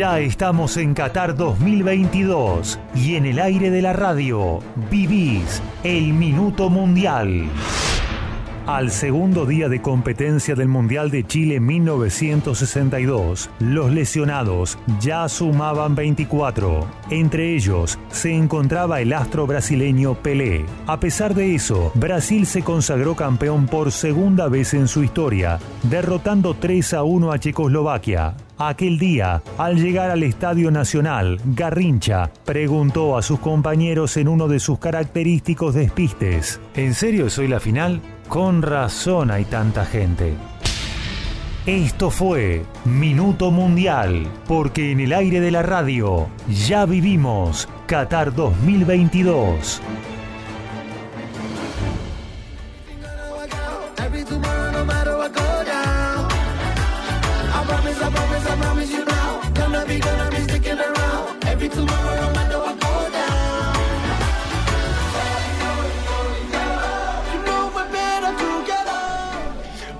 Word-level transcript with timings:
Ya 0.00 0.18
estamos 0.18 0.78
en 0.78 0.94
Qatar 0.94 1.36
2022 1.36 2.78
y 2.94 3.16
en 3.16 3.26
el 3.26 3.38
aire 3.38 3.70
de 3.70 3.82
la 3.82 3.92
radio 3.92 4.60
vivís 4.90 5.60
el 5.84 6.14
Minuto 6.14 6.70
Mundial. 6.70 7.50
Al 8.66 8.90
segundo 8.90 9.46
día 9.46 9.68
de 9.68 9.80
competencia 9.80 10.54
del 10.54 10.68
Mundial 10.68 11.10
de 11.10 11.26
Chile 11.26 11.60
1962, 11.60 13.48
los 13.58 13.90
lesionados 13.90 14.78
ya 15.00 15.28
sumaban 15.28 15.94
24. 15.94 16.86
Entre 17.08 17.54
ellos 17.54 17.98
se 18.10 18.32
encontraba 18.34 19.00
el 19.00 19.14
astro 19.14 19.46
brasileño 19.46 20.14
Pelé. 20.14 20.66
A 20.86 21.00
pesar 21.00 21.34
de 21.34 21.54
eso, 21.54 21.90
Brasil 21.94 22.46
se 22.46 22.62
consagró 22.62 23.16
campeón 23.16 23.66
por 23.66 23.92
segunda 23.92 24.48
vez 24.48 24.74
en 24.74 24.88
su 24.88 25.02
historia, 25.02 25.58
derrotando 25.84 26.54
3 26.54 26.94
a 26.94 27.02
1 27.02 27.32
a 27.32 27.38
Checoslovaquia. 27.38 28.34
Aquel 28.58 28.98
día, 28.98 29.42
al 29.56 29.76
llegar 29.76 30.10
al 30.10 30.22
Estadio 30.22 30.70
Nacional, 30.70 31.40
Garrincha 31.46 32.30
preguntó 32.44 33.16
a 33.16 33.22
sus 33.22 33.40
compañeros 33.40 34.18
en 34.18 34.28
uno 34.28 34.48
de 34.48 34.60
sus 34.60 34.78
característicos 34.78 35.74
despistes, 35.74 36.60
¿En 36.74 36.92
serio 36.92 37.30
soy 37.30 37.48
la 37.48 37.58
final? 37.58 38.02
Con 38.30 38.62
razón 38.62 39.32
hay 39.32 39.44
tanta 39.44 39.84
gente. 39.84 40.36
Esto 41.66 42.10
fue 42.10 42.64
Minuto 42.84 43.50
Mundial, 43.50 44.24
porque 44.46 44.92
en 44.92 45.00
el 45.00 45.12
aire 45.12 45.40
de 45.40 45.50
la 45.50 45.64
radio 45.64 46.28
ya 46.48 46.86
vivimos 46.86 47.68
Qatar 47.88 48.32
2022. 48.32 49.82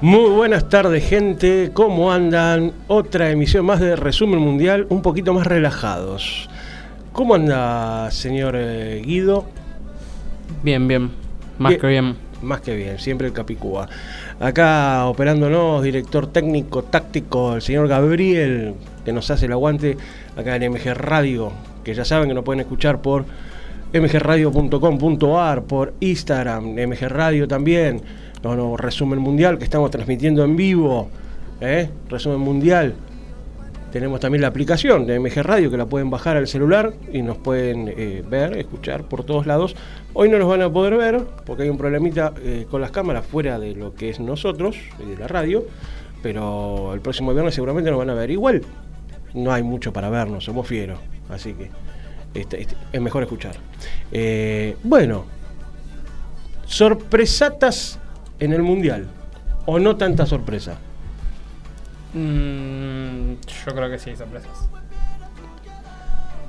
Muy 0.03 0.31
buenas 0.31 0.71
tardes 0.71 1.07
gente, 1.07 1.73
¿cómo 1.75 2.11
andan? 2.11 2.73
Otra 2.89 3.31
emisión 3.31 3.67
más 3.67 3.81
de 3.81 3.97
Resumen 3.97 4.41
Mundial, 4.41 4.87
un 4.89 5.03
poquito 5.03 5.35
más 5.35 5.47
relajados. 5.47 6.49
¿Cómo 7.13 7.35
anda, 7.35 8.11
señor 8.11 8.55
eh, 8.57 9.03
Guido? 9.05 9.45
Bien, 10.63 10.89
bien, 10.89 11.11
más 11.59 11.69
Bien. 11.73 11.81
que 11.83 11.87
bien. 11.87 12.17
Más 12.41 12.63
que 12.63 12.75
bien, 12.75 12.99
siempre 12.99 13.27
el 13.27 13.35
Capicúa. 13.35 13.91
Acá 14.41 15.05
operándonos, 15.05 15.83
director 15.83 16.29
técnico, 16.29 16.83
táctico, 16.83 17.57
el 17.57 17.61
señor 17.61 17.87
Gabriel, 17.87 18.77
que 19.05 19.13
nos 19.13 19.31
hace 19.31 19.45
el 19.45 19.53
aguante 19.53 19.99
acá 20.35 20.57
en 20.57 20.73
MG 20.73 20.95
Radio, 20.95 21.53
que 21.85 21.93
ya 21.93 22.07
saben 22.07 22.29
que 22.29 22.35
nos 22.35 22.45
pueden 22.45 22.61
escuchar 22.61 23.03
por 23.03 23.27
mgradio.com.ar, 23.93 25.65
por 25.65 25.93
Instagram, 26.01 26.73
MG 26.73 27.09
Radio 27.09 27.47
también, 27.47 28.01
no, 28.43 28.57
no, 28.57 28.77
resumen 28.77 29.19
mundial 29.19 29.59
que 29.59 29.65
estamos 29.65 29.91
transmitiendo 29.91 30.45
en 30.45 30.57
vivo, 30.57 31.09
¿eh? 31.61 31.91
resumen 32.09 32.41
mundial. 32.41 32.95
Tenemos 33.93 34.21
también 34.21 34.43
la 34.43 34.49
aplicación 34.49 35.05
de 35.05 35.19
MG 35.19 35.43
Radio 35.43 35.69
que 35.69 35.77
la 35.77 35.87
pueden 35.87 36.11
bajar 36.11 36.37
al 36.37 36.47
celular 36.47 36.93
y 37.13 37.23
nos 37.23 37.39
pueden 37.39 37.93
eh, 37.97 38.23
ver, 38.29 38.57
escuchar 38.57 39.03
por 39.03 39.25
todos 39.25 39.47
lados. 39.47 39.75
Hoy 40.13 40.29
no 40.29 40.39
nos 40.39 40.49
van 40.49 40.63
a 40.63 40.73
poder 40.73 40.97
ver 40.97 41.25
porque 41.45 41.65
hay 41.65 41.69
un 41.69 41.77
problemita 41.77 42.33
eh, 42.41 42.67
con 42.71 42.81
las 42.81 42.93
cámaras 42.93 43.27
fuera 43.27 43.59
de 43.59 43.75
lo 43.75 43.95
que 43.95 44.11
es 44.11 44.21
nosotros, 44.21 44.77
y 45.05 45.11
de 45.11 45.17
la 45.17 45.27
radio, 45.27 45.65
pero 46.23 46.95
el 46.95 47.01
próximo 47.01 47.33
viernes 47.33 47.55
seguramente 47.55 47.91
nos 47.91 47.99
van 47.99 48.11
a 48.11 48.15
ver 48.15 48.31
igual. 48.31 48.63
No 49.35 49.53
hay 49.53 49.65
mucho 49.65 49.93
para 49.93 50.09
vernos, 50.09 50.45
somos 50.45 50.69
fieros, 50.69 51.01
así 51.29 51.53
que 51.55 51.71
este, 52.33 52.63
este, 52.63 52.77
es 52.93 53.01
mejor 53.01 53.25
escuchar. 53.25 53.57
Eh, 54.13 54.77
bueno, 54.85 55.25
sorpresatas 56.65 57.99
en 58.41 58.53
el 58.53 58.63
Mundial, 58.63 59.07
o 59.67 59.79
no 59.79 59.97
tanta 59.97 60.27
sorpresa. 60.27 60.79
Mm, 62.15 63.35
yo 63.67 63.75
creo 63.75 63.89
que 63.91 63.99
sí 63.99 64.11
hay 64.11 64.17
sorpresas. 64.17 64.69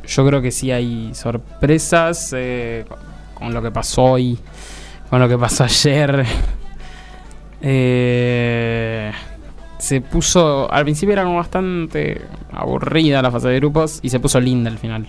Yo 0.07 0.25
creo 0.25 0.41
que 0.41 0.51
sí 0.51 0.71
hay 0.71 1.13
sorpresas 1.13 2.33
eh, 2.35 2.85
con- 3.35 3.53
lo 3.53 3.61
que 3.61 3.69
pasó 3.71 4.03
hoy, 4.03 4.39
con 5.09 5.19
lo 5.19 5.29
que 5.29 5.37
pasó 5.37 5.63
ayer. 5.65 6.25
Eh, 7.61 9.11
se 9.77 10.01
puso. 10.01 10.71
Al 10.71 10.83
principio 10.83 11.13
era 11.13 11.23
como 11.23 11.37
bastante 11.37 12.21
aburrida 12.51 13.21
la 13.21 13.31
fase 13.31 13.49
de 13.49 13.57
grupos 13.57 13.99
y 14.01 14.09
se 14.09 14.19
puso 14.19 14.39
linda 14.39 14.69
al 14.71 14.77
final. 14.77 15.07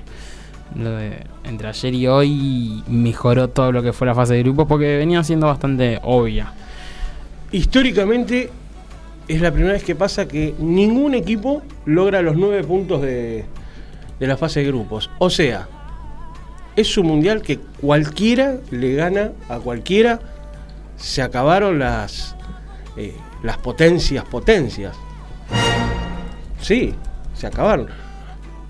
Lo 0.76 0.90
de 0.90 1.24
entre 1.44 1.68
ayer 1.68 1.94
y 1.94 2.06
hoy 2.06 2.82
mejoró 2.88 3.48
todo 3.48 3.72
lo 3.72 3.82
que 3.82 3.92
fue 3.92 4.06
la 4.06 4.14
fase 4.14 4.34
de 4.34 4.42
grupos 4.42 4.66
porque 4.66 4.96
venía 4.96 5.22
siendo 5.24 5.46
bastante 5.46 5.98
obvia. 6.02 6.52
Históricamente 7.52 8.50
es 9.28 9.40
la 9.40 9.52
primera 9.52 9.74
vez 9.74 9.84
que 9.84 9.94
pasa 9.94 10.26
que 10.26 10.54
ningún 10.58 11.14
equipo 11.14 11.62
logra 11.84 12.22
los 12.22 12.36
nueve 12.36 12.64
puntos 12.64 13.02
de, 13.02 13.44
de 14.18 14.26
la 14.26 14.36
fase 14.36 14.60
de 14.60 14.66
grupos. 14.66 15.10
O 15.18 15.30
sea, 15.30 15.68
es 16.76 16.96
un 16.96 17.06
mundial 17.06 17.42
que 17.42 17.58
cualquiera 17.58 18.56
le 18.70 18.94
gana 18.94 19.32
a 19.48 19.58
cualquiera. 19.58 20.20
Se 20.96 21.20
acabaron 21.20 21.78
las, 21.78 22.34
eh, 22.96 23.14
las 23.42 23.58
potencias, 23.58 24.24
potencias. 24.24 24.96
Sí, 26.60 26.94
se 27.34 27.46
acabaron. 27.46 27.88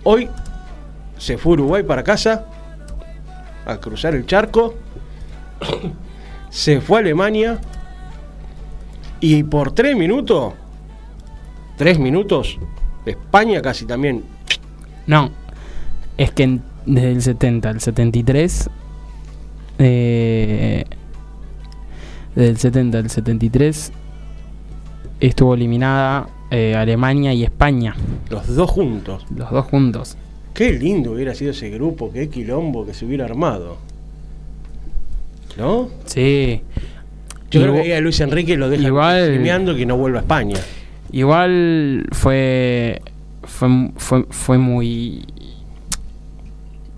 Hoy 0.03 0.28
se 1.19 1.38
fue 1.38 1.53
Uruguay 1.53 1.82
para 1.82 2.03
casa 2.03 2.47
a 3.64 3.76
cruzar 3.76 4.14
el 4.14 4.26
charco. 4.26 4.75
se 6.50 6.81
fue 6.81 6.99
a 6.99 7.00
Alemania. 7.00 7.60
Y 9.22 9.43
por 9.44 9.72
tres 9.72 9.97
minutos, 9.97 10.53
tres 11.78 11.99
minutos, 11.99 12.59
España 13.06 13.62
casi 13.62 13.87
también. 13.87 14.22
No, 15.06 15.31
es 16.19 16.31
que 16.33 16.43
en- 16.43 16.62
desde 16.87 17.12
el 17.12 17.22
70 17.22 17.69
al 17.71 17.81
73, 17.81 18.69
eh, 19.78 20.84
desde 22.34 22.49
el 22.50 22.56
70 22.59 22.99
al 22.99 23.11
73, 23.11 23.93
estuvo 25.21 25.55
eliminada 25.55 26.28
eh, 26.50 26.75
Alemania 26.75 27.32
y 27.32 27.44
España, 27.44 27.94
Los 28.28 28.55
dos 28.55 28.71
juntos. 28.71 29.25
los 29.34 29.50
dos 29.50 29.65
juntos. 29.66 30.16
Qué 30.53 30.72
lindo 30.72 31.12
hubiera 31.12 31.34
sido 31.34 31.53
ese 31.53 31.71
grupo, 31.71 32.11
qué 32.12 32.28
quilombo 32.28 32.84
que 32.84 32.93
se 32.93 33.06
hubiera 33.06 33.25
armado. 33.25 33.78
¿No? 35.56 35.88
Sí, 36.06 36.61
Yo 37.53 37.63
creo 37.63 37.75
que 37.75 37.81
ahí 37.83 37.93
a 37.93 38.01
Luis 38.01 38.21
Enrique 38.21 38.57
lo 38.57 38.69
deja 38.69 38.87
igual- 38.87 39.31
que 39.77 39.87
no 39.87 39.97
vuelva 39.97 40.19
a 40.19 40.23
España. 40.23 40.57
igual 41.13 42.07
fue, 42.13 43.01
fue, 43.43 43.69
fue, 43.97 44.25
fue 44.31 44.59
muy, 44.59 45.25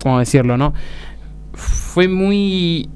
¿cómo 0.01 0.19
decirlo, 0.19 0.57
no? 0.57 0.73
Fue 1.53 2.07
muy 2.07 2.89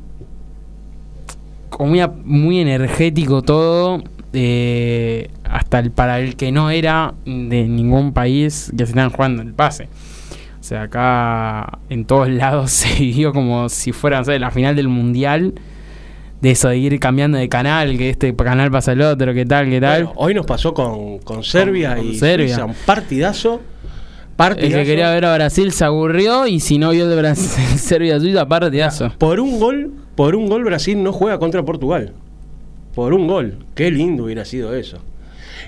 como 1.69 1.91
muy, 1.91 2.01
muy 2.25 2.59
energético 2.59 3.41
todo. 3.41 4.03
eh, 4.33 5.29
hasta 5.43 5.79
el, 5.79 5.89
para 5.91 6.19
el 6.19 6.35
que 6.35 6.51
no 6.51 6.69
era 6.69 7.15
de 7.25 7.67
ningún 7.67 8.13
país 8.13 8.71
que 8.77 8.85
se 8.85 8.91
estaban 8.91 9.09
jugando 9.09 9.41
el 9.41 9.53
pase. 9.53 9.85
O 10.59 10.63
sea, 10.63 10.83
acá 10.83 11.79
en 11.89 12.05
todos 12.05 12.29
lados 12.29 12.69
se 12.71 12.99
vivió 12.99 13.33
como 13.33 13.69
si 13.69 13.91
fuera 13.91 14.23
sé, 14.23 14.37
la 14.39 14.51
final 14.51 14.75
del 14.75 14.87
mundial. 14.87 15.53
De 16.41 16.51
eso 16.51 16.69
de 16.69 16.77
ir 16.77 16.99
cambiando 16.99 17.37
de 17.37 17.49
canal, 17.49 17.97
que 17.97 18.09
este 18.09 18.33
canal 18.35 18.71
pasa 18.71 18.91
al 18.93 19.01
otro, 19.01 19.33
que 19.33 19.45
tal, 19.45 19.69
que 19.69 19.81
tal. 19.81 20.05
Bueno, 20.05 20.19
hoy 20.19 20.33
nos 20.33 20.45
pasó 20.45 20.73
con, 20.73 21.19
con 21.19 21.43
Serbia 21.43 21.95
Con- 21.95 22.05
con 22.05 22.13
y 22.13 22.15
Serbia. 22.17 22.47
Suiza, 22.47 22.65
un 22.65 22.75
partidazo. 22.85 23.55
el 23.55 24.35
Partidazo. 24.37 24.77
que 24.77 24.85
quería 24.85 25.11
ver 25.11 25.25
a 25.25 25.35
Brasil 25.35 25.71
se 25.73 25.83
aburrió 25.83 26.47
y 26.47 26.61
si 26.61 26.77
no 26.77 26.91
vio 26.91 27.03
el 27.03 27.09
de 27.09 27.15
Brasil, 27.17 27.77
Serbia-Suiza, 27.77 28.47
partidazo. 28.47 29.11
Por 29.17 29.41
un 29.41 29.59
gol, 29.59 29.91
por 30.15 30.35
un 30.35 30.47
gol 30.47 30.63
Brasil 30.63 31.01
no 31.03 31.11
juega 31.11 31.39
contra 31.39 31.63
Portugal. 31.65 32.13
Por 32.95 33.13
un 33.13 33.27
gol. 33.27 33.65
Qué 33.75 33.91
lindo 33.91 34.23
hubiera 34.23 34.45
sido 34.45 34.73
eso. 34.75 34.99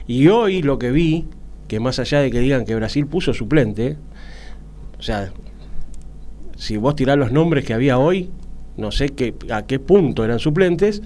Y 0.07 0.29
hoy 0.29 0.62
lo 0.62 0.79
que 0.79 0.91
vi, 0.91 1.25
que 1.67 1.81
más 1.81 2.00
allá 2.00 2.21
de 2.21 2.31
que 2.31 2.39
digan 2.39 2.63
que 2.65 2.75
Brasil 2.75 3.06
puso 3.07 3.33
suplente, 3.33 3.97
o 4.97 5.01
sea, 5.03 5.31
si 6.56 6.77
vos 6.77 6.95
tirás 6.95 7.17
los 7.17 7.31
nombres 7.33 7.65
que 7.65 7.74
había 7.74 7.97
hoy, 7.97 8.29
no 8.77 8.91
sé 8.91 9.09
qué, 9.09 9.35
a 9.50 9.63
qué 9.63 9.79
punto 9.79 10.23
eran 10.23 10.39
suplentes, 10.39 11.01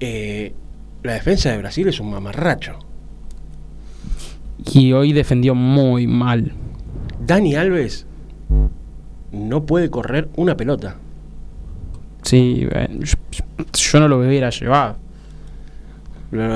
eh, 0.00 0.52
la 1.02 1.14
defensa 1.14 1.50
de 1.50 1.58
Brasil 1.58 1.88
es 1.88 2.00
un 2.00 2.10
mamarracho. 2.10 2.78
Y 4.72 4.92
hoy 4.92 5.12
defendió 5.12 5.54
muy 5.54 6.06
mal. 6.06 6.52
Dani 7.20 7.54
Alves 7.54 8.06
no 9.32 9.66
puede 9.66 9.90
correr 9.90 10.28
una 10.36 10.56
pelota. 10.56 10.96
Sí, 12.22 12.66
eh, 12.70 12.88
yo, 13.72 14.00
no 14.00 14.08
lo 14.08 14.18
hubiera 14.18 14.50
llevado. 14.50 14.96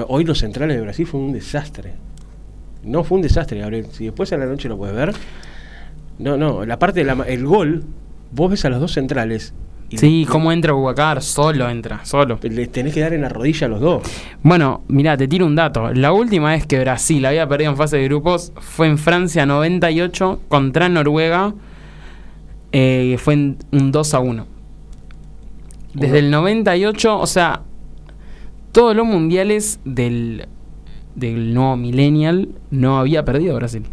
Hoy 0.09 0.25
los 0.25 0.39
centrales 0.39 0.77
de 0.77 0.83
Brasil 0.83 1.07
fue 1.07 1.21
un 1.21 1.33
desastre. 1.33 1.93
No 2.85 3.05
fue 3.05 3.17
un 3.17 3.23
desastre, 3.23 3.61
Gabriel. 3.61 3.87
Si 3.93 4.05
después 4.05 4.33
a 4.33 4.39
la 4.39 4.47
noche 4.47 4.69
lo 4.69 4.77
puedes 4.77 4.97
ver. 4.97 5.15
No, 6.19 6.37
no, 6.37 6.65
la 6.65 6.79
parte 6.79 7.05
del 7.05 7.47
gol, 7.47 7.85
vos 8.33 8.51
ves 8.51 8.65
a 8.65 8.69
los 8.71 8.81
dos 8.81 8.93
centrales. 8.93 9.55
y 9.91 9.97
Sí, 9.99 10.27
cómo 10.29 10.53
entra 10.53 10.73
Bubacar, 10.75 11.23
solo 11.23 11.69
entra, 11.69 12.05
solo. 12.05 12.39
Les 12.43 12.71
tenés 12.71 12.93
que 12.95 13.01
dar 13.01 13.13
en 13.15 13.23
la 13.23 13.29
rodilla 13.29 13.67
a 13.67 13.71
los 13.71 13.81
dos. 13.81 14.03
Bueno, 14.43 14.83
mirá, 14.89 15.17
te 15.17 15.27
tiro 15.29 15.47
un 15.47 15.55
dato. 15.57 15.93
La 15.95 16.13
última 16.13 16.51
vez 16.51 16.67
que 16.67 16.79
Brasil 16.81 17.25
había 17.25 17.49
perdido 17.49 17.71
en 17.71 17.77
fase 17.77 17.97
de 17.97 18.05
grupos 18.05 18.53
fue 18.57 18.87
en 18.87 18.99
Francia 18.99 19.47
98 19.47 20.43
contra 20.49 20.89
Noruega. 20.89 21.55
eh, 22.73 23.17
fue 23.19 23.35
en 23.35 23.57
un 23.73 23.91
2 23.93 24.15
a 24.15 24.19
1. 24.21 24.47
Desde 25.95 26.19
Uno. 26.19 26.19
el 26.19 26.31
98, 26.31 27.19
o 27.19 27.27
sea, 27.27 27.63
todos 28.73 28.95
los 28.95 29.07
mundiales 29.07 29.81
del, 29.87 30.47
del 31.15 31.55
nuevo 31.55 31.77
millennial 31.79 32.51
no 32.71 32.99
había 32.99 33.25
perdido 33.25 33.57
Brasil. 33.57 33.85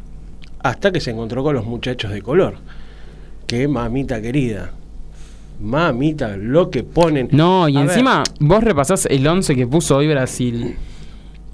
Hasta 0.59 0.91
que 0.91 0.99
se 0.99 1.11
encontró 1.11 1.41
con 1.41 1.55
los 1.55 1.65
muchachos 1.65 2.11
de 2.11 2.21
color. 2.21 2.55
Que 3.47 3.67
mamita 3.67 4.21
querida. 4.21 4.71
Mamita, 5.59 6.35
lo 6.37 6.69
que 6.69 6.83
ponen. 6.83 7.29
No, 7.31 7.69
y 7.69 7.77
A 7.77 7.81
ver, 7.81 7.89
encima 7.89 8.23
vos 8.39 8.63
repasás 8.63 9.05
el 9.05 9.25
11 9.25 9.55
que 9.55 9.67
puso 9.67 9.97
hoy 9.97 10.07
Brasil. 10.07 10.75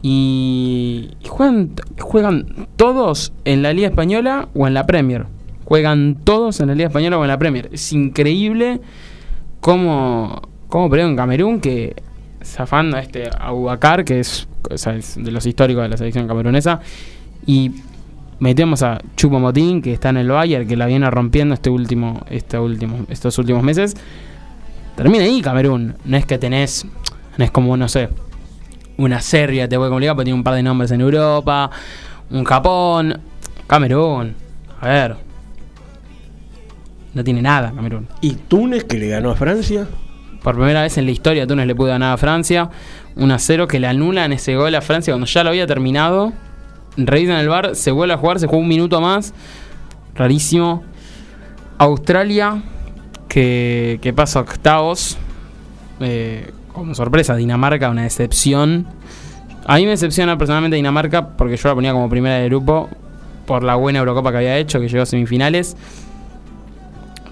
Y 0.02 1.12
juegan, 1.28 1.72
juegan 2.00 2.68
todos 2.76 3.34
en 3.46 3.62
la 3.62 3.74
Liga 3.74 3.88
Española 3.88 4.50
o 4.56 4.68
en 4.68 4.74
la 4.74 4.86
Premier. 4.88 5.28
Juegan 5.66 6.18
todos 6.24 6.60
en 6.60 6.68
la 6.68 6.76
Liga 6.76 6.88
Española 6.88 7.20
o 7.20 7.22
en 7.22 7.28
la 7.28 7.38
Premier. 7.38 7.70
Es 7.72 7.94
increíble 7.94 8.82
cómo, 9.60 10.42
cómo 10.68 10.90
perdieron 10.90 11.12
en 11.12 11.18
Camerún 11.18 11.62
que 11.62 11.96
zafando 12.44 12.98
a 12.98 13.02
este 13.02 13.30
Abubakar, 13.40 14.04
que 14.04 14.20
es, 14.20 14.48
o 14.70 14.78
sea, 14.78 14.96
es 14.96 15.16
de 15.24 15.32
los 15.32 15.46
históricos 15.46 15.84
de 15.84 15.90
la 15.90 15.98
selección 15.98 16.28
camerunesa, 16.28 16.82
y 17.46 17.72
metemos 18.42 18.82
a 18.82 19.00
Chupo 19.16 19.40
Motín, 19.40 19.84
que 19.84 19.94
está 19.94 20.10
en 20.10 20.18
el 20.18 20.28
Bayern, 20.28 20.68
que 20.68 20.76
la 20.76 20.88
viene 20.88 21.10
rompiendo 21.10 21.54
este 21.54 21.70
último, 21.70 22.26
este 22.30 22.58
último, 22.58 23.06
estos 23.08 23.38
últimos 23.38 23.62
meses. 23.64 23.96
Termina 24.96 25.24
ahí 25.24 25.42
Camerún. 25.42 25.96
No 26.04 26.18
es 26.18 26.26
que 26.26 26.40
tenés, 26.40 26.86
no 27.38 27.46
es 27.46 27.52
como, 27.52 27.78
no 27.78 27.88
sé, 27.88 28.10
una 28.98 29.22
Serbia 29.22 29.70
te 29.70 29.78
voy 29.78 29.88
a 29.88 29.90
complicar 29.90 30.16
porque 30.16 30.26
tiene 30.26 30.38
un 30.38 30.44
par 30.44 30.56
de 30.56 30.64
nombres 30.64 30.90
en 30.90 31.02
Europa, 31.02 31.70
un 32.32 32.44
Japón, 32.44 33.22
Camerún. 33.68 34.34
A 34.82 34.88
ver. 34.88 35.16
No 37.14 37.24
tiene 37.24 37.44
nada 37.44 37.72
Camerún. 37.76 38.08
¿Y 38.22 38.32
Túnez 38.32 38.86
que 38.86 38.98
le 38.98 39.08
ganó 39.08 39.30
a 39.30 39.36
Francia? 39.36 39.88
Por 40.42 40.56
primera 40.56 40.82
vez 40.82 40.98
en 40.98 41.06
la 41.06 41.12
historia 41.12 41.46
Túnez 41.46 41.68
le 41.68 41.76
pudo 41.76 41.90
ganar 41.90 42.14
a 42.14 42.18
Francia. 42.18 42.72
1 43.16 43.34
a 43.34 43.38
0 43.38 43.68
que 43.68 43.80
le 43.80 43.86
anulan 43.86 44.34
ese 44.34 44.56
gol 44.56 44.74
a 44.74 44.82
Francia 44.82 45.14
cuando 45.14 45.28
ya 45.28 45.44
lo 45.44 45.52
había 45.52 45.68
terminado. 45.68 46.34
Revisan 47.08 47.38
el 47.38 47.50
bar, 47.50 47.76
se 47.76 47.92
vuelve 47.92 48.14
a 48.14 48.18
jugar, 48.18 48.40
se 48.40 48.48
juega 48.48 48.62
un 48.62 48.70
minuto 48.70 49.02
más. 49.02 49.34
Rarísimo. 50.16 50.84
Australia, 51.78 52.62
que, 53.28 54.00
que 54.02 54.14
pasa 54.14 54.40
a 54.40 54.42
octavos. 54.44 55.18
Eh, 56.00 56.52
como 56.74 56.96
sorpresa, 56.96 57.36
Dinamarca, 57.36 57.90
una 57.90 58.04
decepción. 58.04 58.88
A 59.66 59.78
mí 59.78 59.84
me 59.84 59.92
decepciona 59.92 60.38
personalmente 60.38 60.76
Dinamarca 60.76 61.30
porque 61.30 61.58
yo 61.58 61.70
la 61.70 61.76
ponía 61.76 61.94
como 61.94 62.10
primera 62.10 62.36
de 62.36 62.46
grupo 62.46 62.90
por 63.46 63.64
la 63.64 63.76
buena 63.76 64.00
Eurocopa 64.00 64.32
que 64.32 64.38
había 64.38 64.58
hecho, 64.58 64.80
que 64.80 64.88
llegó 64.88 65.04
a 65.04 65.06
semifinales. 65.06 65.76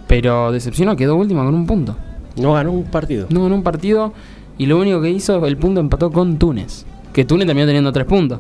Pero 0.08 0.52
decepcionó, 0.52 0.96
quedó 0.96 1.16
última 1.16 1.44
con 1.44 1.54
un 1.54 1.66
punto. 1.66 1.96
No 2.36 2.54
ganó 2.54 2.72
un 2.72 2.86
partido. 2.86 3.28
No 3.30 3.44
ganó 3.44 3.56
un 3.56 3.64
partido 3.64 4.14
y 4.58 4.66
lo 4.66 4.78
único 4.78 5.02
que 5.02 5.10
hizo, 5.10 5.46
el 5.46 5.58
punto 5.58 5.80
empató 5.80 6.12
con 6.12 6.38
Túnez. 6.38 6.86
Que 7.14 7.26
Túnez 7.26 7.48
terminó 7.48 7.66
teniendo 7.66 7.92
tres 7.94 8.06
puntos. 8.06 8.40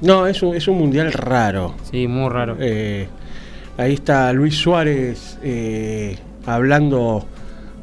No, 0.00 0.26
es 0.26 0.42
un, 0.42 0.54
es 0.54 0.68
un 0.68 0.78
mundial 0.78 1.12
raro. 1.12 1.74
Sí, 1.90 2.06
muy 2.06 2.28
raro. 2.28 2.56
Eh, 2.60 3.08
ahí 3.76 3.94
está 3.94 4.32
Luis 4.32 4.56
Suárez 4.56 5.38
eh, 5.42 6.16
hablando 6.46 7.24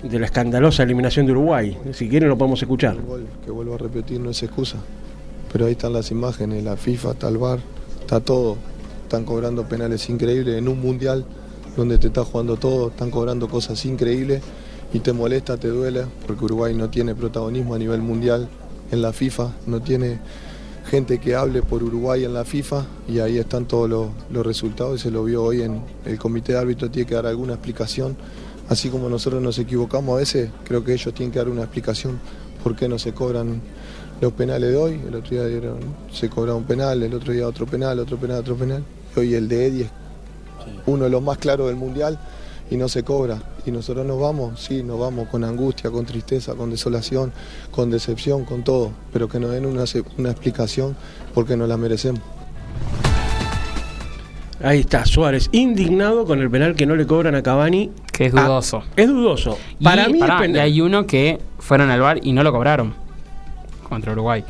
de 0.04 0.19
la 0.19 0.25
escandalosa 0.25 0.84
eliminación 0.84 1.25
de 1.25 1.31
Uruguay. 1.31 1.78
Si 1.94 2.10
quieren 2.10 2.30
lo 2.30 2.38
podemos 2.38 2.62
escuchar. 2.62 3.00
Gol 3.02 3.28
que 3.44 3.52
vuelvo 3.52 3.75
a 3.75 3.78
repetir 3.78 4.19
no 4.19 4.30
es 4.30 4.42
excusa. 4.44 4.78
Pero 5.52 5.66
ahí 5.66 5.74
están 5.74 5.94
las 5.94 6.12
imágenes, 6.12 6.63
la 6.63 6.78
FIFA, 6.78 7.12
está 7.12 7.28
el 7.28 7.38
VAR, 7.38 7.60
está 8.00 8.19
todo. 8.19 8.58
Están 9.04 9.25
cobrando 9.25 9.68
penales 9.68 10.10
increíbles 10.10 10.58
en 10.58 10.68
un 10.68 10.80
mundial 10.80 11.25
donde 11.75 11.98
te 11.98 12.08
está 12.08 12.24
jugando 12.24 12.58
todo, 12.58 12.90
están 12.90 13.12
cobrando 13.12 13.48
cosas 13.48 13.84
increíbles 13.86 14.42
y 14.94 15.00
te 15.00 15.13
molesta, 15.13 15.58
te 15.58 15.69
duele, 15.69 16.06
porque 16.28 16.46
Uruguay 16.46 16.74
no 16.74 16.90
tiene 16.90 17.16
protagonismo 17.16 17.75
a 17.75 17.80
nivel 17.80 18.02
mundial 18.02 18.50
en 18.92 19.02
la 19.02 19.13
FIFA, 19.13 19.52
no 19.68 19.81
tiene 19.81 20.19
gente 20.86 21.19
que 21.19 21.36
hable 21.36 21.62
por 21.62 21.83
Uruguay 21.83 22.25
en 22.25 22.33
la 22.33 22.44
FIFA 22.44 22.86
y 23.07 23.19
ahí 23.19 23.38
están 23.38 23.66
todos 23.66 23.89
los, 23.89 24.07
los 24.31 24.45
resultados 24.45 25.00
y 25.00 25.04
se 25.04 25.12
lo 25.12 25.24
vio 25.24 25.44
hoy 25.44 25.62
en 25.62 25.81
el 26.06 26.18
comité 26.18 26.54
de 26.54 26.60
árbitros, 26.60 26.92
tiene 26.92 27.07
que 27.07 27.16
dar 27.16 27.25
alguna 27.25 27.54
explicación. 27.54 28.18
Así 28.69 28.89
como 28.89 29.10
nosotros 29.10 29.42
nos 29.42 29.60
equivocamos 29.60 30.16
a 30.16 30.19
veces, 30.19 30.50
creo 30.63 30.83
que 30.83 30.94
ellos 30.94 31.13
tienen 31.13 31.31
que 31.31 31.39
dar 31.39 31.50
una 31.50 31.63
explicación 31.63 32.19
por 32.63 32.75
qué 32.75 32.88
no 32.88 32.98
se 32.98 33.13
cobran 33.13 33.62
los 34.22 34.33
penales 34.33 34.69
de 34.69 34.78
hoy. 34.78 35.01
El 35.07 35.16
otro 35.16 35.31
día 35.31 35.45
dieron, 35.45 35.80
se 36.12 36.30
cobraba 36.30 36.57
un 36.57 36.63
penal, 36.63 37.01
el 37.04 37.13
otro 37.13 37.34
día 37.34 37.48
otro 37.48 37.66
penal, 37.66 38.00
otro 38.00 38.18
penal, 38.18 38.39
otro 38.39 38.56
penal. 38.56 38.84
Y 39.16 39.19
hoy 39.19 39.34
el 39.36 39.48
de 39.48 39.66
Eddie 39.66 39.84
es 39.84 39.92
uno 40.86 41.06
de 41.06 41.10
los 41.10 41.22
más 41.22 41.38
claros 41.38 41.68
del 41.68 41.75
mundial 41.75 42.19
y 42.71 42.77
no 42.77 42.88
se 42.89 43.03
cobra. 43.03 43.38
Y 43.65 43.71
nosotros 43.71 44.03
nos 44.06 44.19
vamos, 44.19 44.59
sí, 44.59 44.81
nos 44.81 45.00
vamos 45.00 45.27
con 45.29 45.44
angustia, 45.44 45.91
con 45.91 46.06
tristeza, 46.06 46.56
con 46.56 46.71
desolación, 46.71 47.31
con 47.69 47.91
decepción, 47.91 48.45
con 48.45 48.63
todo, 48.63 48.91
pero 49.13 49.27
que 49.29 49.39
nos 49.39 49.51
den 49.51 49.65
una, 49.68 49.83
una 50.18 50.31
explicación 50.31 50.95
porque 51.35 51.56
nos 51.56 51.69
la 51.69 51.77
merecemos. 51.77 52.21
Ahí 54.63 54.81
está 54.81 55.06
Suárez, 55.06 55.50
indignado 55.51 56.23
con 56.25 56.39
el 56.39 56.50
penal 56.51 56.75
que 56.75 56.85
no 56.85 56.95
le 56.95 57.07
cobran 57.07 57.33
a 57.35 57.41
Cavani. 57.41 57.91
Que 58.12 58.27
es 58.27 58.33
Ah, 58.35 58.44
dudoso. 58.45 58.83
es 58.95 59.07
dudoso. 59.07 59.57
Y, 59.79 59.83
Para 59.83 60.07
mí 60.07 60.19
pará, 60.19 60.35
es 60.35 60.41
penal. 60.41 60.56
y 60.57 60.59
hay 60.59 60.81
uno 60.81 61.07
que 61.07 61.39
fueron 61.57 61.89
al 61.89 62.00
bar 62.01 62.19
y 62.21 62.31
no 62.31 62.44
lo 62.44 62.51
cobraron. 62.51 62.94
Contra 63.89 64.12
Uruguay. 64.13 64.44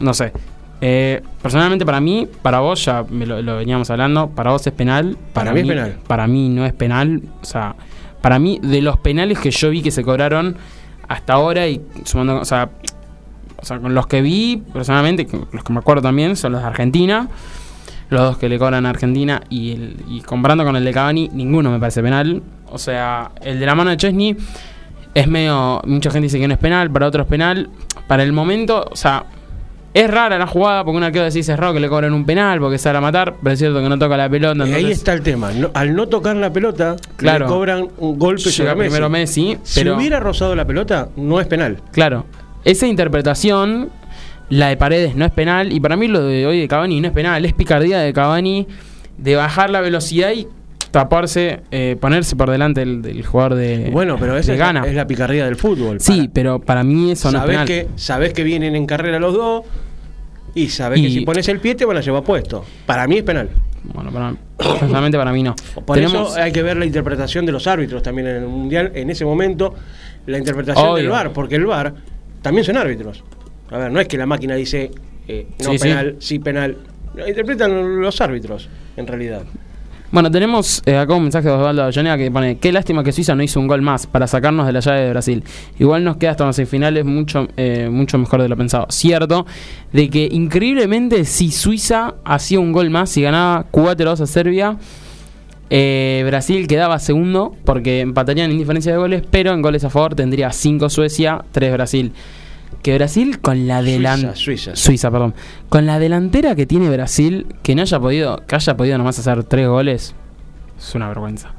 No 0.00 0.14
sé. 0.14 0.32
Eh, 0.80 1.22
personalmente 1.42 1.84
para 1.84 2.00
mí, 2.00 2.26
para 2.40 2.60
vos 2.60 2.84
ya 2.84 3.04
me 3.08 3.26
lo, 3.26 3.42
lo 3.42 3.56
veníamos 3.56 3.90
hablando, 3.90 4.30
para 4.30 4.50
vos 4.52 4.66
es 4.66 4.72
penal. 4.72 5.16
Para 5.32 5.52
mí 5.52 5.60
es 5.60 5.66
penal. 5.66 5.98
Para 6.06 6.26
mí 6.26 6.48
no 6.48 6.64
es 6.64 6.72
penal. 6.72 7.22
O 7.42 7.44
sea, 7.44 7.74
para 8.22 8.38
mí 8.38 8.58
de 8.62 8.82
los 8.82 8.98
penales 8.98 9.38
que 9.38 9.50
yo 9.50 9.70
vi 9.70 9.82
que 9.82 9.90
se 9.90 10.02
cobraron 10.02 10.56
hasta 11.08 11.34
ahora 11.34 11.66
y 11.66 11.82
sumando, 12.04 12.40
o 12.40 12.44
sea, 12.44 12.70
o 13.56 13.64
sea, 13.64 13.78
con 13.78 13.94
los 13.94 14.06
que 14.06 14.22
vi 14.22 14.62
personalmente, 14.72 15.26
los 15.52 15.64
que 15.64 15.72
me 15.72 15.80
acuerdo 15.80 16.02
también 16.02 16.36
son 16.36 16.52
los 16.52 16.62
de 16.62 16.66
Argentina. 16.66 17.28
Los 18.08 18.22
dos 18.22 18.38
que 18.38 18.48
le 18.48 18.58
cobran 18.58 18.86
a 18.86 18.90
Argentina 18.90 19.40
y, 19.50 19.70
el, 19.70 19.96
y 20.08 20.20
comparando 20.22 20.64
con 20.64 20.74
el 20.74 20.84
de 20.84 20.92
Cavani, 20.92 21.30
ninguno 21.32 21.70
me 21.70 21.78
parece 21.78 22.02
penal. 22.02 22.42
O 22.66 22.76
sea, 22.76 23.30
el 23.40 23.60
de 23.60 23.66
la 23.66 23.76
mano 23.76 23.90
de 23.90 23.96
Chesney 23.96 24.36
es 25.14 25.28
medio. 25.28 25.80
Mucha 25.84 26.10
gente 26.10 26.24
dice 26.24 26.40
que 26.40 26.48
no 26.48 26.54
es 26.54 26.58
penal, 26.58 26.90
para 26.90 27.06
otros 27.06 27.26
es 27.26 27.30
penal. 27.30 27.70
Para 28.08 28.24
el 28.24 28.32
momento, 28.32 28.84
o 28.90 28.96
sea, 28.96 29.26
es 29.92 30.08
rara 30.10 30.38
la 30.38 30.46
jugada 30.46 30.84
porque 30.84 30.96
un 30.98 31.02
arquero 31.02 31.24
decís 31.24 31.48
es 31.48 31.58
raro 31.58 31.72
que 31.74 31.80
le 31.80 31.88
cobren 31.88 32.12
un 32.12 32.24
penal 32.24 32.60
porque 32.60 32.78
sale 32.78 32.98
a 32.98 33.00
matar, 33.00 33.34
pero 33.42 33.52
es 33.54 33.58
cierto 33.58 33.80
que 33.82 33.88
no 33.88 33.98
toca 33.98 34.16
la 34.16 34.28
pelota. 34.28 34.58
Y 34.66 34.72
ahí 34.72 34.74
entonces 34.76 34.98
está 34.98 35.12
el 35.12 35.22
tema. 35.22 35.50
No- 35.52 35.70
al 35.74 35.94
no 35.96 36.06
tocar 36.08 36.36
la 36.36 36.52
pelota, 36.52 36.96
Claro. 37.16 37.46
le 37.46 37.52
cobran 37.52 37.88
un 37.98 38.18
golpe 38.18 38.42
Llega 38.42 38.52
sobre 38.52 38.74
Messi. 38.76 38.88
primero 38.88 39.10
Messi, 39.10 39.58
Si 39.64 39.80
pero- 39.80 39.96
hubiera 39.96 40.20
rozado 40.20 40.54
la 40.54 40.64
pelota, 40.66 41.08
no 41.16 41.40
es 41.40 41.46
penal. 41.48 41.78
Claro, 41.92 42.26
esa 42.64 42.86
interpretación, 42.86 43.90
la 44.48 44.68
de 44.68 44.76
Paredes 44.76 45.14
no 45.16 45.24
es 45.24 45.32
penal, 45.32 45.72
y 45.72 45.80
para 45.80 45.96
mí 45.96 46.08
lo 46.08 46.22
de 46.22 46.46
hoy 46.46 46.60
de 46.60 46.68
Cavani 46.68 47.00
no 47.00 47.08
es 47.08 47.12
penal, 47.14 47.44
es 47.44 47.52
picardía 47.52 47.98
de 47.98 48.12
Cavani 48.12 48.66
de 49.18 49.36
bajar 49.36 49.70
la 49.70 49.80
velocidad 49.80 50.30
y 50.32 50.46
taparse, 50.90 51.60
eh, 51.70 51.96
ponerse 52.00 52.36
por 52.36 52.50
delante 52.50 52.80
del, 52.80 53.02
del 53.02 53.24
jugador 53.24 53.54
de, 53.54 53.90
bueno, 53.90 54.16
pero 54.18 54.36
esa 54.36 54.52
de 54.52 54.58
es 54.58 54.74
la, 54.74 54.86
es 54.86 54.94
la 54.94 55.06
picardía 55.06 55.44
del 55.44 55.56
fútbol. 55.56 56.00
sí, 56.00 56.22
Para- 56.22 56.32
pero 56.32 56.58
para 56.60 56.84
mí 56.84 57.12
eso 57.12 57.30
no 57.30 57.38
es 57.38 57.42
sabés 57.42 57.54
penal. 57.54 57.66
que, 57.66 57.88
sabés 57.96 58.32
que 58.32 58.42
vienen 58.44 58.74
en 58.76 58.86
carrera 58.86 59.18
los 59.18 59.34
dos 59.34 59.64
y 60.54 60.68
sabés 60.68 61.00
que 61.00 61.10
si 61.10 61.20
pones 61.20 61.48
el 61.48 61.60
pie 61.60 61.74
te 61.74 61.84
van 61.84 61.96
a 61.96 62.00
llevar 62.00 62.22
puesto. 62.24 62.64
Para 62.86 63.06
mí 63.06 63.18
es 63.18 63.22
penal. 63.22 63.48
Bueno, 63.84 64.10
para, 64.10 64.34
personalmente 64.58 65.16
para 65.16 65.32
mí 65.32 65.42
no. 65.42 65.54
Por 65.86 65.94
Tenemos, 65.96 66.32
eso 66.32 66.40
hay 66.40 66.52
que 66.52 66.62
ver 66.62 66.76
la 66.76 66.84
interpretación 66.84 67.46
de 67.46 67.52
los 67.52 67.66
árbitros 67.66 68.02
también 68.02 68.26
en 68.28 68.36
el 68.36 68.46
Mundial, 68.48 68.90
en 68.94 69.08
ese 69.10 69.24
momento, 69.24 69.74
la 70.26 70.38
interpretación 70.38 70.84
Obvio. 70.86 70.96
del 70.96 71.08
VAR, 71.08 71.32
porque 71.32 71.54
el 71.56 71.64
VAR 71.66 71.94
también 72.42 72.64
son 72.64 72.76
árbitros. 72.76 73.22
A 73.70 73.78
ver, 73.78 73.90
no 73.92 74.00
es 74.00 74.08
que 74.08 74.18
la 74.18 74.26
máquina 74.26 74.54
dice 74.56 74.90
eh, 75.28 75.46
no 75.64 75.70
Sí, 75.72 75.78
sí. 75.78 75.84
penal, 75.88 76.16
sí. 76.18 76.38
penal. 76.40 76.76
Lo 77.14 77.26
interpretan 77.28 78.00
los 78.00 78.20
árbitros, 78.20 78.68
en 78.96 79.06
realidad. 79.06 79.42
Bueno, 80.12 80.28
tenemos 80.28 80.82
eh, 80.86 80.96
acá 80.96 81.14
un 81.14 81.22
mensaje 81.22 81.46
de 81.46 81.54
Osvaldo 81.54 81.84
Avellaneda 81.84 82.18
que 82.18 82.32
pone, 82.32 82.58
qué 82.58 82.72
lástima 82.72 83.04
que 83.04 83.12
Suiza 83.12 83.36
no 83.36 83.44
hizo 83.44 83.60
un 83.60 83.68
gol 83.68 83.80
más 83.80 84.08
para 84.08 84.26
sacarnos 84.26 84.66
de 84.66 84.72
la 84.72 84.80
llave 84.80 85.02
de 85.02 85.10
Brasil. 85.10 85.44
Igual 85.78 86.02
nos 86.02 86.16
queda 86.16 86.32
hasta 86.32 86.44
las 86.44 86.56
semifinales 86.56 87.04
mucho, 87.04 87.46
eh, 87.56 87.88
mucho 87.88 88.18
mejor 88.18 88.42
de 88.42 88.48
lo 88.48 88.56
pensado. 88.56 88.86
Cierto, 88.90 89.46
de 89.92 90.10
que 90.10 90.28
increíblemente 90.32 91.24
si 91.24 91.52
Suiza 91.52 92.14
hacía 92.24 92.58
un 92.58 92.72
gol 92.72 92.90
más 92.90 93.16
y 93.16 93.22
ganaba 93.22 93.66
4-2 93.70 94.20
a 94.20 94.26
Serbia, 94.26 94.78
eh, 95.70 96.24
Brasil 96.26 96.66
quedaba 96.66 96.98
segundo 96.98 97.54
porque 97.64 98.00
empatarían 98.00 98.50
en 98.50 98.58
diferencia 98.58 98.90
de 98.90 98.98
goles, 98.98 99.22
pero 99.30 99.52
en 99.52 99.62
goles 99.62 99.84
a 99.84 99.90
favor 99.90 100.16
tendría 100.16 100.50
5 100.50 100.90
Suecia, 100.90 101.44
3 101.52 101.72
Brasil. 101.72 102.12
Que 102.82 102.94
Brasil 102.94 103.40
con 103.40 103.66
la 103.66 103.82
delantera... 103.82 104.34
Suiza, 104.34 104.70
Suiza. 104.74 104.76
Suiza, 104.76 105.10
perdón. 105.10 105.34
Con 105.68 105.84
la 105.86 105.98
delantera 105.98 106.54
que 106.54 106.64
tiene 106.66 106.88
Brasil, 106.88 107.46
que 107.62 107.74
no 107.74 107.82
haya 107.82 108.00
podido, 108.00 108.46
que 108.46 108.54
haya 108.56 108.76
podido 108.76 108.96
nomás 108.98 109.18
hacer 109.18 109.44
tres 109.44 109.68
goles, 109.68 110.14
es 110.78 110.94
una 110.94 111.08
vergüenza. 111.08 111.50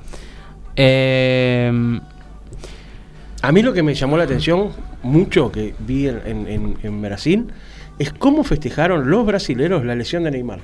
Eh, 0.76 2.00
A 3.44 3.52
mí 3.52 3.62
lo 3.62 3.74
que 3.74 3.84
me 3.84 3.94
llamó 3.94 4.18
la 4.18 4.24
atención 4.24 4.70
mucho 5.04 5.52
que 5.52 5.74
vi 5.80 6.08
en, 6.08 6.22
en- 6.48 6.78
en- 6.82 7.02
Brasil 7.02 7.48
es 8.00 8.12
cómo 8.14 8.44
festejaron 8.44 9.10
los 9.10 9.26
brasileros 9.26 9.84
la 9.86 9.96
lesión 9.96 10.24
de 10.24 10.32
Neymar. 10.32 10.60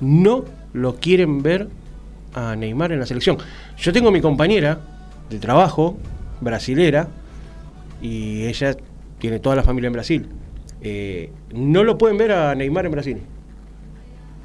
No 0.00 0.44
lo 0.72 0.96
quieren 0.96 1.42
ver 1.42 1.68
a 2.34 2.56
Neymar 2.56 2.92
en 2.92 3.00
la 3.00 3.06
selección. 3.06 3.38
Yo 3.76 3.92
tengo 3.92 4.10
mi 4.10 4.20
compañera 4.20 4.80
de 5.30 5.38
trabajo, 5.38 5.96
brasilera, 6.40 7.08
y 8.00 8.44
ella 8.46 8.76
tiene 9.22 9.38
toda 9.38 9.54
la 9.54 9.62
familia 9.62 9.86
en 9.86 9.92
Brasil. 9.92 10.26
Eh, 10.80 11.30
no 11.54 11.84
lo 11.84 11.96
pueden 11.96 12.18
ver 12.18 12.32
a 12.32 12.56
Neymar 12.56 12.86
en 12.86 12.90
Brasil. 12.90 13.18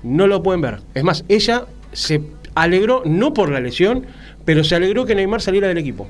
No 0.03 0.27
lo 0.27 0.43
pueden 0.43 0.61
ver. 0.61 0.81
Es 0.93 1.03
más, 1.03 1.25
ella 1.29 1.65
se 1.93 2.21
alegró, 2.53 3.01
no 3.03 3.33
por 3.33 3.49
la 3.49 3.59
lesión, 3.59 4.05
pero 4.45 4.63
se 4.63 4.75
alegró 4.75 5.07
que 5.07 5.15
Neymar 5.15 5.41
saliera 5.41 5.67
del 5.67 5.79
equipo. 5.79 6.07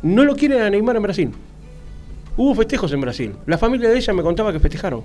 No 0.00 0.24
lo 0.24 0.36
quieren 0.36 0.62
a 0.62 0.70
Neymar 0.70 0.96
en 0.96 1.02
Brasil. 1.02 1.30
Hubo 2.38 2.54
festejos 2.54 2.94
en 2.94 3.02
Brasil. 3.02 3.34
La 3.44 3.58
familia 3.58 3.90
de 3.90 3.98
ella 3.98 4.14
me 4.14 4.22
contaba 4.22 4.54
que 4.54 4.58
festejaron. 4.58 5.02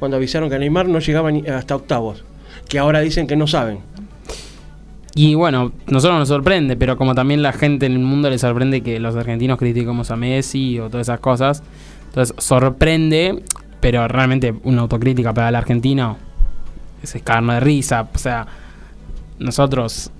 Cuando 0.00 0.16
avisaron 0.16 0.50
que 0.50 0.58
Neymar 0.58 0.88
no 0.88 0.98
llegaba 0.98 1.30
hasta 1.54 1.76
octavos. 1.76 2.24
Que 2.68 2.80
ahora 2.80 2.98
dicen 2.98 3.28
que 3.28 3.36
no 3.36 3.46
saben. 3.46 3.78
Y 5.14 5.34
bueno, 5.34 5.72
nosotros 5.88 6.18
nos 6.18 6.28
sorprende, 6.28 6.76
pero 6.76 6.96
como 6.96 7.14
también 7.14 7.42
la 7.42 7.52
gente 7.52 7.86
en 7.86 7.92
el 7.92 7.98
mundo 7.98 8.30
le 8.30 8.38
sorprende 8.38 8.80
que 8.82 9.00
los 9.00 9.16
argentinos 9.16 9.58
critiquemos 9.58 10.10
a 10.10 10.16
Messi 10.16 10.78
o 10.78 10.88
todas 10.88 11.06
esas 11.08 11.20
cosas. 11.20 11.62
Entonces 12.06 12.34
sorprende, 12.38 13.42
pero 13.80 14.06
realmente 14.08 14.54
una 14.64 14.82
autocrítica 14.82 15.32
para 15.34 15.48
el 15.48 15.56
argentino 15.56 16.16
es 17.02 17.14
escarno 17.14 17.52
de 17.54 17.60
risa. 17.60 18.08
O 18.14 18.18
sea, 18.18 18.46
nosotros 19.38 20.10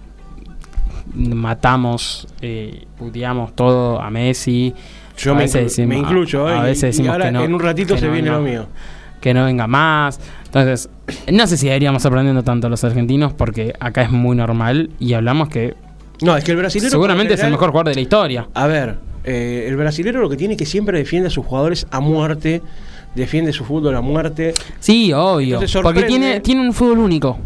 matamos, 1.14 2.28
eh, 2.40 2.86
puteamos 2.98 3.54
todo 3.54 4.00
a 4.00 4.10
Messi. 4.10 4.74
Yo 5.18 5.32
A 5.32 5.34
me, 5.34 5.42
veces 5.42 5.60
inclu- 5.62 5.64
decimos- 5.64 5.88
me 5.88 5.98
incluyo, 5.98 6.46
a 6.46 6.54
¿eh? 6.54 6.58
Y- 6.58 6.62
veces 6.62 6.82
y, 6.82 6.86
decimos 6.86 7.12
ahora 7.12 7.24
que 7.26 7.32
no, 7.32 7.44
en 7.44 7.54
un 7.54 7.60
ratito 7.60 7.96
se 7.96 8.06
no 8.06 8.12
viene 8.12 8.30
venga. 8.30 8.42
lo 8.42 8.48
mío. 8.48 8.66
Que 9.20 9.34
no 9.34 9.44
venga 9.44 9.66
más. 9.66 10.20
Entonces, 10.46 10.88
no 11.30 11.46
sé 11.46 11.56
si 11.56 11.66
deberíamos 11.66 12.04
aprendiendo 12.06 12.42
tanto 12.42 12.66
a 12.66 12.70
los 12.70 12.82
argentinos 12.84 13.32
porque 13.32 13.74
acá 13.80 14.02
es 14.02 14.10
muy 14.10 14.36
normal 14.36 14.90
y 14.98 15.12
hablamos 15.14 15.48
que 15.48 15.74
No, 16.22 16.36
es 16.36 16.44
que 16.44 16.52
el 16.52 16.56
brasilero. 16.58 16.90
seguramente 16.90 17.34
es 17.34 17.42
el 17.42 17.50
mejor 17.50 17.70
jugador 17.70 17.88
de 17.90 17.94
la 17.94 18.00
historia. 18.00 18.48
A 18.54 18.66
ver, 18.66 18.96
eh, 19.24 19.66
el 19.68 19.76
brasilero 19.76 20.20
lo 20.20 20.28
que 20.30 20.36
tiene 20.36 20.54
es 20.54 20.58
que 20.58 20.66
siempre 20.66 20.98
defiende 20.98 21.28
a 21.28 21.30
sus 21.30 21.44
jugadores 21.44 21.86
a 21.90 22.00
muerte. 22.00 22.62
Defiende 23.14 23.52
su 23.52 23.64
fútbol 23.64 23.96
a 23.96 24.00
muerte. 24.00 24.54
Sí, 24.78 25.12
obvio. 25.12 25.60
Porque 25.82 26.04
tiene, 26.04 26.40
tiene 26.40 26.60
un 26.60 26.72
fútbol 26.72 26.98
único. 27.00 27.38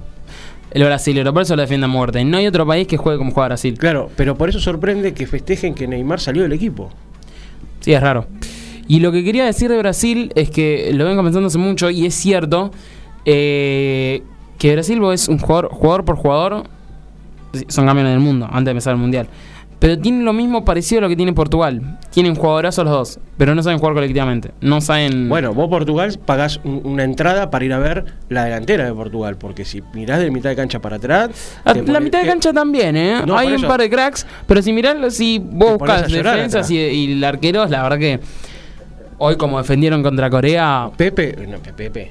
El 0.70 0.84
brasilero, 0.84 1.32
por 1.32 1.42
eso 1.42 1.54
lo 1.56 1.62
defiende 1.62 1.84
a 1.86 1.88
muerte. 1.88 2.22
No 2.24 2.36
hay 2.36 2.46
otro 2.46 2.66
país 2.66 2.86
que 2.86 2.96
juegue 2.96 3.16
como 3.16 3.30
juega 3.30 3.48
Brasil. 3.48 3.78
Claro, 3.78 4.10
pero 4.16 4.36
por 4.36 4.48
eso 4.48 4.58
sorprende 4.60 5.14
que 5.14 5.26
festejen 5.26 5.72
que 5.74 5.86
Neymar 5.86 6.20
salió 6.20 6.42
del 6.42 6.52
equipo. 6.52 6.90
Sí, 7.80 7.92
es 7.94 8.00
raro. 8.02 8.26
Y 8.86 9.00
lo 9.00 9.12
que 9.12 9.24
quería 9.24 9.44
decir 9.44 9.70
de 9.70 9.78
Brasil 9.78 10.30
es 10.34 10.50
que 10.50 10.90
lo 10.92 11.04
vengo 11.04 11.22
pensando 11.22 11.46
hace 11.46 11.58
mucho 11.58 11.88
y 11.90 12.04
es 12.06 12.14
cierto 12.14 12.70
eh, 13.24 14.22
que 14.58 14.72
Brasil 14.74 15.00
vos 15.00 15.14
es 15.14 15.28
un 15.28 15.38
jugador, 15.38 15.70
jugador 15.72 16.04
por 16.04 16.16
jugador, 16.16 16.64
son 17.68 17.86
campeones 17.86 18.12
del 18.12 18.20
mundo 18.20 18.46
antes 18.46 18.64
de 18.66 18.70
empezar 18.72 18.92
el 18.94 19.00
mundial. 19.00 19.28
Pero 19.78 19.98
tienen 19.98 20.24
lo 20.24 20.32
mismo 20.32 20.64
parecido 20.64 21.00
a 21.00 21.02
lo 21.02 21.08
que 21.10 21.16
tiene 21.16 21.32
Portugal. 21.34 21.98
Tienen 22.10 22.36
jugadorazos 22.36 22.84
los 22.84 22.92
dos, 22.94 23.18
pero 23.36 23.54
no 23.54 23.62
saben 23.62 23.78
jugar 23.78 23.92
colectivamente. 23.94 24.52
No 24.62 24.80
saben. 24.80 25.28
Bueno, 25.28 25.52
vos 25.52 25.68
Portugal 25.68 26.18
pagás 26.24 26.58
un- 26.64 26.80
una 26.84 27.04
entrada 27.04 27.50
para 27.50 27.64
ir 27.66 27.72
a 27.72 27.78
ver 27.78 28.04
la 28.30 28.44
delantera 28.44 28.84
de 28.86 28.92
Portugal, 28.94 29.36
porque 29.36 29.64
si 29.66 29.82
mirás 29.92 30.20
de 30.20 30.30
mitad 30.30 30.48
de 30.50 30.56
cancha 30.56 30.80
para 30.80 30.96
atrás... 30.96 31.30
La, 31.64 31.74
te 31.74 31.80
la 31.82 31.86
pones- 31.86 32.02
mitad 32.02 32.18
de 32.20 32.24
te- 32.24 32.30
cancha 32.30 32.52
también, 32.52 32.96
¿eh? 32.96 33.20
No, 33.26 33.36
Hay 33.36 33.48
por 33.48 33.52
un 33.56 33.58
eso. 33.60 33.68
par 33.68 33.80
de 33.80 33.90
cracks, 33.90 34.26
pero 34.46 34.62
si 34.62 34.72
mirás, 34.72 35.14
si 35.14 35.38
vos 35.38 35.72
Te 35.72 35.78
pones 35.78 35.78
buscas 35.96 36.08
llorar 36.08 36.36
defensas 36.36 36.66
atrás. 36.66 36.70
y, 36.70 36.76
y 36.78 37.12
el 37.12 37.24
arquero, 37.24 37.66
la 37.66 37.82
verdad 37.82 37.98
que 37.98 38.20
hoy 39.24 39.36
como 39.36 39.56
defendieron 39.56 40.02
contra 40.02 40.28
Corea, 40.28 40.90
Pepe, 40.96 41.46
no, 41.48 41.58
Pepe. 41.58 42.10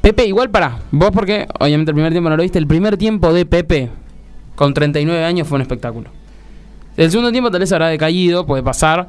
Pepe, 0.00 0.26
igual 0.26 0.48
para. 0.50 0.78
Vos, 0.92 1.10
porque 1.12 1.46
obviamente 1.58 1.90
el 1.90 1.94
primer 1.96 2.12
tiempo 2.12 2.30
no 2.30 2.36
lo 2.36 2.42
viste. 2.42 2.58
El 2.58 2.68
primer 2.68 2.96
tiempo 2.96 3.32
de 3.32 3.44
Pepe, 3.44 3.88
con 4.54 4.72
39 4.72 5.24
años, 5.24 5.48
fue 5.48 5.56
un 5.56 5.62
espectáculo. 5.62 6.10
El 6.96 7.10
segundo 7.10 7.32
tiempo 7.32 7.50
tal 7.50 7.60
vez 7.60 7.72
habrá 7.72 7.88
decaído, 7.88 8.46
puede 8.46 8.62
pasar. 8.62 9.08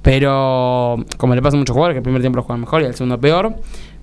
Pero, 0.00 1.04
como 1.16 1.34
le 1.34 1.42
pasa 1.42 1.56
a 1.56 1.58
muchos 1.58 1.74
jugadores, 1.74 1.94
que 1.94 1.98
el 1.98 2.04
primer 2.04 2.22
tiempo 2.22 2.36
lo 2.36 2.42
juegan 2.44 2.60
mejor 2.60 2.82
y 2.82 2.84
el 2.86 2.94
segundo 2.94 3.20
peor. 3.20 3.56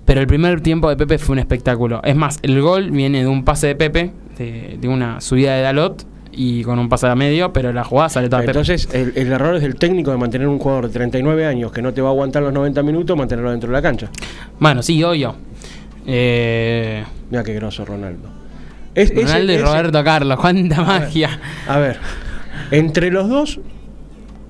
Pero 0.05 0.19
el 0.19 0.27
primer 0.27 0.59
tiempo 0.61 0.89
de 0.89 0.97
Pepe 0.97 1.17
fue 1.17 1.33
un 1.33 1.39
espectáculo. 1.39 2.01
Es 2.03 2.15
más, 2.15 2.39
el 2.41 2.61
gol 2.61 2.91
viene 2.91 3.21
de 3.21 3.27
un 3.27 3.45
pase 3.45 3.67
de 3.67 3.75
Pepe, 3.75 4.11
de, 4.37 4.77
de 4.79 4.87
una 4.87 5.21
subida 5.21 5.55
de 5.55 5.61
Dalot 5.61 6.05
y 6.31 6.63
con 6.63 6.77
un 6.79 6.87
pase 6.89 7.07
a 7.07 7.15
medio, 7.15 7.51
pero 7.53 7.73
la 7.73 7.83
jugada 7.83 8.09
sale 8.09 8.29
toda 8.29 8.41
Pepe. 8.41 8.51
Entonces, 8.51 8.87
el, 8.93 9.13
el 9.15 9.31
error 9.31 9.55
es 9.55 9.61
del 9.61 9.75
técnico 9.75 10.11
de 10.11 10.17
mantener 10.17 10.47
un 10.47 10.59
jugador 10.59 10.87
de 10.87 10.93
39 10.93 11.45
años 11.45 11.71
que 11.71 11.81
no 11.81 11.93
te 11.93 12.01
va 12.01 12.09
a 12.09 12.11
aguantar 12.11 12.43
los 12.43 12.53
90 12.53 12.83
minutos, 12.83 13.17
mantenerlo 13.17 13.51
dentro 13.51 13.67
de 13.69 13.73
la 13.73 13.81
cancha. 13.81 14.09
Bueno, 14.59 14.81
sí, 14.83 15.03
obvio. 15.03 15.35
Eh, 16.05 17.03
Mira 17.29 17.43
qué 17.43 17.53
grosso 17.53 17.85
Ronaldo. 17.85 18.29
Es- 18.95 19.11
ese- 19.11 19.21
Ronaldo 19.21 19.51
y 19.51 19.55
ese- 19.55 19.63
Roberto 19.65 20.03
Carlos, 20.03 20.39
cuánta 20.39 20.81
magia. 20.83 21.39
A 21.67 21.77
ver, 21.77 21.97
entre 22.71 23.11
los 23.11 23.29
dos, 23.29 23.59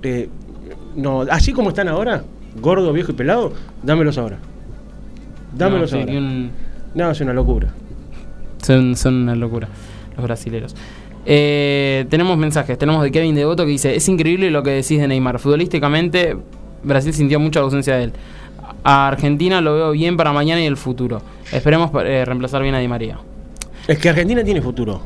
eh, 0.03 0.29
no, 0.95 1.21
así 1.29 1.51
como 1.53 1.69
están 1.69 1.87
ahora, 1.87 2.23
gordo, 2.61 2.91
viejo 2.93 3.11
y 3.11 3.15
pelado, 3.15 3.53
dámelos 3.83 4.17
ahora. 4.17 4.37
Dámelos 5.55 5.91
No, 5.93 5.99
ahora. 5.99 6.11
un- 6.13 6.51
No, 6.95 7.11
es 7.11 7.21
una 7.21 7.33
locura. 7.33 7.69
Son, 8.61 8.95
son 8.95 9.15
una 9.23 9.35
locura 9.35 9.67
los 10.15 10.23
brasileros. 10.25 10.75
Eh, 11.31 12.07
tenemos 12.09 12.39
mensajes, 12.39 12.75
tenemos 12.79 13.03
de 13.03 13.11
Kevin 13.11 13.35
Devoto 13.35 13.63
que 13.63 13.69
dice, 13.71 13.95
es 13.95 14.09
increíble 14.09 14.49
lo 14.49 14.63
que 14.63 14.71
decís 14.71 14.99
de 14.99 15.07
Neymar. 15.07 15.37
Futbolísticamente, 15.37 16.35
Brasil 16.81 17.13
sintió 17.13 17.39
mucha 17.39 17.59
ausencia 17.59 17.95
de 17.97 18.05
él. 18.05 18.13
A 18.83 19.07
Argentina 19.07 19.61
lo 19.61 19.75
veo 19.75 19.91
bien 19.91 20.17
para 20.17 20.33
mañana 20.33 20.59
y 20.59 20.65
el 20.65 20.75
futuro. 20.75 21.21
Esperemos 21.51 21.91
eh, 22.03 22.25
reemplazar 22.25 22.63
bien 22.63 22.73
a 22.73 22.79
Di 22.79 22.87
María. 22.87 23.19
Es 23.87 23.99
que 23.99 24.09
Argentina 24.09 24.43
tiene 24.43 24.59
futuro, 24.61 25.01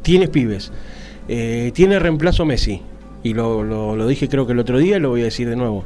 tiene 0.00 0.28
pibes, 0.28 0.72
eh, 1.28 1.70
tiene 1.74 1.98
reemplazo 1.98 2.46
Messi. 2.46 2.80
Y 3.22 3.34
lo, 3.34 3.62
lo- 3.62 4.06
dije 4.06 4.26
creo 4.28 4.46
que 4.46 4.52
el 4.52 4.60
otro 4.60 4.78
día 4.78 4.96
y 4.96 5.00
lo 5.00 5.10
voy 5.10 5.20
a 5.20 5.24
decir 5.24 5.50
de 5.50 5.56
nuevo. 5.56 5.84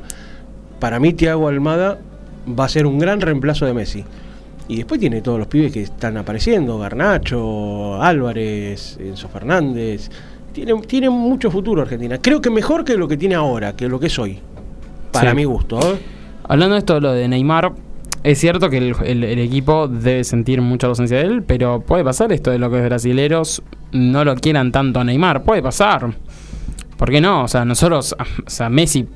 Para 0.78 1.00
mí 1.00 1.12
Thiago 1.12 1.48
Almada 1.48 1.98
va 2.48 2.66
a 2.66 2.68
ser 2.68 2.86
un 2.86 3.00
gran 3.00 3.20
reemplazo 3.20 3.66
de 3.66 3.74
Messi. 3.74 4.04
Y 4.68 4.76
después 4.76 5.00
tiene 5.00 5.20
todos 5.22 5.38
los 5.38 5.48
pibes 5.48 5.72
que 5.72 5.82
están 5.82 6.16
apareciendo, 6.16 6.78
Garnacho, 6.78 8.00
Álvarez, 8.02 8.96
Enzo 9.00 9.28
Fernández. 9.28 10.10
Tiene, 10.52 10.74
tiene 10.82 11.10
mucho 11.10 11.50
futuro 11.50 11.82
Argentina. 11.82 12.18
Creo 12.18 12.40
que 12.40 12.50
mejor 12.50 12.84
que 12.84 12.96
lo 12.96 13.08
que 13.08 13.16
tiene 13.16 13.34
ahora, 13.34 13.74
que 13.74 13.88
lo 13.88 13.98
que 13.98 14.06
es 14.06 14.18
hoy. 14.18 14.38
Para 15.10 15.30
Sí. 15.30 15.36
mi 15.36 15.44
gusto. 15.44 15.78
¿eh? 15.80 15.98
Hablando 16.48 16.74
de 16.74 16.78
esto, 16.80 17.00
lo 17.00 17.12
de 17.12 17.28
Neymar, 17.28 17.72
es 18.22 18.38
cierto 18.38 18.70
que 18.70 18.78
el, 18.78 18.94
el- 19.04 19.24
el 19.24 19.38
equipo 19.40 19.88
debe 19.88 20.24
sentir 20.24 20.60
mucha 20.60 20.86
ausencia 20.86 21.18
de 21.18 21.24
él, 21.24 21.42
pero 21.42 21.80
puede 21.80 22.04
pasar 22.04 22.32
esto 22.32 22.50
de 22.50 22.58
lo 22.58 22.70
que 22.70 22.76
los 22.78 22.84
brasileros 22.86 23.62
no 23.92 24.24
lo 24.24 24.34
quieran 24.36 24.72
tanto 24.72 25.00
a 25.00 25.04
Neymar. 25.04 25.42
Puede 25.42 25.62
pasar. 25.62 26.12
¿Por 26.96 27.10
qué 27.10 27.20
no? 27.20 27.44
O 27.44 27.48
sea, 27.48 27.64
nosotros, 27.64 28.14
o 28.46 28.50
sea, 28.50 28.68
Messi, 28.68 29.06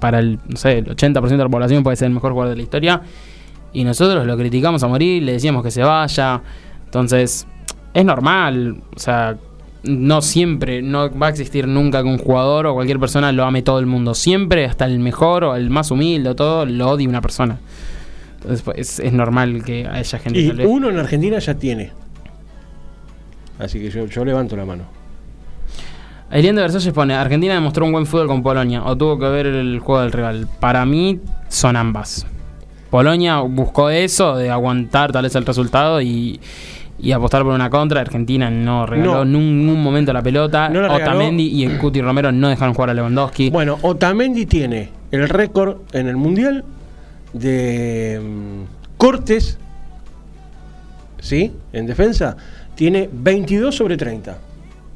para 0.00 0.18
el, 0.18 0.38
no 0.48 0.56
sé, 0.56 0.78
el 0.78 0.86
80% 0.86 1.28
de 1.28 1.44
la 1.44 1.48
población 1.48 1.82
puede 1.82 1.96
ser 1.96 2.08
el 2.08 2.14
mejor 2.14 2.32
jugador 2.32 2.50
de 2.54 2.56
la 2.56 2.62
historia, 2.62 3.02
y 3.74 3.84
nosotros 3.84 4.24
lo 4.26 4.36
criticamos 4.36 4.82
a 4.82 4.88
morir, 4.88 5.22
le 5.22 5.32
decíamos 5.32 5.62
que 5.62 5.70
se 5.70 5.82
vaya. 5.82 6.40
Entonces, 6.86 7.46
es 7.92 8.04
normal. 8.04 8.76
O 8.94 8.98
sea, 8.98 9.36
no 9.82 10.22
siempre, 10.22 10.80
no 10.80 11.10
va 11.16 11.26
a 11.26 11.30
existir 11.30 11.66
nunca 11.66 12.02
que 12.02 12.08
un 12.08 12.18
jugador 12.18 12.66
o 12.66 12.74
cualquier 12.74 12.98
persona 12.98 13.32
lo 13.32 13.44
ame 13.44 13.62
todo 13.62 13.80
el 13.80 13.86
mundo. 13.86 14.14
Siempre, 14.14 14.64
hasta 14.64 14.86
el 14.86 15.00
mejor 15.00 15.44
o 15.44 15.56
el 15.56 15.70
más 15.70 15.90
humilde 15.90 16.30
o 16.30 16.36
todo, 16.36 16.64
lo 16.64 16.90
odie 16.90 17.08
una 17.08 17.20
persona. 17.20 17.58
Entonces, 18.36 18.62
pues, 18.62 18.78
es, 18.78 19.00
es 19.00 19.12
normal 19.12 19.62
que 19.64 19.86
haya 19.86 20.18
gente 20.18 20.38
Y 20.38 20.48
tal 20.48 20.66
uno 20.66 20.88
en 20.88 20.98
Argentina 20.98 21.38
ya 21.38 21.54
tiene. 21.54 21.92
Así 23.58 23.80
que 23.80 23.90
yo, 23.90 24.06
yo 24.06 24.24
levanto 24.24 24.56
la 24.56 24.64
mano. 24.64 24.84
Elian 26.30 26.56
de 26.56 26.62
Versalles 26.62 26.92
pone, 26.92 27.14
Argentina 27.14 27.54
demostró 27.54 27.84
un 27.84 27.92
buen 27.92 28.06
fútbol 28.06 28.26
con 28.26 28.42
Polonia, 28.42 28.82
o 28.84 28.96
tuvo 28.96 29.18
que 29.18 29.26
ver 29.26 29.46
el 29.46 29.78
juego 29.78 30.02
del 30.02 30.12
rival. 30.12 30.48
Para 30.58 30.84
mí, 30.84 31.20
son 31.48 31.76
ambas. 31.76 32.26
Polonia 32.94 33.40
buscó 33.40 33.90
eso, 33.90 34.36
de 34.36 34.50
aguantar 34.50 35.10
tal 35.10 35.24
vez 35.24 35.34
el 35.34 35.44
resultado, 35.44 36.00
y, 36.00 36.38
y 37.00 37.10
apostar 37.10 37.42
por 37.42 37.52
una 37.52 37.68
contra. 37.68 38.00
Argentina 38.00 38.48
no 38.50 38.86
regaló 38.86 39.24
No. 39.24 39.40
ningún 39.40 39.82
momento 39.82 40.12
la 40.12 40.22
pelota. 40.22 40.68
No 40.68 40.80
la 40.80 40.86
regaló. 40.86 41.04
Otamendi 41.18 41.42
y 41.42 41.64
el 41.64 41.76
Cuti 41.78 42.00
Romero 42.00 42.30
no 42.30 42.48
dejaron 42.48 42.72
jugar 42.72 42.90
a 42.90 42.94
Lewandowski. 42.94 43.50
Bueno, 43.50 43.80
Otamendi 43.82 44.46
tiene 44.46 44.90
el 45.10 45.28
récord 45.28 45.78
en 45.92 46.06
el 46.06 46.16
Mundial 46.16 46.64
de 47.32 48.20
mm, 48.22 48.96
cortes, 48.96 49.58
¿sí? 51.18 51.50
En 51.72 51.86
defensa, 51.86 52.36
tiene 52.76 53.10
22 53.12 53.74
sobre 53.74 53.96
30. 53.96 54.38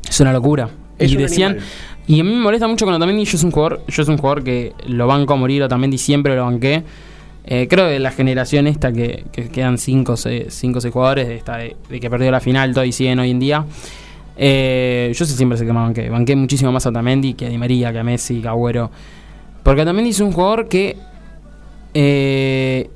Es 0.08 0.20
una 0.20 0.32
locura. 0.32 0.68
Es 1.00 1.10
y 1.10 1.16
un 1.16 1.22
decían. 1.22 1.50
animal. 1.50 1.68
Y 2.06 2.20
a 2.20 2.22
mí 2.22 2.30
me 2.30 2.42
molesta 2.42 2.68
mucho 2.68 2.84
con 2.84 2.94
Otamendi. 2.94 3.24
Yo 3.24 3.36
soy 3.36 3.46
un 3.48 3.50
jugador, 3.50 3.82
yo 3.88 4.04
soy 4.04 4.14
un 4.14 4.18
jugador 4.20 4.44
que 4.44 4.72
lo 4.86 5.08
banco 5.08 5.32
a 5.32 5.36
morir. 5.36 5.64
Otamendi 5.64 5.98
siempre 5.98 6.36
lo 6.36 6.44
banqué. 6.44 6.84
Eh, 7.50 7.66
creo 7.66 7.88
que 7.88 7.98
la 7.98 8.10
generación 8.10 8.66
esta 8.66 8.92
que, 8.92 9.24
que 9.32 9.48
quedan 9.48 9.78
5 9.78 10.12
o 10.12 10.16
6 10.18 10.70
jugadores 10.92 11.28
de, 11.28 11.34
esta 11.36 11.56
de, 11.56 11.76
de 11.88 11.98
que 11.98 12.10
perdió 12.10 12.30
la 12.30 12.40
final, 12.40 12.74
todo 12.74 12.84
y 12.84 12.92
siguen 12.92 13.18
hoy 13.20 13.30
en 13.30 13.38
día. 13.40 13.64
eh, 14.36 15.10
yo 15.14 15.24
sé 15.24 15.34
siempre 15.34 15.56
sé 15.56 15.64
que 15.64 15.72
me 15.72 15.78
banqué. 15.80 16.10
Banqué 16.10 16.36
muchísimo 16.36 16.70
más 16.72 16.84
a 16.84 16.90
Otamendi 16.90 17.32
que 17.32 17.46
a 17.46 17.48
Di 17.48 17.56
María, 17.56 17.90
que 17.90 17.98
a 18.00 18.04
Messi, 18.04 18.42
que 18.42 18.48
a 18.48 18.50
Agüero. 18.50 18.90
Porque 19.62 19.80
Otamendi 19.80 20.10
es 20.10 20.20
un 20.20 20.32
jugador 20.32 20.68
que 20.68 20.96
eh, 21.94 22.90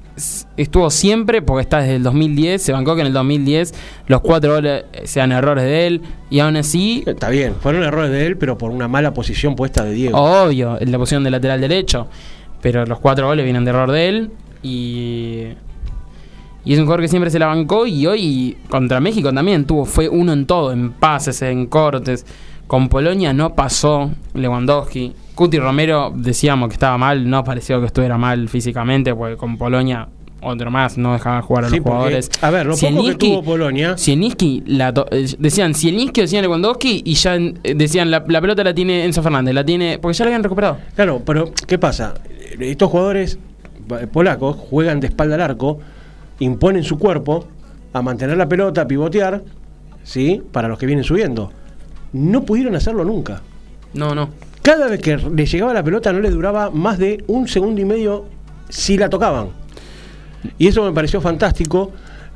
estuvo 0.59 0.91
siempre, 0.91 1.41
porque 1.43 1.63
está 1.63 1.81
desde 1.81 1.97
el 1.97 2.03
2010. 2.03 2.61
Se 2.63 2.73
bancó 2.73 2.95
que 2.95 3.01
en 3.01 3.07
el 3.07 3.13
2010 3.15 3.73
los 4.07 4.21
cuatro 4.21 4.55
goles 4.55 4.85
sean 5.05 5.33
errores 5.33 5.65
de 5.65 5.87
él. 5.87 6.03
Y 6.31 6.41
aún 6.41 6.57
así 6.57 7.05
Está 7.07 7.31
bien, 7.31 7.55
fueron 7.61 7.83
errores 7.85 8.11
de 8.11 8.27
él, 8.27 8.37
pero 8.37 8.59
por 8.59 8.71
una 8.71 8.87
mala 8.87 9.15
posición 9.15 9.57
puesta 9.57 9.83
de 9.85 9.93
Diego. 9.93 10.19
Obvio, 10.19 10.79
en 10.81 10.93
la 10.93 10.99
posición 10.99 11.25
de 11.25 11.31
lateral 11.31 11.61
derecho. 11.61 12.07
Pero 12.61 12.87
los 12.87 13.01
cuatro 13.01 13.27
goles 13.27 13.45
vienen 13.45 13.65
de 13.65 13.71
error 13.71 13.91
de 13.91 14.09
él. 14.09 14.31
Y. 14.63 15.47
Y 16.65 16.75
es 16.75 16.79
un 16.79 16.85
jugador 16.85 17.01
que 17.03 17.09
siempre 17.09 17.31
se 17.31 17.39
la 17.39 17.47
bancó. 17.47 17.87
Y 17.87 18.07
hoy 18.07 18.57
contra 18.69 19.01
México 19.01 19.33
también 19.33 19.65
tuvo. 19.65 19.85
Fue 19.85 20.09
uno 20.09 20.33
en 20.33 20.47
todo: 20.47 20.73
en 20.73 20.93
pases, 20.93 21.43
en 21.43 21.67
cortes. 21.67 22.25
Con 22.67 22.89
Polonia 22.89 23.33
no 23.33 23.55
pasó 23.55 24.11
Lewandowski. 24.35 25.13
Cuti 25.35 25.59
Romero 25.59 26.13
decíamos 26.15 26.69
que 26.69 26.75
estaba 26.75 26.97
mal. 26.99 27.29
No 27.29 27.43
pareció 27.45 27.81
que 27.81 27.87
estuviera 27.87 28.17
mal 28.17 28.49
físicamente. 28.49 29.15
Porque 29.15 29.37
con 29.37 29.59
Polonia, 29.59 30.09
otro 30.41 30.71
más, 30.71 30.97
no 30.97 31.13
dejaba 31.13 31.43
jugar 31.43 31.65
a 31.65 31.69
Sí, 31.69 31.77
los 31.77 31.83
porque, 31.83 31.97
jugadores. 31.97 32.31
a 32.41 32.51
ver, 32.51 32.67
lo 32.67 32.77
poco 32.77 33.05
que 33.09 33.15
tuvo 33.15 33.43
Polonia, 33.43 33.97
Zielinski 33.99 34.63
la 34.67 34.93
to- 34.95 35.07
eh, 35.11 35.27
decían 35.39 35.75
Zielinski 35.75 36.21
o 36.21 36.25
decían 36.25 36.43
Lewandowski 36.43 37.03
y 37.05 37.15
ya 37.15 37.37
eh, 37.37 37.53
decían 37.77 38.11
la, 38.11 38.25
la 38.27 38.41
pelota 38.41 38.63
la 38.65 38.75
tiene 38.75 39.05
Enzo 39.05 39.23
Fernández, 39.23 39.55
la 39.55 39.65
tiene 39.65 39.99
porque 40.01 40.17
ya 40.17 40.25
la 40.25 40.29
habían 40.31 40.43
recuperado. 40.43 40.79
Claro, 40.95 41.21
pero 41.27 41.53
¿qué 41.67 41.79
pasa? 41.79 42.15
Estos 42.59 42.91
jugadores 42.91 43.39
polacos 44.13 44.57
juegan 44.57 45.01
de 45.01 45.07
espalda 45.09 45.35
al 45.37 45.41
arco, 45.43 45.79
imponen 46.39 46.83
su 46.85 46.99
cuerpo 46.99 47.47
a 47.93 48.03
mantener 48.03 48.37
la 48.37 48.49
pelota, 48.49 48.83
a 48.83 48.87
pivotear, 48.89 49.43
¿sí? 50.03 50.43
Para 50.53 50.69
los 50.69 50.79
que 50.79 50.87
vienen 50.87 51.05
subiendo. 51.05 51.51
No 52.13 52.43
pudieron 52.43 52.75
hacerlo 52.77 53.05
nunca. 53.05 53.43
No, 53.95 54.15
no. 54.15 54.31
Cada 54.63 54.89
vez 54.89 55.01
que 55.01 55.17
le 55.17 55.47
llegaba 55.47 55.75
la 55.75 55.83
pelota 55.83 56.13
no 56.13 56.21
le 56.21 56.31
duraba 56.31 56.71
más 56.71 56.99
de 56.99 57.25
un 57.27 57.49
segundo 57.49 57.81
y 57.81 57.85
medio 57.85 58.27
si 58.69 58.97
la 58.97 59.09
tocaban. 59.11 59.49
Y 60.59 60.69
eso 60.69 60.85
me 60.85 60.93
pareció 60.93 61.21
fantástico. 61.21 61.93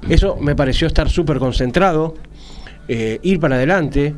Eso 0.08 0.36
me 0.40 0.54
pareció 0.54 0.86
estar 0.86 1.08
súper 1.08 1.38
concentrado. 1.38 2.14
eh, 2.88 3.18
ir 3.22 3.40
para 3.40 3.56
adelante. 3.56 4.14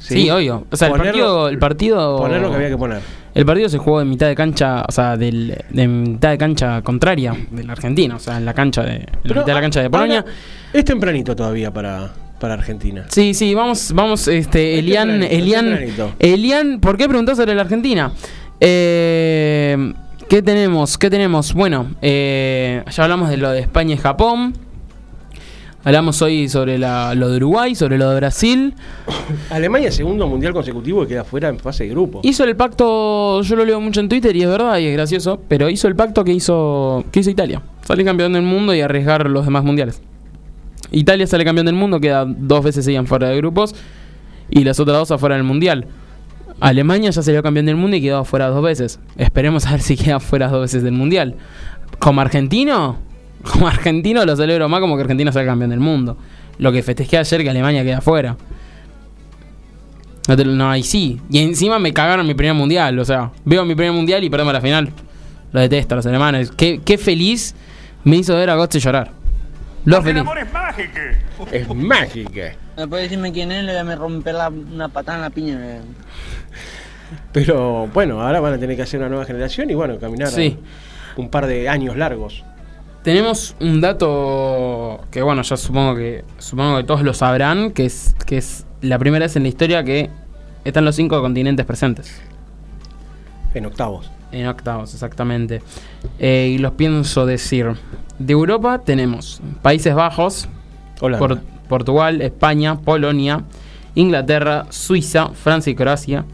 Sí, 0.00 0.30
obvio. 0.30 0.66
O 0.70 0.76
sea, 0.76 0.88
el 0.88 0.94
partido, 0.94 1.48
el 1.48 1.58
partido 1.58 2.16
Poner 2.18 2.40
lo 2.40 2.50
que 2.50 2.56
había 2.56 2.68
que 2.68 2.78
poner. 2.78 3.00
El 3.36 3.44
partido 3.44 3.68
se 3.68 3.76
jugó 3.76 4.00
en 4.00 4.08
mitad 4.08 4.28
de 4.28 4.34
cancha, 4.34 4.82
o 4.88 4.90
sea, 4.90 5.14
del, 5.18 5.62
de 5.68 5.86
mitad 5.86 6.30
de 6.30 6.38
cancha 6.38 6.80
contraria 6.80 7.36
de 7.50 7.64
la 7.64 7.74
Argentina, 7.74 8.16
o 8.16 8.18
sea, 8.18 8.38
en 8.38 8.46
la 8.46 8.54
cancha 8.54 8.82
de 8.82 8.94
en 8.94 9.06
la 9.24 9.34
mitad 9.34 9.44
de 9.44 9.54
la 9.54 9.60
cancha 9.60 9.82
de 9.82 9.90
Polonia. 9.90 10.24
es 10.72 10.84
tempranito 10.86 11.36
todavía 11.36 11.70
para, 11.70 12.14
para 12.40 12.54
Argentina. 12.54 13.04
Sí, 13.08 13.34
sí, 13.34 13.52
vamos, 13.54 13.92
vamos, 13.92 14.26
este, 14.26 14.72
Es 14.72 14.78
Elian, 14.78 15.22
es 15.22 15.32
Elian. 15.32 15.78
Elian, 16.18 16.80
¿por 16.80 16.96
qué 16.96 17.08
preguntó 17.08 17.36
sobre 17.36 17.54
la 17.54 17.60
Argentina? 17.60 18.10
Eh, 18.58 19.92
¿Qué 20.30 20.40
tenemos? 20.40 20.96
¿Qué 20.96 21.10
tenemos? 21.10 21.52
Bueno, 21.52 21.90
eh, 22.00 22.84
ya 22.90 23.02
hablamos 23.02 23.28
de 23.28 23.36
lo 23.36 23.50
de 23.50 23.60
España 23.60 23.96
y 23.96 23.98
Japón. 23.98 24.54
Hablamos 25.86 26.20
hoy 26.20 26.48
sobre 26.48 26.78
la- 26.78 27.14
lo 27.14 27.28
de 27.30 27.36
Uruguay, 27.36 27.76
sobre 27.76 27.96
lo 27.96 28.10
de 28.10 28.16
Brasil. 28.16 28.74
Alemania, 29.50 29.92
segundo 29.92 30.26
mundial 30.26 30.52
consecutivo 30.52 31.04
y 31.04 31.06
queda 31.06 31.22
fuera 31.22 31.48
en 31.48 31.60
fase 31.60 31.84
de 31.84 31.90
grupo. 31.90 32.18
Hizo 32.24 32.42
el 32.42 32.56
pacto, 32.56 33.40
yo 33.42 33.54
lo 33.54 33.64
leo 33.64 33.80
mucho 33.80 34.00
en 34.00 34.08
Twitter 34.08 34.34
y 34.34 34.42
es 34.42 34.48
verdad 34.48 34.78
y 34.78 34.86
es 34.86 34.92
gracioso, 34.94 35.40
pero 35.46 35.70
hizo 35.70 35.86
el 35.86 35.94
pacto 35.94 36.24
que 36.24 36.32
hizo, 36.32 37.04
que 37.12 37.20
hizo 37.20 37.30
Italia. 37.30 37.62
Salir 37.82 38.04
campeón 38.04 38.32
del 38.32 38.42
mundo 38.42 38.74
y 38.74 38.80
arriesgar 38.80 39.30
los 39.30 39.44
demás 39.44 39.62
mundiales. 39.62 40.02
Italia 40.90 41.24
sale 41.28 41.44
campeón 41.44 41.66
del 41.66 41.76
mundo, 41.76 42.00
queda 42.00 42.24
dos 42.26 42.64
veces 42.64 42.84
seguían 42.84 43.06
fuera 43.06 43.28
de 43.28 43.36
grupos 43.36 43.76
y 44.50 44.64
las 44.64 44.80
otras 44.80 44.96
dos 44.98 45.12
afuera 45.12 45.36
del 45.36 45.44
mundial. 45.44 45.86
Alemania 46.58 47.10
ya 47.10 47.22
salió 47.22 47.44
campeón 47.44 47.66
del 47.66 47.76
mundo 47.76 47.96
y 47.96 48.02
quedó 48.02 48.18
afuera 48.18 48.48
dos 48.48 48.60
veces. 48.64 48.98
Esperemos 49.16 49.66
a 49.66 49.70
ver 49.70 49.82
si 49.82 49.96
queda 49.96 50.18
fuera 50.18 50.48
dos 50.48 50.62
veces 50.62 50.82
del 50.82 50.94
mundial. 50.94 51.36
Como 52.00 52.20
argentino, 52.20 52.98
como 53.50 53.68
argentino 53.68 54.24
lo 54.24 54.36
celebro 54.36 54.68
más 54.68 54.80
como 54.80 54.96
que 54.96 55.02
Argentina 55.02 55.32
sea 55.32 55.44
campeón 55.44 55.70
del 55.70 55.80
mundo. 55.80 56.16
Lo 56.58 56.72
que 56.72 56.82
festejé 56.82 57.18
ayer 57.18 57.42
que 57.42 57.50
Alemania 57.50 57.82
queda 57.84 58.00
fuera. 58.00 58.36
No, 60.28 60.34
no, 60.36 60.70
ahí 60.70 60.82
sí. 60.82 61.20
Y 61.30 61.38
encima 61.38 61.78
me 61.78 61.92
cagaron 61.92 62.26
mi 62.26 62.34
primer 62.34 62.54
mundial. 62.54 62.98
O 62.98 63.04
sea, 63.04 63.30
veo 63.44 63.64
mi 63.64 63.74
primer 63.74 63.92
mundial 63.92 64.24
y 64.24 64.30
perdemos 64.30 64.52
la 64.52 64.60
final. 64.60 64.90
Lo 65.52 65.60
detesto, 65.60 65.94
los 65.96 66.06
alemanes. 66.06 66.50
Qué, 66.50 66.80
qué 66.84 66.98
feliz 66.98 67.54
me 68.04 68.16
hizo 68.16 68.34
ver 68.34 68.50
a 68.50 68.56
Götze 68.56 68.80
llorar. 68.80 69.12
Lo 69.84 70.02
feliz. 70.02 70.24
Es 71.52 71.72
mágica. 71.74 72.52
¿Me 72.76 72.88
puede 72.88 73.04
decirme 73.04 73.32
quién 73.32 73.52
es? 73.52 73.64
Le 73.64 73.72
voy 73.72 73.80
a 73.80 73.84
me 73.84 73.94
romper 73.94 74.34
la- 74.34 74.48
una 74.48 74.88
patada 74.88 75.18
en 75.18 75.22
la 75.22 75.30
piña. 75.30 75.60
Pero 77.32 77.86
bueno, 77.94 78.20
ahora 78.20 78.40
van 78.40 78.54
a 78.54 78.58
tener 78.58 78.74
que 78.76 78.82
hacer 78.82 78.98
una 78.98 79.08
nueva 79.08 79.24
generación 79.24 79.70
y 79.70 79.74
bueno, 79.74 79.98
caminar 79.98 80.28
Sí. 80.28 80.58
un 81.16 81.28
par 81.30 81.46
de 81.46 81.68
años 81.68 81.96
largos. 81.96 82.44
Tenemos 83.06 83.54
un 83.60 83.80
dato 83.80 84.98
que 85.12 85.22
bueno, 85.22 85.42
ya 85.42 85.56
supongo 85.56 85.94
que 85.94 86.24
supongo 86.38 86.78
que 86.78 86.82
todos 86.82 87.02
lo 87.04 87.14
sabrán, 87.14 87.70
que 87.70 87.86
es 87.86 88.16
que 88.26 88.36
es 88.38 88.66
la 88.80 88.98
primera 88.98 89.26
vez 89.26 89.36
en 89.36 89.44
la 89.44 89.48
historia 89.48 89.84
que 89.84 90.10
están 90.64 90.84
los 90.84 90.96
cinco 90.96 91.20
continentes 91.20 91.64
presentes. 91.64 92.20
En 93.54 93.64
octavos. 93.64 94.10
En 94.32 94.48
octavos, 94.48 94.92
exactamente. 94.92 95.62
Eh, 96.18 96.54
y 96.56 96.58
los 96.58 96.72
pienso 96.72 97.26
decir. 97.26 97.74
De 98.18 98.32
Europa 98.32 98.80
tenemos 98.84 99.40
Países 99.62 99.94
Bajos. 99.94 100.48
Por- 100.98 101.40
Portugal, 101.68 102.20
España, 102.22 102.80
Polonia, 102.80 103.44
Inglaterra, 103.94 104.66
Suiza, 104.70 105.28
Francia 105.28 105.70
y 105.70 105.76
Croacia. 105.76 106.24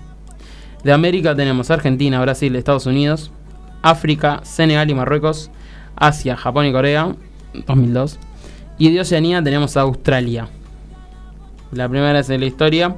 De 0.85 0.93
América 0.95 1.37
tenemos 1.37 1.71
Argentina, 1.71 2.19
Brasil, 2.23 2.57
Estados 2.57 2.87
Unidos, 2.87 3.31
África, 3.83 4.41
Senegal 4.45 4.89
y 4.91 4.95
Marruecos, 4.95 5.51
Asia, 5.97 6.37
Japón 6.37 6.67
y 6.67 6.73
Corea, 6.73 7.15
2002. 7.67 8.19
Y 8.79 8.91
de 8.93 9.01
Oceanía 9.01 9.43
tenemos 9.43 9.77
a 9.77 9.83
Australia. 9.83 10.49
La 11.73 11.89
primera 11.89 12.13
vez 12.13 12.29
en 12.31 12.41
la 12.41 12.47
historia 12.47 12.97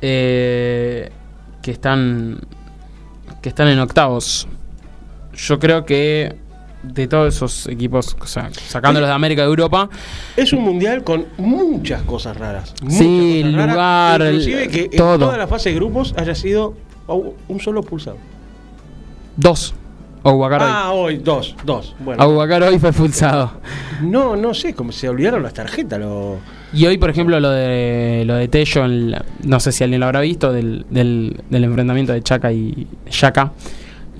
eh, 0.00 1.10
que 1.62 1.70
están 1.70 2.40
que 3.40 3.48
están 3.48 3.68
en 3.68 3.78
octavos. 3.80 4.46
Yo 5.34 5.58
creo 5.58 5.84
que 5.84 6.36
de 6.82 7.06
todos 7.08 7.34
esos 7.34 7.66
equipos, 7.68 8.16
o 8.20 8.26
sea, 8.26 8.50
sacándolos 8.52 9.08
de 9.08 9.14
América 9.14 9.42
y 9.42 9.46
Europa, 9.46 9.88
Es 10.36 10.52
un 10.52 10.62
mundial 10.62 11.02
con 11.04 11.26
muchas 11.38 12.02
cosas 12.02 12.36
raras. 12.36 12.74
muchas 12.82 12.98
Sí, 12.98 13.40
cosas 13.42 13.54
raras, 13.56 13.72
lugar, 13.74 14.20
Inclusive 14.34 14.68
que 14.68 14.88
todo. 14.96 15.14
en 15.14 15.20
toda 15.20 15.36
la 15.38 15.46
fase 15.46 15.70
de 15.70 15.76
grupos 15.76 16.14
haya 16.16 16.34
sido 16.34 16.74
un 17.48 17.60
solo 17.60 17.82
pulsado. 17.82 18.16
dos. 19.36 19.74
Ah, 20.24 20.92
hoy, 20.92 21.18
dos, 21.18 21.56
dos. 21.64 21.94
Bueno. 21.98 22.22
Oubacar 22.24 22.62
hoy 22.62 22.78
fue 22.78 22.90
expulsado. 22.90 23.52
No, 24.02 24.36
no 24.36 24.54
sé, 24.54 24.74
como 24.74 24.92
se 24.92 25.08
olvidaron 25.08 25.42
las 25.42 25.52
tarjetas. 25.54 25.98
Lo... 25.98 26.36
Y 26.72 26.86
hoy, 26.86 26.96
por 26.98 27.10
ejemplo, 27.10 27.38
lo 27.40 27.50
de 27.50 28.22
lo 28.26 28.34
de 28.36 28.46
Tello, 28.48 28.84
en 28.84 29.10
la- 29.10 29.24
no 29.44 29.58
sé 29.60 29.72
si 29.72 29.82
alguien 29.84 30.00
lo 30.00 30.06
habrá 30.06 30.20
visto, 30.20 30.52
del, 30.52 30.86
del, 30.90 31.40
del 31.50 31.64
enfrentamiento 31.64 32.12
de 32.12 32.22
Chaka 32.22 32.52
y 32.52 32.86
Chaka 33.08 33.52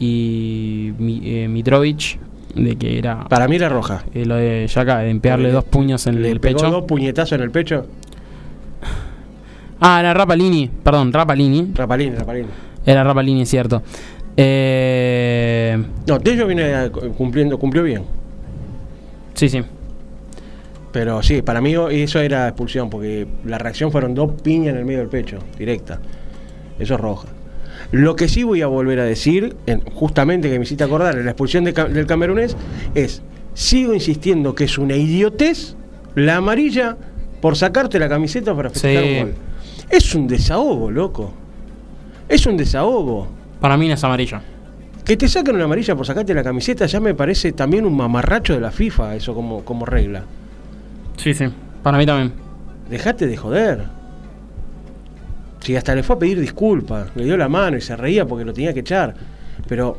y 0.01 0.93
eh, 1.25 1.47
Mitrovic, 1.49 2.19
de 2.57 2.77
que 2.77 2.99
era 2.99 3.25
Para 3.29 3.47
mí 3.49 3.57
era 3.57 3.69
roja. 3.69 4.03
eh, 4.13 4.27
lo 4.27 4.35
de 4.37 4.67
Chaka, 4.69 4.99
de 4.99 5.11
empearle 5.11 5.49
Le- 5.49 5.53
dos 5.55 5.65
puños 5.65 6.07
en 6.09 6.21
Le 6.21 6.31
el 6.33 6.41
pegó 6.41 6.59
pecho. 6.59 6.71
dos 6.71 6.85
puñetazos 6.85 7.33
en 7.33 7.41
el 7.43 7.51
pecho. 7.53 7.87
Ah, 9.81 9.99
era 10.01 10.15
Rapalini, 10.15 10.69
perdón, 10.83 11.13
Rapalini. 11.13 11.73
Rapalini, 11.75 12.15
Rapalini. 12.17 12.49
Era 12.87 13.03
Rapalini, 13.05 13.47
cierto. 13.47 13.83
Eh, 14.37 15.83
No, 16.07 16.19
Tello 16.21 16.47
viene 16.47 16.91
cumpliendo, 17.17 17.59
cumplió 17.59 17.83
bien. 17.83 18.05
sí, 19.35 19.49
sí. 19.49 19.63
Pero 20.93 21.23
sí, 21.23 21.41
para 21.41 21.61
mí 21.63 21.75
eso 21.91 22.21
era 22.21 22.49
expulsión, 22.49 22.91
porque 22.91 23.27
la 23.47 23.57
reacción 23.57 23.91
fueron 23.91 24.15
dos 24.15 24.33
piñas 24.43 24.75
en 24.75 24.81
el 24.81 24.85
medio 24.85 24.99
del 25.01 25.09
pecho, 25.09 25.39
directa. 25.59 26.01
Eso 26.79 26.95
es 26.95 27.01
roja. 27.01 27.29
Lo 27.93 28.15
que 28.15 28.29
sí 28.29 28.43
voy 28.43 28.61
a 28.61 28.67
volver 28.67 29.01
a 29.01 29.05
decir, 29.05 29.57
en- 29.67 29.81
justamente 29.81 30.51
que 30.51 30.59
me 30.59 30.65
hiciste 30.65 30.85
acordar, 30.85 31.17
en 31.17 31.25
la 31.25 31.31
expulsión 31.31 31.65
de 31.65 31.73
del 31.73 32.07
camerunés, 32.07 32.57
es, 32.95 33.23
sigo 33.55 33.95
insistiendo 33.95 34.55
que 34.55 34.65
es 34.65 34.77
una 34.77 34.95
idiotez 34.95 35.77
la 36.15 36.37
amarilla 36.37 36.97
por 37.41 37.57
sacarte 37.57 37.99
la 37.99 38.09
camiseta 38.11 38.55
para 38.55 38.69
festejar 38.69 39.03
Sí. 39.05 39.11
un 39.15 39.21
gol. 39.21 39.35
Es 39.89 40.15
un 40.15 40.29
desahogo, 40.29 40.91
loco. 40.91 41.33
Es 42.29 42.45
un 42.47 42.57
desahogo. 42.59 43.29
Para 43.63 43.79
mí 43.79 43.89
no 43.89 43.95
es 43.95 44.05
amarillo. 44.05 44.41
Que 45.05 45.17
te 45.17 45.27
saquen 45.29 45.55
una 45.55 45.65
amarilla 45.65 45.97
por 45.97 46.05
sacarte 46.07 46.35
la 46.35 46.45
camiseta 46.45 46.85
ya 46.87 47.01
me 47.01 47.15
parece 47.15 47.53
también 47.53 47.87
un 47.87 47.97
mamarracho 47.97 48.53
de 48.53 48.61
la 48.61 48.71
FIFA, 48.71 49.17
eso 49.17 49.35
como, 49.35 49.65
como 49.65 49.87
regla. 49.87 50.23
Sí, 51.17 51.33
sí. 51.33 51.47
Para 51.83 51.97
mí 51.97 52.05
también. 52.05 52.33
Dejate 52.91 53.27
de 53.27 53.37
joder. 53.37 53.85
Si 55.61 55.77
hasta 55.77 55.95
le 55.95 56.03
fue 56.03 56.17
a 56.17 56.19
pedir 56.19 56.41
disculpas, 56.41 57.09
le 57.15 57.25
dio 57.25 57.37
la 57.37 57.49
mano 57.49 57.77
y 57.77 57.81
se 57.81 57.97
reía 57.97 58.27
porque 58.27 58.45
lo 58.45 58.53
tenía 58.53 58.75
que 58.75 58.81
echar. 58.81 59.15
Pero 59.69 59.99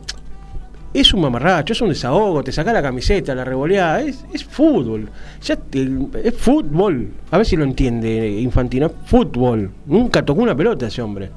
es 0.93 1.13
un 1.13 1.21
mamarracho, 1.21 1.71
es 1.73 1.81
un 1.81 1.89
desahogo, 1.89 2.43
te 2.43 2.51
saca 2.51 2.73
la 2.73 2.81
camiseta, 2.81 3.33
la 3.33 3.45
revoleada, 3.45 4.01
es, 4.01 4.25
es 4.33 4.43
fútbol. 4.43 5.09
Ya 5.41 5.55
te- 5.55 5.89
es 6.23 6.35
fútbol. 6.37 7.09
A 7.31 7.37
ver 7.37 7.45
si 7.45 7.55
lo 7.55 7.63
entiende 7.63 8.29
Infantino, 8.41 8.87
es 8.87 8.91
fútbol. 9.05 9.71
Nunca 9.85 10.23
tocó 10.23 10.41
una 10.41 10.55
pelota 10.55 10.87
ese 10.87 11.01
hombre. 11.01 11.29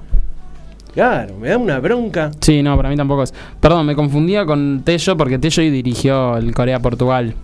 Claro, 0.96 1.36
me 1.38 1.48
da 1.50 1.58
una 1.58 1.78
bronca. 1.78 2.30
Sí, 2.40 2.62
no, 2.62 2.74
para 2.74 2.88
mí 2.88 2.96
tampoco 2.96 3.22
es. 3.22 3.34
Perdón, 3.60 3.84
me 3.86 3.94
confundía 3.94 4.46
con 4.46 4.80
Tello 4.82 5.14
porque 5.16 5.38
Tello 5.38 5.62
dirigió 5.62 6.38
el 6.38 6.54
Corea-Portugal. 6.54 7.34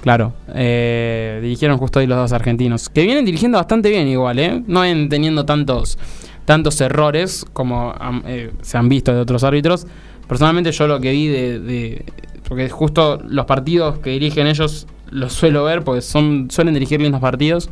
Claro, 0.00 0.32
eh, 0.54 1.38
dirigieron 1.42 1.76
justo 1.76 1.98
hoy 1.98 2.06
los 2.06 2.16
dos 2.16 2.32
argentinos. 2.32 2.88
Que 2.88 3.02
vienen 3.04 3.26
dirigiendo 3.26 3.58
bastante 3.58 3.90
bien 3.90 4.08
igual, 4.08 4.38
¿eh? 4.38 4.62
No 4.66 4.80
vienen 4.80 5.10
teniendo 5.10 5.44
tantos, 5.44 5.98
tantos 6.46 6.80
errores 6.80 7.44
como 7.52 7.92
eh, 8.26 8.50
se 8.62 8.78
han 8.78 8.88
visto 8.88 9.12
de 9.12 9.20
otros 9.20 9.44
árbitros. 9.44 9.86
Personalmente 10.26 10.72
yo 10.72 10.86
lo 10.86 10.98
que 10.98 11.12
vi 11.12 11.26
de, 11.28 11.60
de- 11.60 12.04
Porque 12.48 12.70
justo 12.70 13.20
los 13.28 13.44
partidos 13.44 13.98
que 13.98 14.08
dirigen 14.10 14.46
ellos 14.46 14.86
los 15.10 15.34
suelo 15.34 15.64
ver 15.64 15.84
porque 15.84 16.00
son 16.00 16.48
suelen 16.50 16.72
dirigir 16.72 17.00
lindos 17.02 17.20
partidos. 17.20 17.68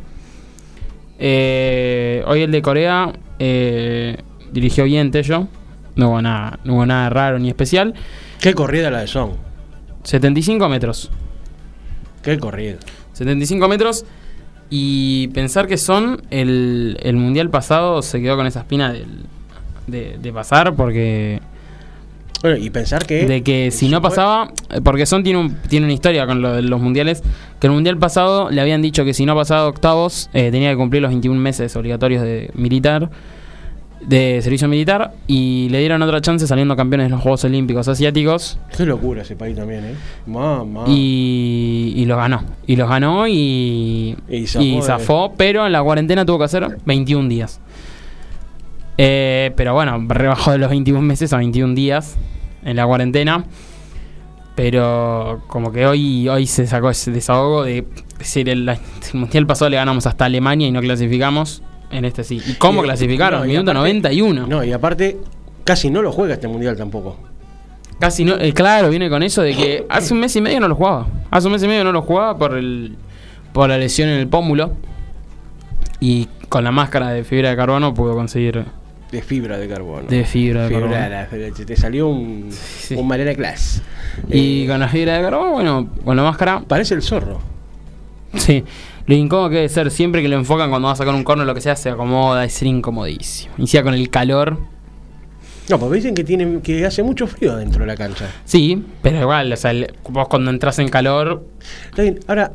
Eh, 1.17 2.23
hoy 2.27 2.41
el 2.41 2.51
de 2.51 2.61
Corea 2.61 3.11
eh, 3.39 4.17
dirigió 4.51 4.83
bien 4.85 5.11
Tello. 5.11 5.47
No 5.95 6.09
hubo, 6.09 6.21
nada, 6.21 6.59
no 6.65 6.73
hubo 6.75 6.85
nada 6.85 7.09
raro 7.09 7.39
ni 7.39 7.47
especial. 7.49 7.93
Qué 8.41 8.53
corrida 8.53 8.89
la 8.91 8.99
de 9.01 9.07
Son. 9.07 9.31
75 10.03 10.67
metros. 10.69 11.09
Qué 12.21 12.37
corrida. 12.37 12.77
75 13.13 13.67
metros. 13.67 14.05
Y 14.69 15.27
pensar 15.29 15.67
que 15.67 15.77
son 15.77 16.21
el, 16.31 16.97
el 17.03 17.15
mundial 17.15 17.49
pasado 17.49 18.01
se 18.01 18.19
quedó 18.21 18.35
con 18.35 18.47
esa 18.47 18.61
espina 18.61 18.91
del- 18.91 19.25
de, 19.87 20.17
de 20.19 20.33
pasar 20.33 20.73
porque 20.75 21.39
Bueno, 22.41 22.57
y 22.57 22.71
pensar 22.71 23.05
que. 23.05 23.27
de 23.27 23.43
que 23.43 23.69
si 23.69 23.87
no 23.87 24.01
pasaba 24.01 24.51
porque 24.83 25.05
son 25.05 25.23
tiene, 25.23 25.37
un- 25.39 25.55
tiene 25.69 25.85
una 25.85 25.93
historia 25.93 26.25
con 26.25 26.41
lo 26.41 26.53
de 26.55 26.63
los 26.63 26.81
mundiales 26.81 27.21
que 27.59 27.67
el 27.67 27.73
mundial 27.73 27.97
pasado 27.99 28.49
le 28.49 28.59
habían 28.59 28.81
dicho 28.81 29.05
que 29.05 29.13
si 29.13 29.27
no 29.27 29.35
pasaba 29.35 29.67
octavos 29.67 30.31
eh, 30.33 30.49
tenía 30.51 30.71
que 30.71 30.77
cumplir 30.77 31.03
los 31.03 31.11
21 31.11 31.39
meses 31.39 31.75
obligatorios 31.75 32.23
de 32.23 32.49
militar 32.55 33.11
de 34.01 34.39
servicio 34.41 34.67
militar 34.67 35.13
y 35.25 35.67
le 35.71 35.79
dieron 35.79 36.01
otra 36.01 36.21
chance 36.21 36.45
saliendo 36.45 36.75
campeones 36.75 37.05
de 37.07 37.09
los 37.11 37.21
Juegos 37.21 37.43
Olímpicos 37.45 37.87
Asiáticos 37.87 38.59
Qué 38.75 38.85
locura 38.85 39.23
ese 39.23 39.35
país 39.35 39.55
también, 39.55 39.83
¿eh? 39.85 39.95
Mamá. 40.27 40.83
y, 40.87 41.93
y 41.95 42.05
los 42.05 42.17
ganó. 42.17 42.43
Y 42.67 42.75
los 42.75 42.87
ganó 42.89 43.27
y, 43.27 44.15
Y 44.29 44.47
zafó 44.47 44.63
y 44.65 44.75
de- 44.75 44.81
zafó, 44.81 45.33
pero 45.37 45.65
en 45.65 45.71
la 45.71 45.81
cuarentena 45.81 46.25
tuvo 46.25 46.37
que 46.39 46.43
hacer 46.45 46.77
21 46.85 47.29
días. 47.29 47.59
Eh, 48.97 49.51
pero 49.57 49.73
bueno, 49.73 50.03
rebajó 50.07 50.51
de 50.51 50.57
los 50.57 50.69
21 50.69 51.01
meses 51.01 51.33
a 51.33 51.37
21 51.37 51.73
días 51.75 52.15
en 52.63 52.75
la 52.75 52.85
cuarentena. 52.85 53.43
Pero 54.55 55.41
como 55.47 55.71
que 55.73 55.85
hoy, 55.85 56.29
hoy 56.29 56.45
se 56.47 56.65
sacó 56.65 56.89
ese 56.89 57.11
desahogo 57.11 57.63
de 57.63 57.85
decir, 58.17 58.47
el, 58.47 58.69
el 58.69 58.77
mundial 59.13 59.45
pasado 59.45 59.69
le 59.69 59.75
ganamos 59.75 60.05
hasta 60.07 60.25
Alemania 60.25 60.67
y 60.67 60.71
no 60.71 60.79
clasificamos. 60.79 61.61
En 61.95 62.05
este 62.05 62.23
sí. 62.23 62.41
¿Y 62.45 62.53
cómo 62.55 62.81
Y- 62.81 62.85
clasificaron? 62.85 63.39
no, 63.41 63.45
y 63.45 63.49
Minuto 63.49 63.71
aparte- 63.71 63.79
91. 63.93 64.47
No, 64.47 64.63
y 64.63 64.71
aparte, 64.71 65.17
casi 65.63 65.89
no 65.89 66.01
lo 66.01 66.11
juega 66.11 66.33
este 66.35 66.47
mundial 66.47 66.75
tampoco. 66.77 67.17
Casi 67.99 68.25
no, 68.25 68.35
eh, 68.35 68.51
claro, 68.53 68.89
viene 68.89 69.09
con 69.09 69.23
eso 69.23 69.41
de 69.41 69.55
que 69.55 69.85
hace 69.89 70.13
un 70.13 70.19
mes 70.19 70.35
y 70.35 70.41
medio 70.41 70.59
no 70.59 70.67
lo 70.67 70.75
jugaba. 70.75 71.07
Hace 71.31 71.47
un 71.47 71.53
mes 71.53 71.63
y 71.63 71.67
medio 71.67 71.83
no 71.83 71.91
lo 71.91 72.01
jugaba 72.01 72.37
por 72.37 72.57
el 72.57 72.95
por 73.53 73.69
la 73.69 73.77
lesión 73.77 74.09
en 74.09 74.19
el 74.19 74.27
pómulo. 74.27 74.73
Y 75.99 76.27
con 76.49 76.63
la 76.63 76.71
máscara 76.71 77.09
de 77.11 77.23
fibra 77.23 77.49
de 77.51 77.55
carbono 77.55 77.93
pudo 77.93 78.13
conseguir 78.15 78.65
De 79.11 79.21
fibra 79.21 79.57
de 79.57 79.67
carbono. 79.67 80.07
de 80.07 80.25
fibra 80.25 80.67
de 80.67 80.73
carbono. 80.73 81.65
Te- 81.65 81.75
salió 81.77 82.09
un, 82.09 82.49
Sí. 82.51 82.95
un 82.95 83.07
Malena 83.07 83.33
Class. 83.33 83.81
Y 84.29 84.63
Eh, 84.63 84.67
con 84.67 84.79
la 84.79 84.87
fibra 84.89 85.13
de 85.17 85.21
carbono, 85.23 85.51
bueno, 85.53 85.89
con 86.03 86.17
la 86.17 86.23
máscara, 86.23 86.61
Parece 86.67 86.95
el 86.95 87.01
zorro. 87.01 87.39
sí. 88.35 88.63
Lo 89.07 89.13
incómodo 89.15 89.49
que 89.49 89.55
debe 89.57 89.69
ser, 89.69 89.91
siempre 89.91 90.21
que 90.21 90.27
lo 90.27 90.35
enfocan 90.35 90.69
cuando 90.69 90.87
va 90.87 90.93
a 90.93 90.95
sacar 90.95 91.13
un 91.13 91.23
corno, 91.23 91.45
lo 91.45 91.53
que 91.53 91.61
sea, 91.61 91.75
se 91.75 91.89
acomoda, 91.89 92.43
es 92.43 92.53
ser 92.53 92.67
incomodísimo. 92.67 93.53
Y 93.57 93.67
sea 93.67 93.83
con 93.83 93.93
el 93.93 94.09
calor, 94.09 94.57
No, 95.69 95.79
porque 95.79 95.95
dicen 95.97 96.13
que 96.15 96.23
tiene 96.23 96.59
que 96.61 96.85
hace 96.85 97.01
mucho 97.03 97.25
frío 97.27 97.53
adentro 97.53 97.81
de 97.81 97.87
la 97.87 97.95
cancha. 97.95 98.29
sí, 98.45 98.83
pero 99.01 99.19
igual, 99.21 99.51
o 99.51 99.55
sea, 99.57 99.71
el- 99.71 99.93
vos 100.09 100.27
cuando 100.27 100.49
entras 100.51 100.77
en 100.79 100.89
calor, 100.89 101.43
Está 101.89 102.01
bien, 102.03 102.19
ahora, 102.27 102.51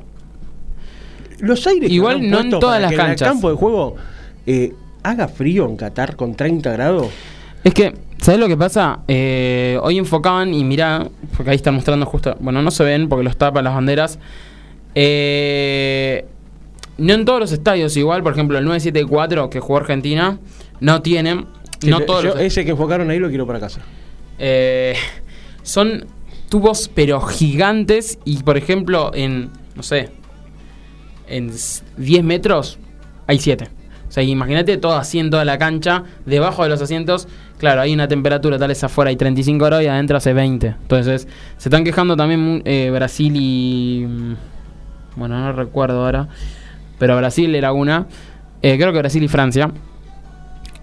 los 1.40 1.66
aires. 1.66 1.90
Igual 1.90 2.28
no 2.30 2.40
en 2.40 2.50
todas 2.50 2.80
las 2.80 2.90
que 2.90 2.96
canchas. 2.96 3.22
En 3.22 3.26
el 3.28 3.32
campo 3.34 3.50
de 3.50 3.56
juego 3.56 3.96
eh, 4.46 4.72
haga 5.02 5.28
frío 5.28 5.66
en 5.66 5.76
Qatar 5.76 6.14
con 6.16 6.34
30 6.34 6.70
grados. 6.72 7.08
Es 7.64 7.74
que, 7.74 7.94
¿sabes 8.18 8.38
lo 8.40 8.46
que 8.48 8.56
pasa? 8.56 9.00
Eh, 9.08 9.78
hoy 9.82 9.98
enfocaban 9.98 10.52
y 10.54 10.64
mirá, 10.64 11.06
porque 11.36 11.50
ahí 11.50 11.56
están 11.56 11.74
mostrando 11.74 12.06
justo, 12.06 12.36
bueno, 12.40 12.60
no 12.62 12.70
se 12.70 12.84
ven 12.84 13.08
porque 13.08 13.24
los 13.24 13.36
tapan 13.36 13.64
las 13.64 13.74
banderas. 13.74 14.18
Eh, 14.94 16.26
no 17.00 17.14
en 17.14 17.24
todos 17.24 17.40
los 17.40 17.52
estadios 17.52 17.96
igual, 17.96 18.22
por 18.22 18.32
ejemplo, 18.32 18.58
el 18.58 18.64
974 18.64 19.50
que 19.50 19.58
jugó 19.60 19.78
Argentina, 19.78 20.38
no 20.80 21.02
tienen, 21.02 21.46
no 21.86 22.00
todos 22.00 22.22
yo 22.24 22.30
los- 22.34 22.40
ese 22.40 22.64
que 22.64 22.70
enfocaron 22.72 23.10
ahí 23.10 23.18
lo 23.18 23.28
quiero 23.28 23.46
para 23.46 23.58
casa. 23.60 23.80
eh, 24.38 24.94
son 25.62 26.06
tubos 26.48 26.90
pero 26.94 27.20
gigantes 27.20 28.18
y 28.24 28.42
por 28.42 28.56
ejemplo 28.56 29.10
en, 29.14 29.50
no 29.76 29.82
sé, 29.82 30.08
en 31.28 31.50
s- 31.50 31.82
10 31.96 32.24
metros 32.24 32.78
hay 33.26 33.38
7. 33.38 33.68
O 34.08 34.12
sea, 34.12 34.24
imagínate 34.24 34.76
todo 34.76 34.96
así 34.96 35.20
en 35.20 35.30
toda 35.30 35.44
la 35.44 35.56
cancha, 35.58 36.02
debajo 36.26 36.64
de 36.64 36.68
los 36.68 36.82
asientos, 36.82 37.28
claro, 37.58 37.80
hay 37.82 37.94
una 37.94 38.08
temperatura 38.08 38.58
tal 38.58 38.68
vez 38.68 38.82
afuera 38.82 39.10
hay 39.10 39.16
35 39.16 39.64
grados 39.66 39.84
y 39.84 39.86
adentro 39.86 40.16
hace 40.16 40.32
20. 40.32 40.66
Entonces, 40.82 41.28
se 41.56 41.68
están 41.68 41.84
quejando 41.84 42.16
también 42.16 42.62
eh, 42.64 42.90
Brasil 42.92 43.32
y... 43.36 44.04
mm, 44.08 44.34
Bueno, 45.14 45.38
no 45.38 45.52
recuerdo 45.52 46.04
ahora, 46.04 46.28
pero 47.00 47.16
Brasil 47.16 47.52
era 47.56 47.72
una. 47.72 48.06
eh, 48.62 48.76
creo 48.78 48.92
que 48.92 48.98
Brasil 49.00 49.22
y 49.24 49.26
Francia, 49.28 49.72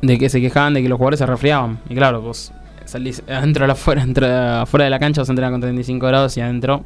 de 0.02 0.18
que 0.18 0.28
se 0.28 0.42
quejaban 0.42 0.74
de 0.74 0.82
que 0.84 0.90
los 0.90 0.98
jugadores 0.98 1.20
se 1.20 1.26
resfriaban. 1.26 1.80
Y 1.90 1.96
claro, 1.96 2.22
vos 2.22 2.52
salís 2.84 3.24
adentro 3.30 3.64
de 3.64 3.68
la 3.68 3.74
afuera, 3.74 4.04
entra- 4.06 4.62
afuera 4.64 4.84
de 4.84 4.90
la 4.90 5.00
cancha, 5.00 5.22
vos 5.22 5.30
entrenás 5.30 5.52
con 5.52 5.62
35 5.62 6.06
grados 6.08 6.36
y 6.36 6.42
adentro 6.42 6.84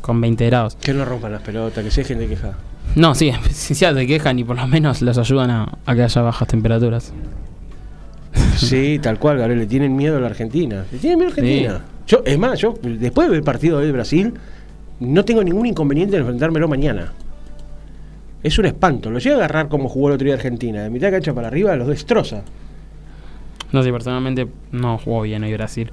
con 0.00 0.20
20 0.20 0.46
grados. 0.46 0.76
Que 0.76 0.94
no 0.94 1.04
rompan 1.04 1.32
las 1.32 1.42
pelotas, 1.42 1.82
que 1.82 1.90
se 1.90 2.02
dejen 2.02 2.18
de 2.20 2.28
quejar. 2.28 2.52
No, 2.96 3.14
sí, 3.14 3.32
si 3.50 3.74
se 3.74 4.06
quejan 4.06 4.38
y 4.38 4.44
por 4.44 4.56
lo 4.56 4.66
menos 4.66 5.02
los 5.02 5.18
ayudan 5.18 5.50
a, 5.50 5.78
a 5.86 5.94
que 5.94 6.02
haya 6.02 6.22
bajas 6.22 6.48
temperaturas. 6.48 7.12
Sí, 8.56 8.98
tal 9.02 9.18
cual, 9.18 9.38
Gabriel, 9.38 9.60
le 9.60 9.66
tienen 9.66 9.94
miedo 9.96 10.16
a 10.16 10.20
la 10.20 10.26
Argentina. 10.28 10.84
Le 10.92 10.98
tienen 10.98 11.18
miedo 11.18 11.30
a 11.30 11.32
Argentina. 11.32 11.80
Yo, 12.06 12.22
es 12.24 12.38
más, 12.38 12.58
yo 12.58 12.74
después 12.82 13.26
de 13.26 13.30
ver 13.30 13.38
el 13.38 13.44
partido 13.44 13.78
de 13.78 13.92
Brasil, 13.92 14.34
no 14.98 15.24
tengo 15.24 15.44
ningún 15.44 15.66
inconveniente 15.66 16.16
en 16.16 16.22
enfrentármelo 16.22 16.66
mañana. 16.68 17.12
Es 18.42 18.58
un 18.58 18.66
espanto. 18.66 19.10
Lo 19.10 19.18
llega 19.18 19.36
a 19.36 19.38
agarrar 19.40 19.68
como 19.68 19.88
jugó 19.88 20.08
el 20.08 20.14
otro 20.14 20.24
día 20.24 20.34
Argentina. 20.34 20.82
De 20.82 20.90
mitad 20.90 21.08
de 21.08 21.12
cancha 21.12 21.34
para 21.34 21.48
arriba 21.48 21.76
los 21.76 21.88
destroza. 21.88 22.42
No 23.72 23.82
sé, 23.82 23.92
personalmente 23.92 24.48
no 24.72 24.98
jugó 24.98 25.22
bien 25.22 25.44
hoy 25.44 25.52
Brasil. 25.52 25.92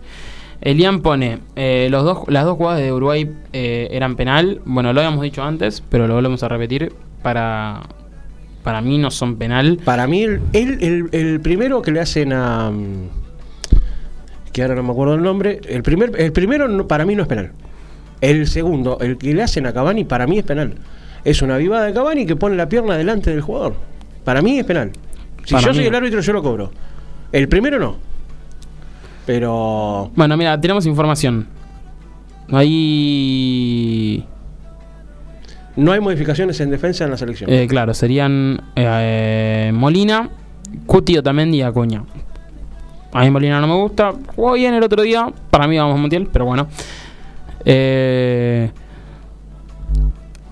Elian 0.62 1.02
pone, 1.02 1.40
eh, 1.56 1.88
los 1.92 2.04
dos, 2.04 2.20
las 2.30 2.44
dos 2.46 2.58
jugadas 2.58 2.80
de 2.82 2.92
Uruguay 2.92 3.30
eh, 3.54 3.90
eran 3.92 4.16
penal. 4.16 4.62
Bueno, 4.66 4.92
lo 4.94 5.02
habíamos 5.02 5.22
dicho 5.22 5.44
antes, 5.44 5.84
pero 5.90 6.08
lo 6.08 6.16
volvemos 6.16 6.42
a 6.42 6.48
repetir. 6.48 6.94
Para, 7.22 7.82
para 8.64 8.82
mí 8.82 8.98
no 8.98 9.12
son 9.12 9.36
penal. 9.36 9.78
Para 9.84 10.08
mí, 10.08 10.24
el, 10.24 10.42
el, 10.54 10.82
el- 10.84 11.10
el 11.12 11.40
primero 11.42 11.82
que 11.82 11.92
le 11.92 12.00
hacen 12.00 12.34
a. 12.34 12.72
mm, 12.72 13.10
que 14.52 14.62
ahora 14.64 14.74
no 14.76 14.84
me 14.84 14.92
acuerdo 14.92 15.14
el 15.16 15.22
nombre. 15.22 15.60
El, 15.68 15.84
primer, 15.84 16.12
el 16.20 16.32
primero 16.32 16.68
no- 16.68 16.88
para 16.88 17.06
mí 17.06 17.14
no 17.16 17.22
es 17.24 17.28
penal. 17.28 17.52
El 18.22 18.48
segundo, 18.48 18.98
el 19.00 19.18
que 19.20 19.36
le 19.36 19.44
hacen 19.44 19.68
a 19.68 19.74
Cavani, 19.74 20.06
para 20.06 20.26
mí 20.26 20.40
es 20.40 20.44
penal. 20.44 20.76
Es 21.24 21.42
una 21.42 21.58
vivada 21.58 21.86
de 21.86 21.94
Cavani 21.94 22.26
que 22.26 22.36
pone 22.36 22.56
la 22.56 22.70
pierna 22.70 22.96
delante 22.96 23.32
del 23.32 23.42
jugador. 23.42 23.76
Para 24.24 24.42
mí 24.42 24.60
es 24.60 24.66
penal. 24.66 24.92
Si 25.46 25.54
Para 25.54 25.66
yo 25.66 25.72
mí 25.72 25.78
soy 25.78 25.86
el 25.88 25.96
árbitro, 25.96 26.22
yo 26.22 26.34
lo 26.34 26.44
cobro. 26.44 26.72
El 27.32 27.48
primero 27.48 27.80
no. 27.80 27.98
Pero. 29.26 30.12
Bueno, 30.16 30.38
mira, 30.38 30.60
tenemos 30.60 30.86
información. 30.86 31.48
Ahí... 32.52 34.26
No 35.76 35.92
hay 35.92 36.00
modificaciones 36.00 36.60
en 36.60 36.72
defensa 36.72 37.04
en 37.04 37.12
la 37.12 37.18
selección. 37.18 37.52
Eh, 37.52 37.68
claro, 37.68 37.94
serían 37.94 38.60
eh, 38.76 39.72
Molina, 39.74 40.30
Cuti, 40.88 41.18
Otamendi 41.18 41.60
y 41.60 41.62
Acuña. 41.62 42.04
A 43.14 43.22
mí 43.22 43.30
Molina 43.30 43.62
no 43.62 43.68
me 43.68 43.76
gusta. 43.76 44.14
Jugó 44.36 44.54
bien 44.54 44.74
el 44.74 44.84
otro 44.84 45.04
día. 45.04 45.32
Para 45.52 45.68
mí 45.68 45.78
vamos 45.78 45.96
a 45.96 45.98
Montiel, 45.98 46.28
pero 46.32 46.46
bueno. 46.46 46.68
Eh, 47.64 48.72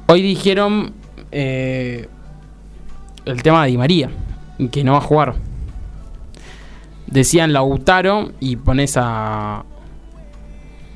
hoy 0.07 0.21
dijeron... 0.21 0.93
eh, 1.31 2.07
el 3.25 3.41
tema 3.41 3.63
de 3.65 3.71
Di 3.71 3.77
María, 3.77 4.09
que 4.71 4.83
no 4.83 4.91
va 4.91 4.99
a 4.99 5.01
jugar. 5.01 5.33
Decían 7.07 7.53
Lautaro 7.53 8.31
y 8.39 8.55
pones 8.55 8.95
a. 8.97 9.63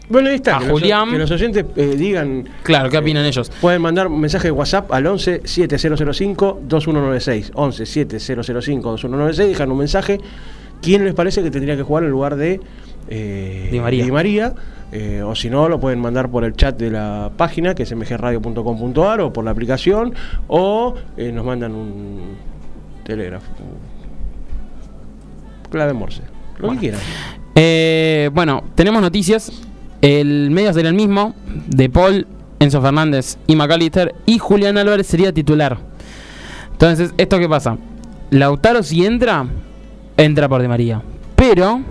Bueno, 0.10 0.30
ahí 0.30 0.36
está. 0.36 0.58
A 0.58 0.60
que 0.60 0.66
los- 0.68 0.74
Julián. 0.80 1.10
que 1.12 1.18
los 1.20 1.32
oyentes 1.32 1.66
eh, 1.76 1.96
digan. 1.98 2.48
Claro, 2.64 2.90
¿qué 2.90 2.98
opinan 2.98 3.26
ellos? 3.26 3.52
Pueden 3.62 3.82
mandar 3.82 4.08
un 4.08 4.20
mensaje 4.20 4.48
de 4.48 4.52
WhatsApp 4.52 4.92
al 4.92 5.06
11 5.06 5.42
7005 5.46 6.62
2196. 6.68 7.52
11 7.54 7.86
7005 7.86 8.90
2196. 8.92 9.50
Dejan 9.50 9.72
un 9.72 9.78
mensaje. 9.78 10.20
¿Quién 10.82 11.04
les 11.06 11.14
parece 11.14 11.44
que 11.44 11.52
tendría 11.52 11.76
que 11.76 11.84
jugar 11.84 12.04
en 12.06 12.10
lugar 12.12 12.36
de 12.38 12.60
eh, 13.10 13.70
Di 13.72 13.80
María. 13.80 14.06
María? 14.08 14.54
Eh, 14.92 15.22
o 15.24 15.36
si 15.36 15.50
no, 15.50 15.70
lo 15.70 15.80
pueden 15.80 16.00
mandar 16.00 16.30
por 16.30 16.44
el 16.44 16.54
chat 16.54 16.78
de 16.78 16.90
la 16.90 17.32
página, 17.36 17.76
que 17.76 17.84
es 17.84 17.96
mgradio.com.ar, 17.96 19.22
o 19.22 19.34
por 19.34 19.44
la 19.44 19.52
aplicación, 19.52 20.14
o 20.48 20.96
eh, 21.16 21.32
nos 21.32 21.46
mandan 21.46 21.74
un 21.74 22.36
telégrafo. 23.04 23.52
Clave 25.70 25.94
Morse. 25.94 26.24
Lo 26.58 26.72
que 26.72 26.78
quieran. 26.78 27.00
Eh, 27.56 28.30
bueno, 28.34 28.64
tenemos 28.76 29.02
noticias. 29.02 29.52
El 30.02 30.50
medio 30.50 30.74
será 30.74 30.90
el 30.90 30.96
mismo: 30.96 31.36
De 31.68 31.90
Paul, 31.90 32.26
Enzo 32.60 32.82
Fernández 32.82 33.38
y 33.46 33.56
McAllister. 33.56 34.16
Y 34.26 34.40
Julián 34.40 34.78
Álvarez 34.78 35.06
sería 35.06 35.32
titular. 35.32 35.78
Entonces, 36.72 37.14
¿esto 37.18 37.38
qué 37.38 37.48
pasa? 37.48 37.78
Lautaro, 38.32 38.82
si 38.82 39.06
entra, 39.06 39.46
entra 40.18 40.50
por 40.50 40.62
De 40.62 40.68
María. 40.68 41.02
Pero, 41.36 41.82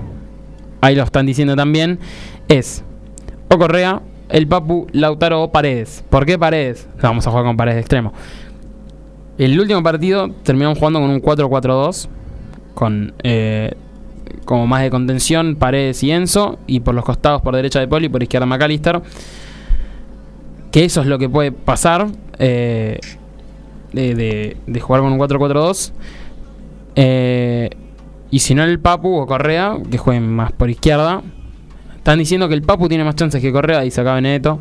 ahí 0.80 0.94
lo 0.94 1.02
están 1.02 1.26
diciendo 1.26 1.54
también: 1.56 1.98
es 2.48 2.84
o 3.50 3.58
Correa, 3.58 4.02
el 4.28 4.46
Papu, 4.46 4.86
Lautaro 4.92 5.42
o 5.44 5.52
Paredes. 5.52 6.04
¿Por 6.10 6.26
qué 6.26 6.38
Paredes? 6.38 6.88
No, 6.96 7.02
vamos 7.04 7.26
a 7.26 7.30
jugar 7.30 7.44
con 7.46 7.56
Paredes 7.56 7.76
de 7.76 7.80
extremo. 7.80 8.12
El 9.38 9.58
último 9.58 9.82
partido 9.82 10.28
terminamos 10.42 10.78
jugando 10.78 11.00
con 11.00 11.10
un 11.10 11.22
4-4-2. 11.22 12.08
Con 12.74 13.14
eh, 13.22 13.72
como 14.44 14.66
más 14.66 14.82
de 14.82 14.90
contención, 14.90 15.56
Paredes 15.56 16.02
y 16.02 16.10
Enzo, 16.10 16.58
y 16.66 16.80
por 16.80 16.94
los 16.94 17.04
costados 17.04 17.42
por 17.42 17.54
derecha 17.54 17.80
de 17.80 17.88
Poli 17.88 18.06
y 18.06 18.08
por 18.08 18.22
izquierda 18.22 18.46
McAllister. 18.46 19.00
Que 20.70 20.84
eso 20.84 21.00
es 21.00 21.06
lo 21.06 21.18
que 21.18 21.28
puede 21.28 21.50
pasar 21.52 22.08
eh, 22.38 22.98
de- 23.92 24.56
de 24.66 24.80
jugar 24.80 25.02
con 25.02 25.12
un 25.12 25.18
4-4-2. 25.18 25.92
Eh, 26.94 27.70
y 28.30 28.38
si 28.40 28.54
no, 28.54 28.64
el 28.64 28.78
Papu 28.80 29.14
o 29.16 29.26
Correa, 29.26 29.76
que 29.90 29.98
jueguen 29.98 30.28
más 30.30 30.52
por 30.52 30.68
izquierda. 30.70 31.22
Están 31.96 32.18
diciendo 32.18 32.48
que 32.48 32.54
el 32.54 32.62
Papu 32.62 32.88
tiene 32.88 33.04
más 33.04 33.14
chances 33.16 33.40
que 33.42 33.52
Correa, 33.52 33.80
dice 33.80 34.00
acá 34.00 34.14
Benedetto. 34.14 34.60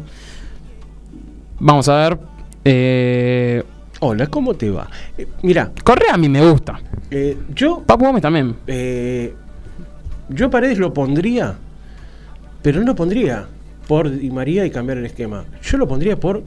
Vamos 1.60 1.88
a 1.90 1.96
ver. 1.98 2.20
Eh, 2.64 3.64
Hola, 4.00 4.28
¿cómo 4.28 4.54
te 4.54 4.70
va? 4.70 4.88
Eh, 5.18 5.28
mira, 5.42 5.72
Correa 5.84 6.14
a 6.14 6.18
mí 6.18 6.30
me 6.30 6.48
gusta. 6.50 6.80
eh, 7.10 7.38
yo 7.54 7.82
Papu 7.86 8.06
Gómez 8.06 8.22
también. 8.22 8.56
Eh, 8.68 9.34
yo 10.30 10.48
a 10.48 10.50
Paredes 10.50 10.78
lo 10.78 10.94
pondría, 10.94 11.56
pero 12.62 12.80
no 12.82 12.88
lo 12.88 12.96
pondría 12.96 13.48
por 13.88 14.10
Di 14.12 14.30
María 14.30 14.66
y 14.66 14.70
cambiar 14.72 14.98
el 14.98 15.06
esquema. 15.06 15.46
Yo 15.64 15.78
lo 15.78 15.88
pondría 15.88 16.20
por 16.20 16.44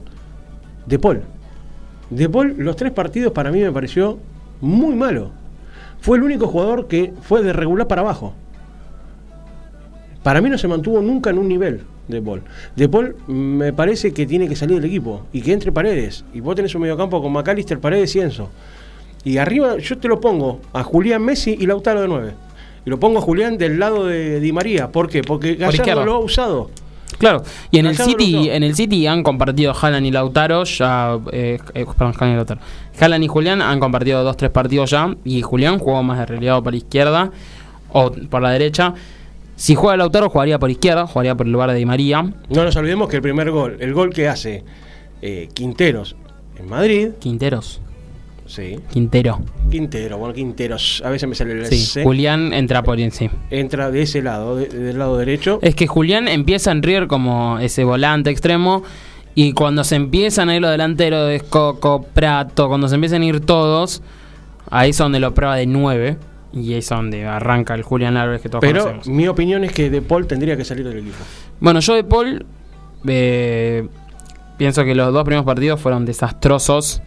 De 0.85 0.99
Paul. 0.99 1.23
De 2.09 2.29
Paul, 2.29 2.55
los 2.59 2.75
tres 2.75 2.91
partidos 2.91 3.33
para 3.33 3.51
mí 3.51 3.59
me 3.59 3.71
pareció 3.71 4.19
muy 4.61 4.95
malo. 4.95 5.31
Fue 6.01 6.17
el 6.17 6.23
único 6.23 6.47
jugador 6.47 6.87
que 6.87 7.13
fue 7.21 7.43
de 7.43 7.53
regular 7.53 7.87
para 7.87 8.01
abajo. 8.01 8.33
Para 10.23 10.41
mí 10.41 10.49
no 10.49 10.57
se 10.57 10.67
mantuvo 10.67 11.01
nunca 11.01 11.29
en 11.29 11.39
un 11.39 11.47
nivel 11.47 11.81
De 12.07 12.21
Paul. 12.21 12.43
De 12.75 12.89
Paul 12.89 13.15
me 13.27 13.73
parece 13.73 14.13
que 14.13 14.25
tiene 14.25 14.47
que 14.47 14.55
salir 14.55 14.75
del 14.75 14.85
equipo 14.85 15.25
y 15.31 15.41
que 15.41 15.53
entre 15.53 15.71
Paredes. 15.71 16.25
Y 16.33 16.41
vos 16.41 16.55
tenés 16.55 16.75
un 16.75 16.81
mediocampo 16.81 17.21
con 17.21 17.31
McAllister, 17.31 17.79
Paredes 17.79 18.15
y 18.15 18.19
Enzo. 18.19 18.49
Y 19.23 19.37
arriba 19.37 19.77
yo 19.77 19.97
te 19.97 20.07
lo 20.07 20.19
pongo 20.19 20.59
a 20.73 20.83
Julián 20.83 21.23
Messi 21.23 21.55
y 21.59 21.65
Lautaro 21.67 22.01
de 22.01 22.07
9. 22.07 22.33
Y 22.85 22.89
lo 22.89 22.99
pongo 22.99 23.19
a 23.19 23.21
Julián 23.21 23.57
del 23.57 23.79
lado 23.79 24.07
de 24.07 24.39
Di 24.39 24.51
María. 24.51 24.91
¿Por 24.91 25.07
qué? 25.07 25.21
Porque 25.21 25.53
Gallardo 25.53 25.75
izquierda. 25.75 26.05
lo 26.05 26.13
ha 26.15 26.19
usado. 26.19 26.71
Claro, 27.17 27.43
y 27.69 27.79
en 27.79 27.85
el 27.85 27.97
City, 27.97 28.49
en 28.49 28.63
el 28.63 28.75
City 28.75 29.05
han 29.07 29.23
compartido 29.23 29.73
Haaland 29.79 30.05
y 30.05 30.11
Lautaro 30.11 30.63
ya, 30.63 31.17
eh, 31.31 31.59
eh, 31.73 31.85
perdón, 31.97 32.13
Haaland 32.17 32.33
y 32.33 32.35
Lautaro. 32.35 32.61
Haaland 32.99 33.23
y 33.23 33.27
Julián 33.27 33.61
han 33.61 33.79
compartido 33.79 34.23
dos, 34.23 34.37
tres 34.37 34.51
partidos 34.51 34.89
ya, 34.89 35.15
y 35.23 35.41
Julián 35.41 35.79
jugó 35.79 36.01
más 36.03 36.19
de 36.19 36.25
reliado 36.25 36.63
por 36.63 36.73
izquierda 36.73 37.31
o 37.89 38.11
por 38.11 38.41
la 38.41 38.51
derecha. 38.51 38.93
Si 39.55 39.75
juega 39.75 39.97
Lautaro 39.97 40.29
jugaría 40.29 40.57
por 40.57 40.71
izquierda, 40.71 41.05
jugaría 41.05 41.35
por 41.35 41.45
el 41.45 41.51
lugar 41.51 41.69
de 41.69 41.77
Di 41.77 41.85
María. 41.85 42.23
No 42.23 42.63
nos 42.63 42.75
olvidemos 42.75 43.09
que 43.09 43.17
el 43.17 43.21
primer 43.21 43.51
gol, 43.51 43.77
el 43.79 43.93
gol 43.93 44.11
que 44.11 44.27
hace 44.27 44.63
eh, 45.21 45.49
Quinteros 45.53 46.15
en 46.57 46.67
Madrid, 46.67 47.09
Quinteros, 47.19 47.79
sí, 48.51 48.79
Quintero. 48.91 49.39
Quintero, 49.69 50.17
bueno, 50.17 50.33
Quinteros, 50.33 51.01
a 51.05 51.09
veces 51.09 51.27
me 51.29 51.35
sale 51.35 51.53
el 51.53 51.65
Sí, 51.67 51.75
S, 51.75 52.03
Julián 52.03 52.53
entra 52.53 52.83
por 52.83 52.97
sí. 53.11 53.29
entra 53.49 53.89
de 53.91 54.01
ese 54.01 54.21
lado, 54.21 54.55
de- 54.57 54.67
del 54.67 54.99
lado 54.99 55.17
derecho. 55.17 55.59
Es 55.61 55.75
que 55.75 55.87
Julián 55.87 56.27
empieza 56.27 56.71
en 56.71 56.83
River 56.83 57.07
como 57.07 57.59
ese 57.59 57.83
volante 57.83 58.29
extremo. 58.29 58.83
Y 59.33 59.53
cuando 59.53 59.83
se 59.85 59.95
empiezan 59.95 60.49
a 60.49 60.55
ir 60.55 60.61
los 60.61 60.71
delanteros 60.71 61.29
de 61.29 61.39
Coco, 61.39 62.03
Prato, 62.13 62.67
cuando 62.67 62.89
se 62.89 62.95
empiezan 62.95 63.21
a 63.21 63.25
ir 63.25 63.39
todos, 63.39 64.01
ahí 64.69 64.89
es 64.89 64.97
donde 64.97 65.21
lo 65.21 65.33
prueba 65.33 65.55
de 65.55 65.65
9. 65.67 66.17
Y 66.51 66.73
ahí 66.73 66.79
es 66.79 66.89
donde 66.89 67.25
arranca 67.25 67.73
el 67.75 67.83
Julián 67.83 68.17
Álvarez 68.17 68.41
que 68.41 68.49
todos 68.49 68.59
pero 68.59 68.81
conocemos. 68.83 69.07
mi 69.07 69.25
opinión 69.29 69.63
es 69.63 69.71
que 69.71 69.89
De 69.89 70.01
Paul 70.01 70.27
tendría 70.27 70.57
que 70.57 70.65
salir 70.65 70.85
del 70.85 70.97
equipo. 70.97 71.15
Bueno, 71.61 71.79
yo 71.79 71.95
de 71.95 72.03
Paul 72.03 72.45
eh, 73.07 73.87
pienso 74.57 74.83
que 74.83 74.93
los 74.95 75.13
dos 75.13 75.23
primeros 75.23 75.45
partidos 75.45 75.79
fueron 75.79 76.05
desastrosos. 76.05 77.01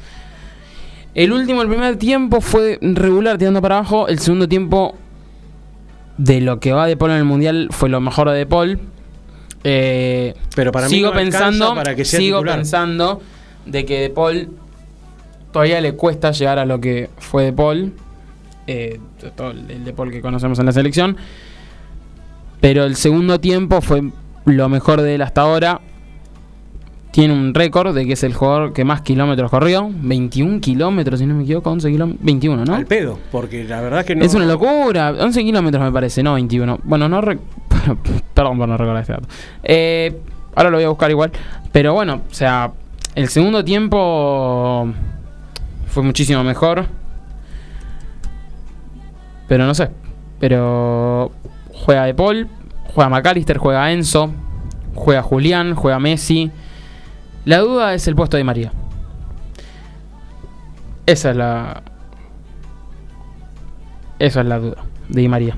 El 1.15 1.33
último, 1.33 1.63
el 1.63 1.69
primer 1.69 1.97
tiempo 1.97 2.41
fue 2.41 2.79
regular 2.83 3.39
tirando 3.39 3.63
para 3.63 3.79
abajo. 3.79 4.09
El 4.09 4.19
segundo 4.19 4.49
tiempo 4.49 4.97
de 6.19 6.41
lo 6.41 6.61
que 6.61 6.73
va 6.73 6.87
de 6.87 6.97
Paul 6.97 7.13
en 7.13 7.17
el 7.19 7.25
Mundial 7.25 7.69
fue 7.71 7.89
lo 7.89 8.01
mejor 8.01 8.31
de 8.31 8.39
De 8.39 8.47
Paul. 8.47 8.79
Eh, 9.63 10.35
Pero 10.55 10.73
para 10.73 10.89
mí 10.89 10.95
sigo 10.95 11.13
no 11.13 11.19
alcanza 11.19 11.39
pensando, 11.47 11.75
para 11.75 11.95
que 11.95 12.05
sea 12.05 12.21
sigo 12.21 12.39
titular. 12.39 12.57
pensando 12.59 13.23
de 13.65 13.85
que 13.87 14.01
De 14.01 14.11
Paul 14.11 14.49
todavía 15.53 15.81
le 15.81 15.95
cuesta 15.95 16.33
llegar 16.33 16.59
a 16.59 16.67
lo 16.67 16.81
que 16.81 17.09
fue 17.19 17.45
De 17.45 17.53
Paul. 17.53 17.93
Eh, 18.67 18.99
todo 19.37 19.53
el 19.53 19.85
De 19.85 19.93
Paul 19.93 20.11
que 20.11 20.21
conocemos 20.21 20.59
en 20.59 20.67
la 20.67 20.73
selección. 20.73 21.17
Pero 22.61 22.85
el 22.85 22.97
segundo 22.97 23.39
tiempo 23.41 23.81
fue 23.81 24.03
lo 24.47 24.69
mejor 24.69 25.01
de 25.01 25.15
él 25.15 25.23
hasta 25.23 25.43
ahora. 25.43 25.81
Tiene 27.15 27.33
un 27.33 27.55
récord 27.55 27.95
de 27.95 28.07
que 28.07 28.15
es 28.15 28.25
el 28.25 28.35
jugador 28.35 28.73
que 28.73 28.85
más 28.85 29.03
kilómetros 29.03 29.49
corrió. 29.49 29.89
21 29.89 30.61
kilómetros, 30.61 31.21
si 31.21 31.27
no 31.27 31.37
me 31.37 31.45
equivoco, 31.45 31.71
11 31.71 31.89
kilómetros. 31.93 32.25
21, 32.27 32.65
¿no? 32.65 32.75
Al 32.75 32.87
pedo, 32.87 33.21
porque 33.31 33.63
la 33.63 33.81
verdad 33.81 34.05
que 34.05 34.17
no. 34.17 34.25
Es 34.25 34.35
una 34.35 34.47
locura. 34.47 35.15
11 35.17 35.45
kilómetros 35.45 35.81
me 35.85 35.93
parece, 35.93 36.25
no 36.25 36.35
21. 36.35 36.81
Bueno, 36.83 37.09
no. 37.09 37.21
rec- 37.23 37.39
Perdón 38.35 38.59
por 38.59 38.69
no 38.69 38.77
recordar 38.77 39.03
este 39.03 39.13
dato. 39.13 39.29
Eh, 39.63 40.19
ahora 40.57 40.71
lo 40.71 40.77
voy 40.79 40.85
a 40.87 40.89
buscar 40.89 41.09
igual. 41.09 41.31
Pero 41.71 41.95
bueno, 41.95 42.23
o 42.29 42.35
sea, 42.35 42.73
el 43.15 43.29
segundo 43.29 43.65
tiempo 43.65 44.89
fue 45.87 46.03
muchísimo 46.03 46.43
mejor. 46.43 46.87
Pero 49.47 49.67
no 49.67 49.75
sé. 49.75 49.89
Pero 50.41 51.31
juega 51.73 52.07
De 52.07 52.15
Paul, 52.15 52.49
juega 52.93 53.09
McAllister, 53.09 53.59
juega 53.59 53.93
Enzo, 53.93 54.33
juega 54.97 55.23
Julián, 55.23 55.77
juega 55.77 56.01
Messi. 56.01 56.51
La 57.45 57.59
duda 57.59 57.93
es 57.93 58.09
el 58.09 58.15
puesto 58.15 58.37
de 58.37 58.45
María. 58.45 58.73
Esa 61.05 61.31
es 61.31 61.37
la. 61.37 61.83
Esa 64.19 64.41
es 64.41 64.47
la 64.47 64.59
duda 64.59 64.85
de 65.09 65.21
Di 65.21 65.29
María. 65.29 65.55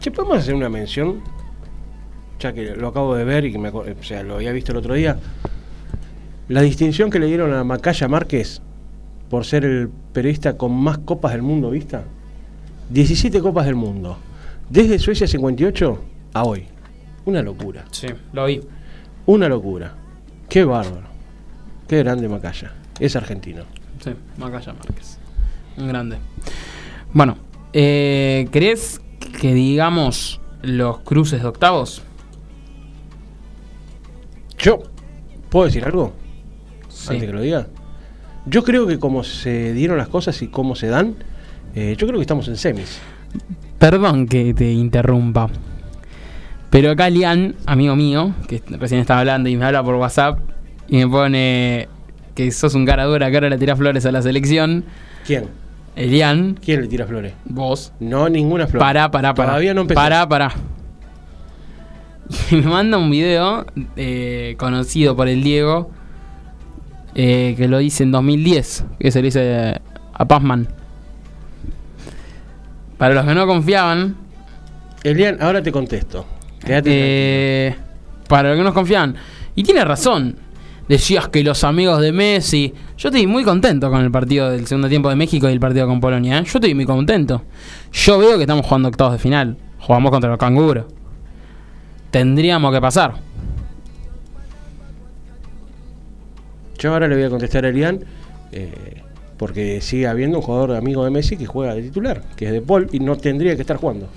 Che, 0.00 0.10
¿podemos 0.10 0.38
hacer 0.38 0.54
una 0.54 0.70
mención? 0.70 1.20
Ya 2.40 2.54
que 2.54 2.74
lo 2.74 2.88
acabo 2.88 3.14
de 3.14 3.24
ver 3.24 3.44
y 3.44 3.52
que 3.52 3.58
me, 3.58 3.68
o 3.68 3.84
sea, 4.02 4.22
lo 4.22 4.36
había 4.36 4.52
visto 4.52 4.72
el 4.72 4.78
otro 4.78 4.94
día. 4.94 5.18
La 6.48 6.62
distinción 6.62 7.10
que 7.10 7.18
le 7.18 7.26
dieron 7.26 7.52
a 7.52 7.64
Macaya 7.64 8.08
Márquez 8.08 8.62
por 9.28 9.44
ser 9.44 9.66
el 9.66 9.90
periodista 10.14 10.56
con 10.56 10.72
más 10.72 10.98
copas 10.98 11.32
del 11.32 11.42
mundo 11.42 11.68
vista. 11.68 12.04
17 12.88 13.42
copas 13.42 13.66
del 13.66 13.74
mundo. 13.74 14.16
Desde 14.70 14.98
Suecia 14.98 15.26
58 15.26 15.98
a 16.32 16.44
hoy. 16.44 16.64
Una 17.26 17.42
locura. 17.42 17.84
Sí, 17.90 18.06
lo 18.32 18.46
vi. 18.46 18.62
Una 19.26 19.48
locura. 19.48 19.94
Qué 20.48 20.64
bárbaro. 20.64 21.08
Qué 21.86 21.98
grande 21.98 22.28
Macaya. 22.28 22.72
Es 22.98 23.16
argentino. 23.16 23.64
Sí, 24.02 24.10
Macaya 24.38 24.72
Márquez. 24.72 25.18
Un 25.76 25.88
grande. 25.88 26.18
Bueno, 27.12 27.36
eh, 27.72 28.48
¿crees 28.50 29.00
que 29.40 29.54
digamos 29.54 30.40
los 30.62 31.00
cruces 31.00 31.42
de 31.42 31.48
octavos? 31.48 32.02
Yo, 34.58 34.82
¿puedo 35.50 35.66
decir 35.66 35.84
algo? 35.84 36.12
Sí. 36.88 37.12
Antes 37.12 37.26
que 37.26 37.32
lo 37.32 37.40
diga. 37.42 37.68
Yo 38.46 38.64
creo 38.64 38.86
que 38.86 38.98
como 38.98 39.24
se 39.24 39.72
dieron 39.74 39.98
las 39.98 40.08
cosas 40.08 40.40
y 40.42 40.48
cómo 40.48 40.74
se 40.74 40.88
dan, 40.88 41.16
eh, 41.74 41.94
yo 41.98 42.06
creo 42.06 42.18
que 42.18 42.22
estamos 42.22 42.48
en 42.48 42.56
semis. 42.56 42.98
Perdón 43.78 44.26
que 44.26 44.54
te 44.54 44.72
interrumpa. 44.72 45.48
Pero 46.70 46.90
acá 46.90 47.08
Lian, 47.08 47.54
amigo 47.66 47.96
mío, 47.96 48.34
que 48.46 48.62
recién 48.78 49.00
estaba 49.00 49.20
hablando 49.20 49.48
y 49.48 49.56
me 49.56 49.64
habla 49.64 49.82
por 49.82 49.94
WhatsApp 49.94 50.38
y 50.86 50.98
me 50.98 51.08
pone 51.08 51.88
que 52.34 52.50
sos 52.52 52.74
un 52.74 52.84
cara 52.84 53.04
dura 53.04 53.30
que 53.30 53.36
ahora 53.36 53.48
le 53.48 53.58
tirás 53.58 53.78
flores 53.78 54.04
a 54.06 54.12
la 54.12 54.22
selección. 54.22 54.84
¿Quién? 55.26 55.46
Elian, 55.96 56.58
¿Quién 56.64 56.82
le 56.82 56.86
tira 56.88 57.06
flores? 57.06 57.32
vos. 57.46 57.92
No, 57.98 58.28
ninguna 58.28 58.66
flor. 58.66 58.80
Pará, 58.80 59.10
pará, 59.10 59.34
pará. 59.34 59.48
Todavía 59.50 59.74
no 59.74 59.80
empezó. 59.82 59.98
Pará, 59.98 60.28
pará. 60.28 60.52
Y 62.50 62.56
me 62.56 62.62
manda 62.62 62.98
un 62.98 63.10
video 63.10 63.64
eh, 63.96 64.54
conocido 64.58 65.16
por 65.16 65.28
el 65.28 65.42
Diego 65.42 65.90
eh, 67.14 67.54
que 67.56 67.66
lo 67.68 67.78
dice 67.78 68.02
en 68.04 68.12
2010, 68.12 68.84
que 69.00 69.10
se 69.10 69.20
lo 69.20 69.24
dice 69.24 69.80
a 70.12 70.24
Pazman. 70.26 70.68
Para 72.98 73.14
los 73.14 73.24
que 73.24 73.34
no 73.34 73.46
confiaban, 73.46 74.16
Elian, 75.04 75.38
ahora 75.40 75.62
te 75.62 75.72
contesto. 75.72 76.26
Eh, 76.66 77.74
para 78.28 78.50
los 78.50 78.58
que 78.58 78.64
no 78.64 78.74
confiaban, 78.74 79.16
y 79.54 79.62
tiene 79.62 79.84
razón, 79.84 80.36
decías 80.88 81.28
que 81.28 81.42
los 81.42 81.64
amigos 81.64 82.00
de 82.00 82.12
Messi, 82.12 82.72
yo 82.96 83.08
estoy 83.08 83.26
muy 83.26 83.44
contento 83.44 83.90
con 83.90 84.00
el 84.02 84.10
partido 84.10 84.50
del 84.50 84.66
segundo 84.66 84.88
tiempo 84.88 85.08
de 85.08 85.16
México 85.16 85.48
y 85.48 85.52
el 85.52 85.60
partido 85.60 85.86
con 85.86 86.00
Polonia, 86.00 86.38
¿eh? 86.38 86.44
yo 86.44 86.58
estoy 86.58 86.74
muy 86.74 86.84
contento. 86.84 87.42
Yo 87.92 88.18
veo 88.18 88.36
que 88.36 88.42
estamos 88.42 88.66
jugando 88.66 88.88
octavos 88.88 89.14
de 89.14 89.18
final, 89.18 89.56
jugamos 89.80 90.10
contra 90.10 90.30
los 90.30 90.38
canguros. 90.38 90.86
Tendríamos 92.10 92.72
que 92.72 92.80
pasar. 92.80 93.14
Yo 96.78 96.92
ahora 96.92 97.08
le 97.08 97.16
voy 97.16 97.24
a 97.24 97.30
contestar 97.30 97.64
a 97.64 97.68
Elian, 97.68 98.00
eh, 98.52 99.02
porque 99.36 99.80
sigue 99.80 100.06
habiendo 100.06 100.38
un 100.38 100.42
jugador 100.42 100.76
amigo 100.76 101.04
de 101.04 101.10
Messi 101.10 101.36
que 101.36 101.46
juega 101.46 101.74
de 101.74 101.82
titular, 101.82 102.22
que 102.36 102.46
es 102.46 102.52
de 102.52 102.60
Paul, 102.60 102.88
y 102.92 103.00
no 103.00 103.16
tendría 103.16 103.56
que 103.56 103.62
estar 103.62 103.76
jugando. 103.76 104.08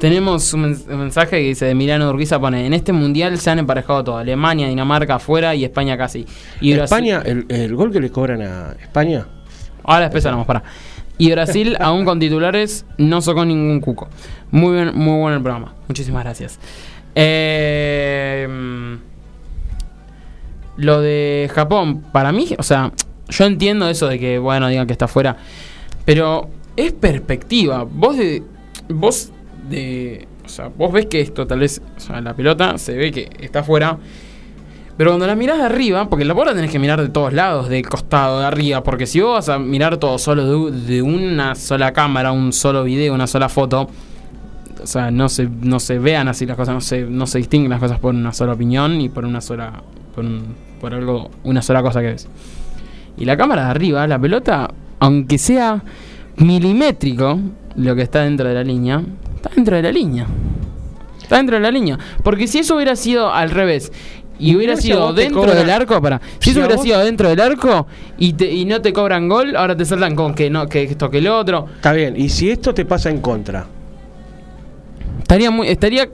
Tenemos 0.00 0.52
un 0.54 0.62
mens- 0.74 0.86
un 0.90 0.98
mensaje 0.98 1.30
que 1.32 1.48
dice 1.48 1.66
de 1.66 1.74
Milano 1.74 2.08
Urquiza 2.10 2.40
pone, 2.40 2.64
en 2.66 2.72
este 2.72 2.92
mundial 2.92 3.38
se 3.38 3.50
han 3.50 3.58
emparejado 3.58 4.02
todo, 4.02 4.16
Alemania, 4.16 4.66
Dinamarca 4.66 5.16
afuera 5.16 5.54
y 5.54 5.62
España 5.64 5.96
casi. 5.98 6.24
Y 6.60 6.72
Brasil- 6.72 6.82
España, 7.10 7.22
el, 7.24 7.44
el 7.48 7.74
gol 7.76 7.92
que 7.92 8.00
le 8.00 8.10
cobran 8.10 8.40
a 8.42 8.72
España, 8.80 9.26
Ahora 9.84 10.06
hablamos, 10.06 10.46
para. 10.46 10.62
Y 11.18 11.30
Brasil, 11.32 11.76
aún 11.80 12.04
con 12.06 12.18
titulares, 12.18 12.86
no 12.96 13.20
sacó 13.20 13.44
ningún 13.44 13.80
cuco. 13.80 14.08
Muy 14.50 14.72
bien, 14.74 14.92
muy 14.94 15.18
bueno 15.20 15.36
el 15.36 15.42
programa. 15.42 15.74
Muchísimas 15.86 16.24
gracias. 16.24 16.58
Eh, 17.14 18.46
mm, 18.50 18.94
lo 20.78 21.00
de 21.00 21.50
Japón, 21.54 22.02
para 22.12 22.32
mí, 22.32 22.48
o 22.58 22.62
sea, 22.62 22.92
yo 23.28 23.44
entiendo 23.44 23.88
eso 23.88 24.08
de 24.08 24.18
que, 24.18 24.38
bueno, 24.38 24.68
digan 24.68 24.86
que 24.86 24.92
está 24.92 25.08
fuera, 25.08 25.36
pero 26.04 26.48
es 26.76 26.92
perspectiva. 26.92 27.84
Vos 27.84 28.16
de. 28.16 28.42
Vos 28.88 29.30
de. 29.68 30.26
O 30.44 30.48
sea, 30.48 30.68
vos 30.68 30.92
ves 30.92 31.06
que 31.06 31.20
esto, 31.20 31.46
tal 31.46 31.60
vez, 31.60 31.80
o 31.96 32.00
sea, 32.00 32.20
la 32.20 32.34
pelota 32.34 32.76
se 32.78 32.96
ve 32.96 33.10
que 33.12 33.28
está 33.40 33.62
fuera. 33.62 33.98
Pero 34.96 35.12
cuando 35.12 35.26
la 35.26 35.34
mirás 35.34 35.56
de 35.58 35.64
arriba, 35.64 36.10
porque 36.10 36.24
la 36.26 36.34
bola 36.34 36.54
tenés 36.54 36.70
que 36.70 36.78
mirar 36.78 37.00
de 37.00 37.08
todos 37.08 37.32
lados, 37.32 37.68
del 37.70 37.88
costado, 37.88 38.40
de 38.40 38.44
arriba, 38.46 38.82
porque 38.82 39.06
si 39.06 39.20
vos 39.20 39.32
vas 39.34 39.48
a 39.48 39.58
mirar 39.58 39.96
todo 39.96 40.18
solo 40.18 40.70
de, 40.70 40.78
de 40.86 41.00
una 41.02 41.54
sola 41.54 41.92
cámara, 41.92 42.32
un 42.32 42.52
solo 42.52 42.84
video, 42.84 43.14
una 43.14 43.26
sola 43.26 43.48
foto, 43.48 43.88
o 44.82 44.86
sea, 44.86 45.10
no 45.10 45.30
se, 45.30 45.48
no 45.48 45.80
se 45.80 45.98
vean 45.98 46.28
así 46.28 46.44
las 46.44 46.56
cosas, 46.56 46.74
no 46.74 46.80
se, 46.82 47.02
no 47.02 47.26
se 47.26 47.38
distinguen 47.38 47.70
las 47.70 47.80
cosas 47.80 47.98
por 47.98 48.14
una 48.14 48.34
sola 48.34 48.52
opinión 48.52 49.00
y 49.00 49.08
por 49.08 49.24
una 49.24 49.40
sola, 49.40 49.82
por, 50.14 50.24
un- 50.24 50.54
por 50.82 50.92
algo, 50.92 51.30
una 51.44 51.62
sola 51.62 51.82
cosa 51.82 52.00
que 52.02 52.08
ves. 52.08 52.28
Y 53.16 53.24
la 53.24 53.38
cámara 53.38 53.64
de 53.66 53.70
arriba, 53.70 54.06
la 54.06 54.18
pelota, 54.18 54.68
aunque 54.98 55.38
sea 55.38 55.82
milimétrico 56.36 57.38
lo 57.76 57.94
que 57.94 58.02
está 58.02 58.20
dentro 58.22 58.48
de 58.48 58.54
la 58.54 58.64
línea, 58.64 59.02
está 59.42 59.50
dentro 59.54 59.76
de 59.76 59.82
la 59.82 59.92
línea. 59.92 60.26
Está 61.22 61.36
dentro 61.36 61.56
de 61.56 61.62
la 61.62 61.70
línea. 61.70 61.98
Porque 62.22 62.46
si 62.46 62.58
eso 62.58 62.74
hubiera 62.76 62.96
sido 62.96 63.32
al 63.32 63.50
revés 63.50 63.92
y 64.38 64.56
hubiera 64.56 64.74
sido 64.76 65.12
dentro 65.12 65.42
cobran- 65.42 65.56
del 65.56 65.70
arco, 65.70 66.00
para. 66.00 66.20
Si 66.38 66.44
si 66.44 66.50
eso 66.50 66.60
hubiera 66.60 66.76
vos- 66.76 66.84
sido 66.84 66.98
dentro 67.00 67.28
del 67.28 67.40
arco 67.40 67.86
y, 68.18 68.32
te- 68.32 68.50
y 68.52 68.64
no 68.64 68.80
te 68.80 68.92
cobran 68.92 69.28
gol, 69.28 69.54
ahora 69.56 69.76
te 69.76 69.84
saltan 69.84 70.16
con 70.16 70.34
que 70.34 70.50
no 70.50 70.66
que 70.68 70.82
esto 70.84 71.10
que 71.10 71.18
el 71.18 71.28
otro. 71.28 71.66
está 71.76 71.92
bien. 71.92 72.14
Y 72.16 72.28
si 72.30 72.50
esto 72.50 72.72
te 72.74 72.84
pasa 72.84 73.10
en 73.10 73.20
contra, 73.20 73.66
Estaría 75.22 75.50
muy 75.50 75.68
estaría 75.68 76.08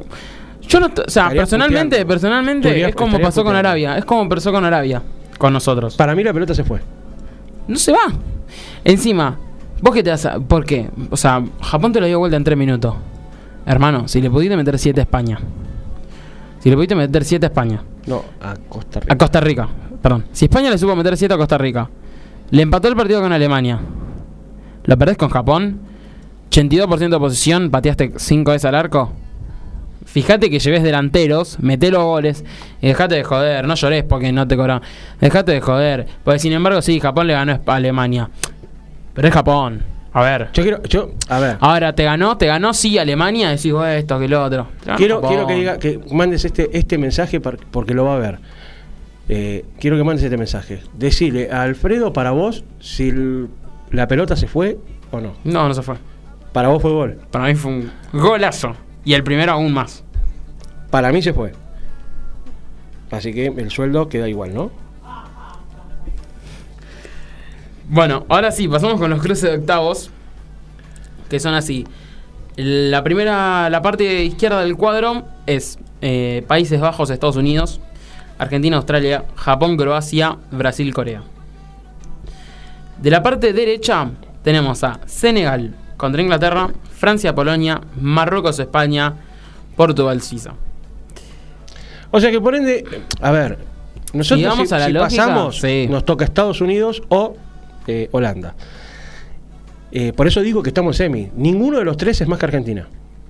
yo 0.69 0.81
no, 0.81 0.87
o 0.89 1.11
sea, 1.11 1.31
personalmente, 1.31 1.85
puteando. 1.97 2.09
personalmente 2.09 2.69
Estaría- 2.69 2.89
es 2.89 2.95
como 2.95 3.19
pasó 3.21 3.45
con. 3.45 3.55
Arabia, 3.57 3.97
es 3.97 4.05
como 4.05 4.29
pasó 4.29 4.53
con 4.53 4.65
Arabia 4.65 5.03
con 5.39 5.53
nosotros. 5.53 5.97
para 5.97 6.15
mí 6.15 6.23
la 6.25 6.33
pelota 6.33 6.55
se 6.55 6.65
fue. 6.65 6.81
No 7.69 7.77
se 7.77 7.93
va. 7.93 8.13
Encima, 8.85 9.39
vos 9.81 9.95
que 9.95 10.03
te 10.03 10.11
vas 10.11 10.27
a. 10.27 10.39
¿Por 10.41 10.65
qué? 10.65 10.91
O 11.11 11.17
sea, 11.17 11.43
Japón 11.63 11.93
te 11.93 12.01
lo 12.01 12.07
dio 12.07 12.19
vuelta 12.19 12.37
en 12.37 12.45
3 12.45 12.59
minutos. 12.59 12.95
Hermano, 13.67 14.07
si 14.07 14.23
le 14.23 14.31
pudiste 14.31 14.57
meter 14.57 14.79
7 14.79 15.01
a 15.01 15.03
España. 15.03 15.39
Si 16.61 16.71
le 16.71 16.77
pudiste 16.77 16.95
meter 16.95 17.25
7 17.25 17.45
a 17.45 17.49
España. 17.49 17.83
No, 18.07 18.23
a 18.41 18.55
Costa 18.69 19.01
Rica. 19.01 19.13
A 19.13 19.19
Costa 19.19 19.41
Rica, 19.41 19.69
perdón. 20.01 20.25
Si 20.33 20.45
España 20.45 20.71
le 20.71 20.79
supo 20.79 20.95
meter 20.95 21.17
7 21.17 21.35
a 21.35 21.37
Costa 21.37 21.59
Rica. 21.59 21.91
Le 22.51 22.63
empató 22.63 22.87
el 22.89 22.95
partido 22.97 23.21
con 23.21 23.33
Alemania. 23.33 23.81
Lo 24.85 24.97
perdés 24.97 25.17
con 25.17 25.29
Japón. 25.29 25.81
82% 26.51 27.09
de 27.11 27.19
posición, 27.19 27.71
pateaste 27.71 28.13
5 28.17 28.53
veces 28.53 28.65
al 28.67 28.77
arco. 28.77 29.13
Fíjate 30.05 30.49
que 30.49 30.61
lleves 30.61 30.85
delanteros, 30.85 31.59
meté 31.59 31.91
los 31.91 32.05
goles 32.05 32.45
y 32.81 32.87
dejate 32.87 33.17
de 33.17 33.25
joder, 33.25 33.67
no 33.67 33.75
llores 33.75 34.05
porque 34.05 34.31
no 34.31 34.47
te 34.47 34.57
cobraron. 34.57 34.83
Dejate 35.21 35.53
de 35.53 35.61
joder. 35.61 36.07
Porque 36.23 36.39
sin 36.39 36.53
embargo, 36.53 36.81
sí, 36.81 37.01
Japón 37.01 37.27
le 37.27 37.33
ganó 37.33 37.53
a 37.67 37.75
Alemania. 37.75 38.31
Pero 39.13 39.27
es 39.27 39.35
Japón. 39.35 39.96
A 40.19 40.23
ver. 40.23 40.49
Yo 40.55 40.63
quiero, 40.63 40.83
yo, 40.85 41.11
a 41.29 41.39
ver, 41.41 41.59
Ahora, 41.61 41.95
te 41.95 42.03
ganó, 42.03 42.39
te 42.39 42.47
ganó 42.47 42.73
sí 42.73 42.97
Alemania, 42.97 43.51
decís 43.51 43.71
"Oh, 43.73 43.85
esto, 43.85 44.19
que 44.19 44.29
lo 44.29 44.43
otro. 44.43 44.67
Quiero, 44.97 45.17
Japón. 45.17 45.29
quiero 45.29 45.47
que 45.47 45.55
diga, 45.55 45.79
que 45.79 46.01
mandes 46.11 46.47
este, 46.47 46.71
este 46.77 46.97
mensaje 46.97 47.39
porque 47.39 47.93
lo 47.93 48.07
va 48.07 48.15
a 48.15 48.19
ver. 48.19 48.39
Eh, 49.29 49.67
quiero 49.79 49.99
que 49.99 50.05
mandes 50.05 50.25
este 50.25 50.39
mensaje. 50.39 50.81
Decile 50.95 51.51
a 51.53 51.61
Alfredo 51.63 52.15
para 52.15 52.31
vos 52.31 52.65
si 52.81 53.11
el- 53.11 53.49
la 53.91 54.09
pelota 54.09 54.37
se 54.37 54.47
fue 54.47 54.79
o 55.11 55.21
no. 55.21 55.35
No, 55.45 55.69
no 55.69 55.75
se 55.75 55.83
fue. 55.83 55.97
Para 56.55 56.69
vos 56.69 56.81
fue 56.81 56.93
gol. 56.93 57.19
Para 57.31 57.45
mí 57.49 57.55
fue 57.55 57.73
un 57.73 57.91
golazo. 58.15 58.75
Y 59.05 59.13
el 59.13 59.23
primero 59.23 59.53
aún 59.53 59.75
más. 59.75 60.03
Para 60.91 61.13
mí 61.13 61.21
se 61.21 61.35
fue. 61.35 61.53
Así 63.11 63.35
que 63.35 63.49
el 63.49 63.71
sueldo 63.71 64.09
queda 64.09 64.29
igual, 64.31 64.55
¿no? 64.55 64.71
Bueno, 67.89 68.27
ahora 68.29 68.51
sí, 68.51 68.67
pasamos 68.69 69.01
con 69.01 69.11
los 69.11 69.21
cruces 69.21 69.51
de 69.51 69.59
octavos. 69.59 70.11
Que 71.29 71.41
son 71.41 71.55
así. 71.55 71.87
La 72.57 73.05
primera, 73.05 73.69
la 73.69 73.83
parte 73.83 74.25
izquierda 74.25 74.61
del 74.61 74.77
cuadro 74.77 75.25
es 75.47 75.79
eh, 76.01 76.45
Países 76.47 76.81
Bajos, 76.81 77.11
Estados 77.11 77.37
Unidos, 77.37 77.81
Argentina, 78.39 78.77
Australia, 78.77 79.25
Japón, 79.37 79.77
Croacia, 79.77 80.37
Brasil, 80.51 80.93
Corea. 80.95 81.23
De 82.99 83.11
la 83.11 83.23
parte 83.23 83.53
derecha 83.53 84.11
tenemos 84.43 84.83
a 84.85 85.01
Senegal 85.07 85.75
contra 85.97 86.23
Inglaterra, 86.23 86.71
Francia, 86.91 87.35
Polonia, 87.35 87.81
Marruecos, 88.01 88.59
España, 88.59 89.15
Portugal, 89.77 90.23
Suiza. 90.23 90.55
O 92.11 92.21
sea 92.21 92.31
que 92.31 92.41
por 92.41 92.55
ende, 92.55 92.85
a 93.21 93.31
ver, 93.33 93.59
nosotros 94.15 94.69
Si 94.69 94.75
a 94.75 94.79
la 94.79 94.87
si 94.87 94.93
lógica, 94.93 95.23
pasamos, 95.25 95.61
sí. 95.61 95.87
nos 95.91 96.05
toca 96.05 96.25
Estados 96.25 96.61
Unidos 96.61 97.03
o 97.09 97.37
eh, 97.87 98.09
Holanda. 98.13 98.55
Eh, 99.93 100.13
por 100.13 100.27
eso 100.27 100.43
digo 100.43 100.63
que 100.63 100.71
estamos 100.71 101.01
en 101.01 101.07
semi. 101.07 101.31
Ninguno 101.37 101.79
de 101.79 101.85
los 101.85 101.97
tres 101.97 102.21
es 102.21 102.29
más 102.29 102.39
que 102.39 102.47
Argentina. 102.47 102.87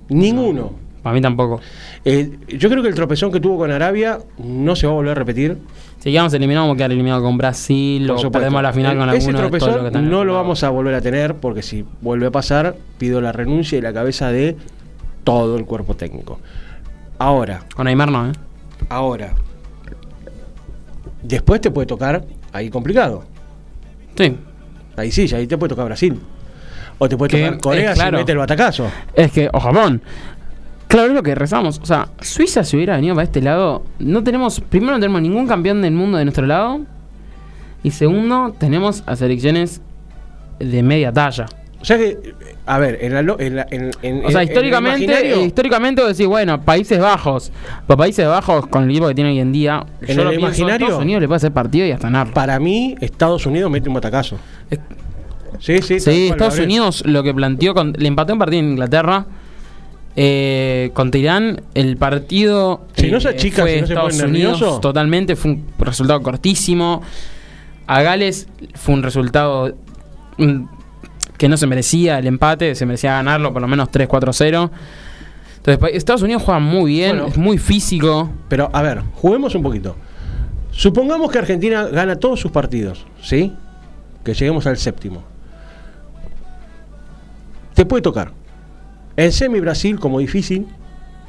Ninguno. 0.09 0.87
Para 1.03 1.13
mí 1.13 1.21
tampoco. 1.21 1.61
Eh, 2.03 2.37
yo 2.49 2.69
creo 2.69 2.81
que 2.81 2.89
el 2.89 2.95
tropezón 2.95 3.31
que 3.31 3.39
tuvo 3.39 3.57
con 3.59 3.71
Arabia 3.71 4.19
no 4.39 4.75
se 4.75 4.87
va 4.87 4.93
a 4.93 4.95
volver 4.95 5.11
a 5.11 5.15
repetir. 5.15 5.57
Si 5.99 6.11
quedamos 6.11 6.33
eliminados, 6.33 6.65
vamos 6.65 6.75
a 6.75 6.77
quedar 6.77 6.91
eliminados 6.91 7.23
con 7.23 7.37
Brasil 7.37 8.07
por 8.07 8.25
o 8.25 8.31
perdemos 8.31 8.61
la 8.61 8.73
final 8.73 8.97
con 8.97 9.09
Ese 9.09 9.29
alguno 9.29 9.49
tropezón 9.49 10.09
no 10.09 10.25
lo 10.25 10.33
vamos 10.33 10.63
a 10.63 10.69
volver 10.69 10.95
a 10.95 11.01
tener 11.01 11.35
porque 11.35 11.61
si 11.61 11.85
vuelve 12.01 12.27
a 12.27 12.31
pasar, 12.31 12.75
pido 12.97 13.21
la 13.21 13.31
renuncia 13.31 13.77
y 13.77 13.81
la 13.81 13.93
cabeza 13.93 14.31
de 14.31 14.57
todo 15.23 15.57
el 15.57 15.65
cuerpo 15.65 15.95
técnico. 15.95 16.39
Ahora, 17.19 17.63
Con 17.75 17.87
Aymar 17.87 18.11
no, 18.11 18.29
¿eh? 18.29 18.33
ahora. 18.89 19.33
Después 21.23 21.61
te 21.61 21.71
puede 21.71 21.87
tocar 21.87 22.25
ahí 22.53 22.69
complicado. 22.69 23.23
Sí. 24.17 24.35
Ahí 24.95 25.11
sí, 25.11 25.33
ahí 25.33 25.47
te 25.47 25.57
puede 25.57 25.69
tocar 25.69 25.85
Brasil. 25.85 26.19
O 26.97 27.07
te 27.07 27.15
puede 27.15 27.29
Que, 27.29 27.45
tocar 27.45 27.61
Corea 27.61 27.93
claro. 27.93 28.17
si 28.17 28.21
mete 28.21 28.31
el 28.31 28.37
batacazo. 28.39 28.87
Es 29.13 29.31
que, 29.31 29.49
o 29.53 29.59
Japón. 29.59 30.01
Claro, 30.87 31.09
es 31.09 31.13
lo 31.13 31.21
que 31.23 31.35
rezamos. 31.35 31.79
O 31.83 31.85
sea, 31.85 32.07
Suiza 32.21 32.63
si 32.63 32.77
hubiera 32.77 32.95
venido 32.95 33.13
para 33.13 33.25
este 33.25 33.41
lado, 33.41 33.83
no 33.99 34.23
tenemos, 34.23 34.59
primero 34.61 34.93
no 34.93 34.99
tenemos 34.99 35.21
ningún 35.21 35.47
campeón 35.47 35.81
del 35.81 35.93
mundo 35.93 36.17
de 36.17 36.25
nuestro 36.25 36.47
lado. 36.47 36.79
Y 37.83 37.91
segundo, 37.91 38.55
tenemos 38.57 39.03
a 39.05 39.15
selecciones 39.15 39.81
de 40.59 40.81
media 40.83 41.11
talla. 41.11 41.45
O 41.79 41.85
sea 41.85 41.97
que, 41.97 42.17
a 42.65 42.79
ver, 42.79 42.97
en 43.01 43.13
la, 43.13 43.19
en 43.37 43.55
la- 43.55 43.67
en- 43.69 43.91
en- 44.01 44.25
O 44.25 44.31
sea, 44.31 44.41
en 44.41 44.47
históricamente, 44.49 45.13
eh, 45.33 45.45
históricamente 45.45 46.01
vos 46.01 46.11
decís, 46.11 46.25
bueno, 46.27 46.59
Países 46.61 46.99
Bajos. 46.99 47.51
Países 47.85 48.27
Bajos, 48.27 48.65
con 48.67 48.83
el 48.85 48.89
equipo 48.89 49.07
que 49.07 49.13
tiene 49.15 49.29
hoy 49.29 49.39
en 49.39 49.51
día, 49.51 49.85
En 50.01 50.15
yo 50.15 50.21
el 50.23 50.27
lo 50.29 50.33
imaginario- 50.33 50.87
Estados 50.87 51.03
Unidos 51.03 51.21
le 51.21 51.27
puede 51.27 51.37
hacer 51.37 51.51
partido 51.51 51.85
y 51.85 51.91
hasta 51.91 52.07
ganar. 52.07 52.33
para 52.33 52.59
mí, 52.59 52.95
Estados 52.99 53.45
Unidos 53.45 53.69
mete 53.71 53.87
un 53.89 53.95
batacazo. 53.95 54.37
Es- 54.69 54.79
Sí, 55.59 55.81
sí. 55.81 55.99
Sí, 55.99 56.27
Estados. 56.29 56.59
Unidos 56.59 57.03
lo 57.05 57.23
que 57.23 57.33
planteó, 57.33 57.73
con- 57.73 57.93
le 57.97 58.07
empató 58.07 58.33
un 58.33 58.39
partido 58.39 58.59
en 58.59 58.69
Inglaterra. 58.71 59.25
Eh, 60.19 60.89
contra 60.95 61.19
Irán, 61.19 61.61
el 61.75 61.95
partido 61.97 62.87
Si 62.95 63.11
no 63.11 63.19
se 63.19 63.29
eh, 63.29 63.31
achica, 63.33 63.61
fue 63.61 63.75
si 63.75 63.81
no 63.81 63.87
se 63.87 63.93
pone 63.93 64.07
Estados 64.09 64.29
Unidos 64.31 64.51
nervioso. 64.59 64.79
totalmente, 64.79 65.35
fue 65.35 65.51
un 65.51 65.63
resultado 65.79 66.21
cortísimo. 66.23 67.03
A 67.85 68.01
Gales 68.01 68.47
fue 68.73 68.95
un 68.95 69.03
resultado 69.03 69.75
que 71.37 71.47
no 71.49 71.57
se 71.57 71.67
merecía 71.67 72.19
el 72.19 72.27
empate, 72.27 72.73
se 72.75 72.85
merecía 72.85 73.13
ganarlo 73.13 73.53
por 73.53 73.61
lo 73.61 73.67
menos 73.67 73.89
3-4-0. 73.91 74.69
Entonces, 75.57 75.77
pa- 75.77 75.87
Estados 75.89 76.21
Unidos 76.21 76.43
juega 76.43 76.59
muy 76.59 76.91
bien, 76.91 77.11
Bueno. 77.17 77.27
es 77.27 77.37
muy 77.37 77.57
físico. 77.57 78.29
Pero, 78.49 78.69
a 78.73 78.81
ver, 78.81 79.01
juguemos 79.13 79.53
un 79.55 79.63
poquito. 79.63 79.95
Supongamos 80.71 81.31
que 81.31 81.37
Argentina 81.39 81.87
gana 81.87 82.15
todos 82.17 82.39
sus 82.39 82.51
partidos, 82.51 83.05
¿sí? 83.21 83.53
Que 84.23 84.33
lleguemos 84.33 84.65
al 84.67 84.77
séptimo. 84.77 85.23
Te 87.73 87.85
puede 87.85 88.01
tocar. 88.01 88.31
En 89.15 89.31
semi 89.31 89.59
Brasil 89.59 89.99
como 89.99 90.19
difícil, 90.19 90.67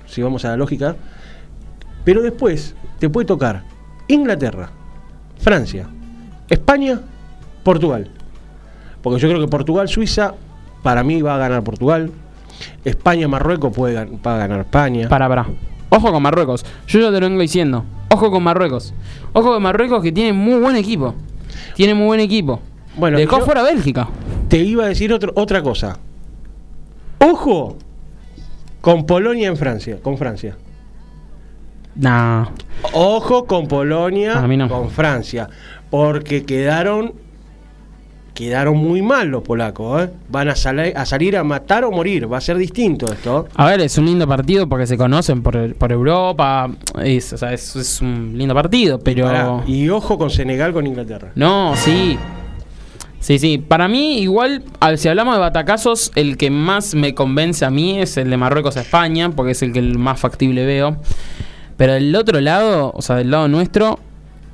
si 0.07 0.23
vamos 0.23 0.45
a 0.45 0.49
la 0.51 0.57
lógica. 0.57 0.97
Pero 2.05 2.23
después 2.23 2.75
te 2.99 3.09
puede 3.11 3.27
tocar 3.27 3.65
Inglaterra, 4.09 4.71
Francia, 5.39 5.89
España, 6.49 7.01
Portugal. 7.63 8.11
Porque 9.03 9.21
yo 9.21 9.29
creo 9.29 9.41
que 9.41 9.49
Portugal, 9.49 9.89
Suiza, 9.89 10.35
para 10.83 11.03
mí 11.03 11.23
va 11.23 11.35
a 11.35 11.39
ganar 11.39 11.63
Portugal. 11.63 12.11
España, 12.85 13.29
Marruecos 13.29 13.73
puede 13.75 13.95
gan- 13.97 14.19
va 14.27 14.35
a 14.35 14.39
ganar 14.39 14.61
España. 14.61 15.09
Para, 15.09 15.29
para. 15.29 15.47
Ojo 15.91 16.13
con 16.13 16.23
Marruecos. 16.23 16.65
Yo 16.87 17.01
ya 17.01 17.07
te 17.13 17.21
lo 17.21 17.29
vengo 17.29 17.41
diciendo. 17.41 17.85
Ojo 18.11 18.31
con 18.31 18.43
Marruecos. 18.43 18.93
Ojo 19.33 19.53
con 19.53 19.63
Marruecos 19.63 20.03
que 20.03 20.13
tiene 20.13 20.33
muy 20.33 20.59
buen 20.61 20.77
equipo. 20.77 21.15
Tiene 21.77 21.95
muy 21.95 22.07
buen 22.07 22.21
equipo. 22.21 22.61
Bueno, 22.97 23.17
Dejó 23.17 23.41
fuera 23.41 23.63
Bélgica. 23.63 24.09
Te 24.49 24.59
iba 24.59 24.85
a 24.85 24.89
decir 24.89 25.13
otro- 25.13 25.33
otra 25.37 25.63
cosa. 25.63 25.99
Ojo 27.21 27.77
con 28.81 29.07
Polonia 29.07 29.49
en 29.49 29.57
Francia, 29.57 29.99
con 30.03 30.17
Francia. 30.19 30.57
Nah. 31.95 32.47
Ojo 32.93 33.47
con 33.47 33.67
Polonia, 33.67 34.35
no. 34.47 34.69
con 34.69 34.91
Francia, 34.91 35.49
porque 35.91 36.45
quedaron 36.45 37.13
quedaron 38.39 38.77
muy 38.77 39.03
mal 39.03 39.27
los 39.27 39.43
polacos, 39.43 40.05
¿eh? 40.05 40.11
Van 40.29 40.49
a, 40.49 40.55
sali- 40.55 40.93
a 40.95 41.05
salir 41.05 41.37
a 41.37 41.43
matar 41.43 41.83
o 41.85 41.91
morir, 41.91 42.33
va 42.33 42.39
a 42.39 42.41
ser 42.41 42.57
distinto 42.57 43.13
esto. 43.13 43.49
A 43.57 43.67
ver, 43.67 43.81
es 43.81 43.99
un 43.99 44.07
lindo 44.07 44.29
partido 44.29 44.69
porque 44.69 44.87
se 44.87 44.97
conocen 44.97 45.43
por, 45.43 45.75
por 45.75 45.91
Europa. 45.91 46.71
Es, 47.03 47.33
o 47.33 47.37
sea, 47.37 47.53
es, 47.53 47.75
es 47.75 48.01
un 48.01 48.35
lindo 48.37 48.55
partido, 48.55 49.01
pero. 49.01 49.25
Pará, 49.27 49.63
Y 49.67 49.89
ojo 49.89 50.17
con 50.17 50.31
Senegal 50.31 50.73
con 50.73 50.87
Inglaterra. 50.87 51.33
No, 51.35 51.75
sí. 51.75 52.17
Sí, 53.19 53.41
sí. 53.41 53.59
Para 53.59 53.89
mí, 53.89 54.21
igual, 54.21 54.63
a 54.79 54.91
ver, 54.91 54.99
si 54.99 55.09
hablamos 55.09 55.35
de 55.35 55.41
batacazos, 55.41 56.13
el 56.15 56.37
que 56.37 56.51
más 56.53 56.95
me 56.95 57.15
convence 57.15 57.65
a 57.65 57.71
mí 57.71 57.99
es 57.99 58.17
el 58.19 58.31
de 58.31 58.37
Marruecos 58.37 58.77
a 58.77 58.83
España, 58.83 59.31
porque 59.31 59.51
es 59.53 59.63
el 59.63 59.73
que 59.73 59.81
el 59.81 59.99
más 59.99 60.21
factible 60.21 60.65
veo. 60.65 60.99
Pero 61.77 61.95
del 61.95 62.15
otro 62.15 62.41
lado, 62.41 62.93
o 62.95 63.03
sea, 63.03 63.17
del 63.17 63.33
lado 63.33 63.49
nuestro, 63.49 63.99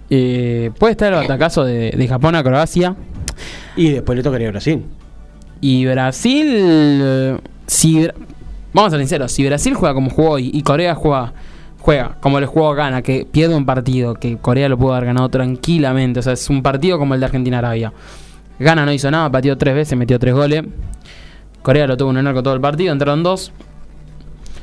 eh, 0.08 0.70
puede 0.78 0.92
estar 0.92 1.12
el 1.12 1.18
batacazo 1.20 1.64
de, 1.64 1.90
de 1.90 2.08
Japón 2.08 2.34
a 2.34 2.42
Croacia. 2.42 2.96
Y 3.76 3.90
después 3.90 4.16
le 4.16 4.22
tocaría 4.22 4.50
Brasil. 4.50 4.84
Y 5.60 5.86
Brasil, 5.86 6.46
eh, 6.50 7.38
si 7.66 8.08
vamos 8.72 8.88
a 8.88 8.90
ser 8.90 9.00
sinceros, 9.00 9.32
si 9.32 9.44
Brasil 9.46 9.74
juega 9.74 9.94
como 9.94 10.10
jugó 10.10 10.30
hoy 10.32 10.50
y 10.52 10.62
Corea 10.62 10.94
juega, 10.94 11.32
juega 11.80 12.16
como 12.20 12.38
le 12.38 12.46
jugó 12.46 12.74
gana, 12.74 13.02
que 13.02 13.26
pierde 13.30 13.54
un 13.54 13.64
partido, 13.64 14.14
que 14.14 14.36
Corea 14.36 14.68
lo 14.68 14.76
pudo 14.76 14.94
haber 14.94 15.06
ganado 15.06 15.28
tranquilamente, 15.28 16.20
o 16.20 16.22
sea, 16.22 16.34
es 16.34 16.50
un 16.50 16.62
partido 16.62 16.98
como 16.98 17.14
el 17.14 17.20
de 17.20 17.26
Argentina-Arabia. 17.26 17.92
Gana 18.58 18.84
no 18.84 18.92
hizo 18.92 19.10
nada, 19.10 19.30
pateó 19.30 19.58
tres 19.58 19.74
veces, 19.74 19.98
metió 19.98 20.18
tres 20.18 20.34
goles. 20.34 20.64
Corea 21.62 21.86
lo 21.86 21.96
tuvo 21.96 22.10
el 22.10 22.26
arco 22.26 22.42
todo 22.42 22.54
el 22.54 22.60
partido, 22.60 22.92
entraron 22.92 23.22
dos. 23.22 23.52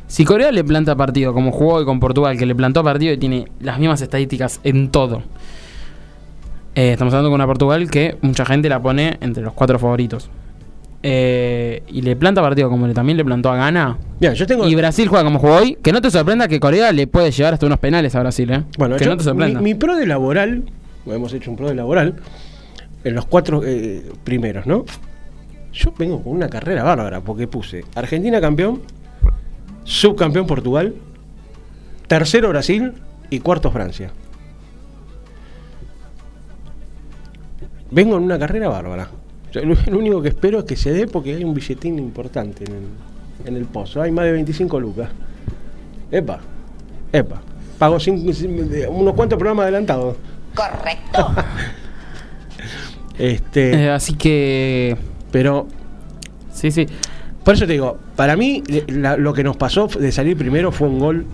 Si 0.08 0.24
Corea 0.24 0.52
le 0.52 0.64
planta 0.64 0.96
partido 0.96 1.34
como 1.34 1.52
jugó 1.52 1.76
hoy 1.76 1.86
con 1.86 2.00
Portugal, 2.00 2.38
que 2.38 2.46
le 2.46 2.54
plantó 2.54 2.84
partido 2.84 3.14
y 3.14 3.18
tiene 3.18 3.48
las 3.60 3.80
mismas 3.80 4.02
estadísticas 4.02 4.60
en 4.64 4.92
todo. 4.92 5.24
Eh, 6.76 6.92
estamos 6.94 7.14
hablando 7.14 7.30
con 7.30 7.36
una 7.36 7.48
Portugal 7.48 7.90
que 7.90 8.18
mucha 8.22 8.46
gente 8.46 8.70
la 8.70 8.82
pone 8.82 9.18
entre 9.22 9.44
los 9.44 9.54
cuatro 9.54 9.78
favoritos. 9.80 10.30
Eh, 11.04 11.82
y 11.88 12.04
le 12.04 12.16
planta 12.16 12.42
partido 12.42 12.70
como 12.70 12.86
le, 12.86 12.94
también 12.94 13.18
le 13.18 13.26
plantó 13.26 13.50
a 13.52 13.56
Ghana. 13.56 13.98
Mira, 14.20 14.34
yo 14.34 14.46
tengo 14.46 14.68
Y 14.68 14.76
Brasil 14.76 15.08
juega 15.08 15.24
como 15.24 15.40
jugó 15.40 15.56
hoy. 15.56 15.78
Que 15.82 15.92
no 15.92 16.00
te 16.02 16.12
sorprenda 16.12 16.48
que 16.48 16.60
Corea 16.60 16.92
le 16.92 17.08
puede 17.08 17.32
llevar 17.32 17.54
hasta 17.56 17.66
unos 17.66 17.80
penales 17.80 18.14
a 18.16 18.20
Brasil, 18.20 18.52
¿eh? 18.52 18.64
Bueno, 18.78 18.98
que 18.98 19.06
yo- 19.06 19.10
no 19.12 19.18
te 19.18 19.24
sorprenda. 19.24 19.60
Mi, 19.60 19.74
mi 19.74 19.76
pro 19.76 19.96
de 19.96 20.06
laboral, 20.06 20.64
hemos 21.08 21.34
hecho 21.34 21.50
un 21.50 21.58
pro 21.58 21.70
de 21.70 21.76
laboral, 21.76 22.16
en 23.04 23.16
los 23.16 23.26
cuatro 23.26 23.62
eh, 23.66 24.04
primeros, 24.24 24.68
¿no? 24.68 24.86
Yo 25.74 25.92
vengo 25.98 26.22
con 26.24 26.34
una 26.34 26.50
carrera 26.50 26.84
bárbara, 26.84 27.22
porque 27.22 27.48
puse 27.48 27.84
Argentina 27.96 28.40
campeón, 28.40 28.82
subcampeón 29.86 30.46
Portugal, 30.46 30.94
tercero 32.08 32.50
Brasil 32.50 32.94
y 33.32 33.40
cuarto 33.40 33.72
Francia. 33.72 34.12
Vengo 37.92 38.18
en 38.18 38.24
una 38.24 38.40
carrera 38.40 38.70
bárbara. 38.70 39.08
Yo 39.52 39.62
lo, 39.66 39.76
lo 39.88 39.98
único 40.00 40.22
que 40.22 40.30
espero 40.30 40.60
es 40.60 40.66
que 40.66 40.76
se 40.78 40.92
dé 40.94 41.08
porque 41.08 41.36
hay 41.36 41.44
un 41.44 41.54
billetín 41.54 42.00
importante 42.00 42.64
en 42.64 42.72
el, 42.74 42.84
en 43.48 43.56
el 43.58 43.66
pozo. 43.66 44.02
Hay 44.02 44.12
más 44.12 44.26
de 44.26 44.32
25 44.32 44.80
lucas. 44.80 45.10
Epa, 46.10 46.40
epa. 47.12 47.42
Pago 47.78 48.00
cinco- 48.00 48.32
unos 48.90 49.14
cuantos 49.14 49.38
programas 49.38 49.64
adelantados. 49.64 50.16
Correcto. 50.56 51.36
Este, 53.18 53.84
Eh, 53.84 53.90
así 53.90 54.14
que. 54.16 54.98
pero 55.32 55.68
Sí, 56.54 56.72
sí. 56.72 56.88
por 57.44 57.54
eso 57.56 57.68
te 57.68 57.74
digo, 57.74 57.98
para 58.16 58.36
mí 58.36 58.64
la- 58.88 59.18
lo 59.18 59.34
que 59.34 59.44
nos 59.44 59.58
pasó 59.58 59.88
de 59.88 60.12
salir 60.12 60.38
primero 60.38 60.72
fue 60.72 60.88
un 60.88 60.98
gol 61.00 61.26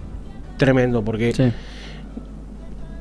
tremendo, 0.58 1.04
porque 1.04 1.34
sí. 1.34 1.52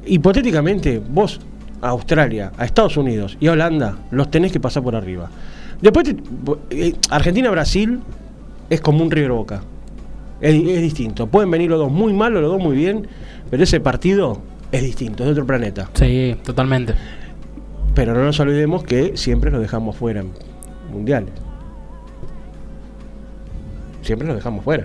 hipotéticamente 0.06 0.98
vos 1.08 1.40
a 1.82 1.88
Australia, 1.88 2.52
a 2.56 2.64
Estados 2.64 2.96
Unidos 2.96 3.36
y 3.40 3.48
a 3.48 3.52
Holanda 3.52 3.96
los 4.10 4.30
tenés 4.30 4.52
que 4.52 4.60
pasar 4.60 4.82
por 4.82 4.96
arriba. 4.96 5.30
Después 5.80 6.14
eh, 6.70 6.94
Argentina-Brasil 7.10 8.00
es 8.70 8.80
como 8.80 9.02
un 9.02 9.10
River 9.10 9.32
Boca. 9.32 9.62
Es, 10.40 10.54
es 10.54 10.82
distinto. 10.82 11.26
Pueden 11.26 11.50
venir 11.50 11.70
los 11.70 11.78
dos 11.78 11.90
muy 11.90 12.12
malos, 12.12 12.42
los 12.42 12.50
dos 12.50 12.62
muy 12.62 12.76
bien, 12.76 13.06
pero 13.50 13.62
ese 13.62 13.80
partido 13.80 14.40
es 14.72 14.82
distinto, 14.82 15.22
es 15.22 15.26
de 15.26 15.32
otro 15.32 15.46
planeta. 15.46 15.88
Sí, 15.94 16.36
totalmente. 16.44 16.94
Pero 17.94 18.14
no 18.14 18.24
nos 18.24 18.38
olvidemos 18.40 18.84
que 18.84 19.16
siempre 19.16 19.50
los 19.50 19.60
dejamos 19.60 19.96
fuera 19.96 20.20
en 20.20 20.30
mundiales. 20.92 21.32
Siempre 24.02 24.28
los 24.28 24.36
dejamos 24.36 24.64
fuera. 24.64 24.84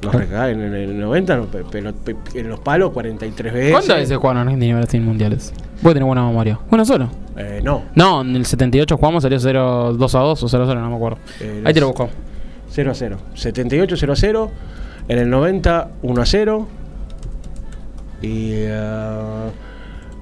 Recaen 0.00 0.60
en 0.62 0.74
el 0.74 1.00
90, 1.00 1.36
no, 1.36 1.44
pe- 1.46 1.64
pero 1.70 1.92
pe- 1.92 2.14
en 2.34 2.48
los 2.48 2.60
palos 2.60 2.90
43 2.92 3.52
veces. 3.52 3.72
¿Cuántas 3.72 3.96
veces 3.96 4.16
jugaron 4.16 4.42
Argentina 4.42 4.72
y 4.72 4.74
Brasil 4.76 5.00
mundiales? 5.00 5.52
Vos 5.82 5.92
tenés 5.92 6.06
buena 6.06 6.24
memoria. 6.24 6.58
Bueno, 6.70 6.84
solo. 6.84 7.08
Eh, 7.36 7.60
no. 7.64 7.82
No, 7.94 8.20
en 8.22 8.36
el 8.36 8.46
78 8.46 8.96
jugamos, 8.96 9.22
salió 9.22 9.38
0 9.40 9.94
2 9.94 10.14
a 10.14 10.18
2 10.20 10.42
o 10.42 10.48
0 10.48 10.64
a 10.64 10.66
0, 10.66 10.80
no 10.80 10.90
me 10.90 10.96
acuerdo. 10.96 11.18
Eh, 11.40 11.62
Ahí 11.64 11.74
te 11.74 11.80
lo 11.80 11.88
busco. 11.88 12.08
0 12.70 12.90
a 12.90 12.94
0. 12.94 13.16
78 13.34 13.96
0 13.96 14.12
a 14.12 14.16
0. 14.16 14.50
En 15.08 15.18
el 15.18 15.30
90 15.30 15.90
1 16.02 16.22
a 16.22 16.26
0. 16.26 16.68
Y 18.22 18.50
eh, 18.52 19.50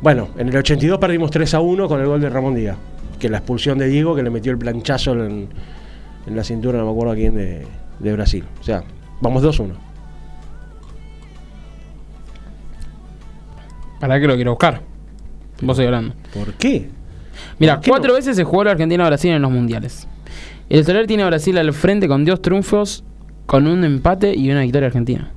bueno, 0.02 0.28
en 0.36 0.48
el 0.48 0.56
82 0.56 0.98
perdimos 0.98 1.30
3 1.30 1.54
a 1.54 1.60
1 1.60 1.88
con 1.88 2.00
el 2.00 2.06
gol 2.06 2.20
de 2.20 2.28
Ramón 2.30 2.54
Díaz. 2.54 2.76
Que 3.18 3.28
la 3.28 3.38
expulsión 3.38 3.78
de 3.78 3.88
Diego 3.88 4.14
que 4.14 4.22
le 4.22 4.30
metió 4.30 4.52
el 4.52 4.58
planchazo 4.58 5.12
en, 5.24 5.48
en 6.26 6.36
la 6.36 6.44
cintura, 6.44 6.78
no 6.78 6.84
me 6.84 6.90
acuerdo 6.90 7.12
a 7.12 7.16
quién, 7.16 7.34
de, 7.34 7.66
de 7.98 8.12
Brasil. 8.12 8.44
O 8.60 8.62
sea, 8.62 8.84
vamos 9.20 9.42
2 9.42 9.60
a 9.60 9.62
1. 9.62 9.74
¿Para 14.00 14.20
qué 14.20 14.26
lo 14.26 14.34
quiero 14.34 14.52
buscar? 14.52 14.82
Vos 15.62 15.70
estoy 15.70 15.86
hablando. 15.86 16.14
¿Por 16.34 16.52
qué? 16.54 16.90
Mira, 17.58 17.76
¿Por 17.76 17.84
qué 17.84 17.90
cuatro 17.90 18.08
no? 18.08 18.14
veces 18.16 18.36
se 18.36 18.44
jugó 18.44 18.64
la 18.64 18.72
Argentina-Brasil 18.72 19.30
en 19.32 19.42
los 19.42 19.50
mundiales. 19.50 20.06
El 20.68 20.80
historial 20.80 21.06
tiene 21.06 21.22
a 21.22 21.26
Brasil 21.26 21.56
al 21.58 21.72
frente 21.72 22.08
con 22.08 22.24
dos 22.24 22.42
triunfos, 22.42 23.04
con 23.46 23.66
un 23.66 23.84
empate 23.84 24.34
y 24.34 24.50
una 24.50 24.62
victoria 24.62 24.88
argentina. 24.88 25.30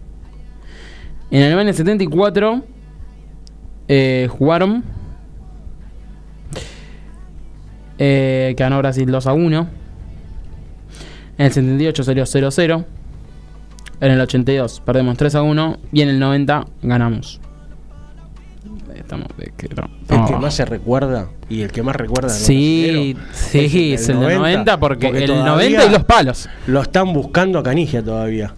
En 1.32 1.44
Alemania 1.44 1.74
74 1.74 2.64
eh, 3.88 4.28
jugaron. 4.30 4.84
eh, 7.98 8.56
ganó 8.58 8.78
Brasil 8.80 9.10
2 9.10 9.28
a 9.28 9.34
1. 9.34 9.68
En 11.38 11.46
el 11.46 11.52
78 11.54 12.04
salió 12.04 12.26
0 12.26 12.48
a 12.48 12.52
0. 12.52 12.86
En 14.02 14.12
el 14.12 14.22
82 14.22 14.82
perdemos 14.86 15.18
3 15.18 15.36
a 15.36 15.42
1. 15.42 15.78
Y 15.92 16.02
en 16.02 16.10
el 16.10 16.20
90 16.20 16.66
ganamos. 16.82 17.40
Estamos, 18.96 19.28
de 19.38 19.52
que- 19.58 19.70
no, 19.76 19.86
El 19.86 20.02
estamos 20.02 20.30
que 20.30 20.38
más 20.38 20.54
se 20.54 20.66
recuerda 20.66 21.30
y 21.50 21.62
el 21.62 21.72
que 21.72 21.82
más 21.82 21.96
recuerda. 21.96 22.28
los 22.28 22.38
Sí, 22.38 22.84
brasileros 22.92 23.28
sí, 23.34 23.94
es 23.94 24.10
el, 24.10 24.20
de 24.20 24.36
90, 24.38 24.80
porque, 24.80 25.08
el 25.08 25.26
todavía 25.26 25.46
90 25.52 25.86
y 25.86 25.90
los 25.90 26.04
palos. 26.04 26.50
Lo 26.68 26.82
están 26.82 27.12
buscando 27.14 27.58
a 27.60 27.64
Canigia 27.64 28.04
todavía. 28.04 28.54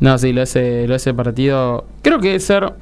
No, 0.00 0.16
sí, 0.16 0.32
lo 0.32 0.42
ese, 0.42 0.86
lo 0.88 0.94
ese 0.94 1.12
partido. 1.12 1.84
Creo 2.02 2.20
que 2.20 2.28
debe 2.28 2.40
ser. 2.40 2.72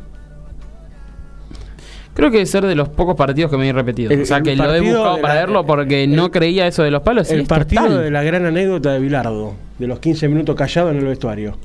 Creo 2.15 2.31
que 2.31 2.37
debe 2.39 2.47
ser 2.47 2.65
de 2.67 2.75
los 2.75 2.89
pocos 2.91 3.17
partidos 3.17 3.51
que 3.51 3.57
me 3.57 3.69
he 3.69 3.73
repetido. 3.73 4.11
El- 4.13 4.23
o 4.23 4.27
sea, 4.27 4.37
el 4.39 4.43
que 4.45 4.57
lo 4.57 4.73
he 4.73 4.81
buscado 4.81 5.21
para 5.21 5.35
la- 5.35 5.41
verlo 5.41 5.67
porque 5.67 6.05
el- 6.05 6.15
no 6.15 6.31
creía 6.31 6.67
eso 6.67 6.83
de 6.83 6.91
los 6.91 7.03
palos. 7.03 7.29
El 7.31 7.41
es 7.41 7.49
partido 7.49 7.83
total. 7.83 8.03
de 8.05 8.11
la 8.11 8.23
gran 8.23 8.45
anécdota 8.47 8.93
de 8.93 9.01
Bilardo, 9.01 9.55
de 9.79 9.87
los 9.87 9.99
15 9.99 10.29
minutos 10.29 10.55
callados 10.57 10.93
en 10.93 10.99
el 10.99 11.05
vestuario. 11.07 11.57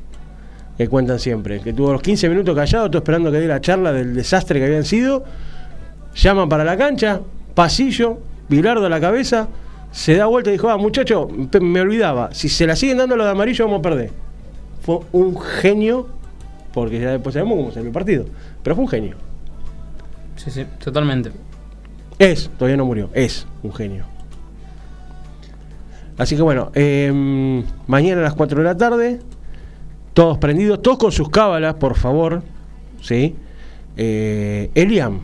Que 0.77 0.87
cuentan 0.87 1.19
siempre. 1.19 1.59
Que 1.59 1.73
tuvo 1.73 1.91
los 1.91 2.01
15 2.01 2.29
minutos 2.29 2.55
callados, 2.55 2.91
tú 2.91 2.97
esperando 2.97 3.31
que 3.31 3.39
dé 3.39 3.47
la 3.47 3.61
charla 3.61 3.91
del 3.91 4.13
desastre 4.13 4.59
que 4.59 4.65
habían 4.65 4.85
sido. 4.85 5.23
llaman 6.15 6.49
para 6.49 6.63
la 6.63 6.77
cancha, 6.77 7.21
pasillo, 7.53 8.19
Bilardo 8.49 8.85
a 8.85 8.89
la 8.89 8.99
cabeza, 8.99 9.47
se 9.93 10.15
da 10.15 10.25
vuelta 10.25 10.49
y 10.49 10.53
dijo, 10.53 10.69
ah, 10.69 10.77
muchacho, 10.77 11.29
me 11.61 11.79
olvidaba, 11.79 12.33
si 12.33 12.49
se 12.49 12.67
la 12.67 12.75
siguen 12.75 12.97
dando 12.97 13.15
los 13.15 13.25
de 13.25 13.31
amarillo 13.31 13.65
vamos 13.65 13.79
a 13.79 13.81
perder. 13.81 14.11
Fue 14.81 14.99
un 15.13 15.39
genio, 15.39 16.09
porque 16.73 16.99
ya 16.99 17.11
después 17.11 17.33
sabemos 17.33 17.57
cómo 17.57 17.71
salió 17.71 17.87
el 17.87 17.93
partido, 17.93 18.25
pero 18.61 18.75
fue 18.75 18.83
un 18.83 18.89
genio. 18.89 19.15
Sí, 20.35 20.51
sí, 20.51 20.65
totalmente. 20.83 21.31
Es, 22.19 22.49
todavía 22.57 22.75
no 22.75 22.85
murió, 22.85 23.09
es 23.13 23.47
un 23.63 23.73
genio. 23.73 24.05
Así 26.21 26.35
que 26.35 26.43
bueno, 26.43 26.71
eh, 26.75 27.63
mañana 27.87 28.21
a 28.21 28.23
las 28.25 28.35
4 28.35 28.59
de 28.59 28.63
la 28.63 28.77
tarde, 28.77 29.19
todos 30.13 30.37
prendidos, 30.37 30.79
todos 30.83 30.99
con 30.99 31.11
sus 31.11 31.29
cábalas, 31.29 31.73
por 31.73 31.97
favor. 31.97 32.43
¿Sí? 33.01 33.35
Eh, 33.97 34.69
Elian. 34.75 35.21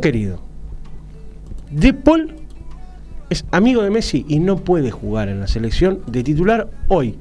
Querido. 0.00 0.40
De 1.70 1.94
Paul 1.94 2.34
es 3.30 3.44
amigo 3.52 3.82
de 3.84 3.90
Messi 3.90 4.26
y 4.28 4.40
no 4.40 4.56
puede 4.56 4.90
jugar 4.90 5.28
en 5.28 5.38
la 5.38 5.46
selección 5.46 6.00
de 6.08 6.24
titular 6.24 6.68
hoy. 6.88 7.16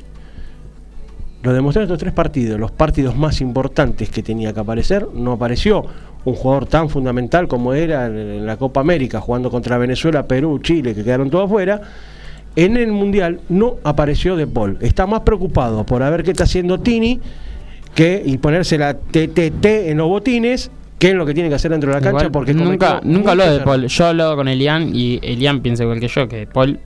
Lo 1.43 1.53
demostró 1.53 1.83
en 1.83 1.85
estos 1.85 1.99
tres 1.99 2.13
partidos, 2.13 2.59
los 2.59 2.71
partidos 2.71 3.15
más 3.15 3.39
importantes 3.39 4.09
que 4.09 4.23
tenía 4.23 4.51
que 4.51 4.61
aparecer, 4.61 5.07
no 5.13 5.33
apareció 5.33 5.85
un 6.25 6.33
jugador 6.35 6.65
tan 6.65 6.89
fundamental 6.89 7.47
como 7.47 7.73
era 7.73 8.07
en- 8.07 8.45
la 8.45 8.57
Copa 8.57 8.81
América, 8.81 9.21
jugando 9.21 9.49
contra 9.49 9.77
Venezuela, 9.77 10.27
Perú, 10.27 10.59
Chile, 10.59 10.93
que 10.93 11.03
quedaron 11.03 11.29
todos 11.29 11.45
afuera. 11.45 11.81
En 12.55 12.77
el 12.77 12.91
Mundial 12.91 13.41
no 13.49 13.75
apareció 13.83 14.35
De 14.35 14.47
Paul. 14.47 14.77
Está 14.81 15.05
más 15.07 15.21
preocupado 15.21 15.85
por 15.85 16.01
a 16.03 16.09
ver 16.09 16.23
qué 16.23 16.31
está 16.31 16.45
haciendo 16.45 16.79
Tini 16.79 17.19
que, 17.93 18.21
y 18.25 18.37
ponerse 18.37 18.77
la 18.77 18.93
TTT 18.95 19.65
en 19.89 19.97
los 19.97 20.07
botines 20.07 20.71
que 20.97 21.09
en 21.09 21.17
lo 21.17 21.25
que 21.25 21.33
tiene 21.33 21.49
que 21.49 21.55
hacer 21.55 21.71
dentro 21.71 21.89
de 21.89 21.95
la 21.97 22.01
cancha 22.01 22.19
Igual, 22.27 22.31
porque 22.31 22.53
nunca, 22.53 23.01
nunca 23.03 23.31
habló 23.31 23.51
de. 23.51 23.59
Paul. 23.59 23.85
Yo 23.87 24.05
hablado 24.05 24.35
con 24.37 24.47
Elian 24.47 24.91
y 24.95 25.19
Elian 25.21 25.61
piensa 25.61 25.83
igual 25.83 25.99
que 25.99 26.07
yo, 26.07 26.27
que 26.27 26.47
Paul 26.47 26.79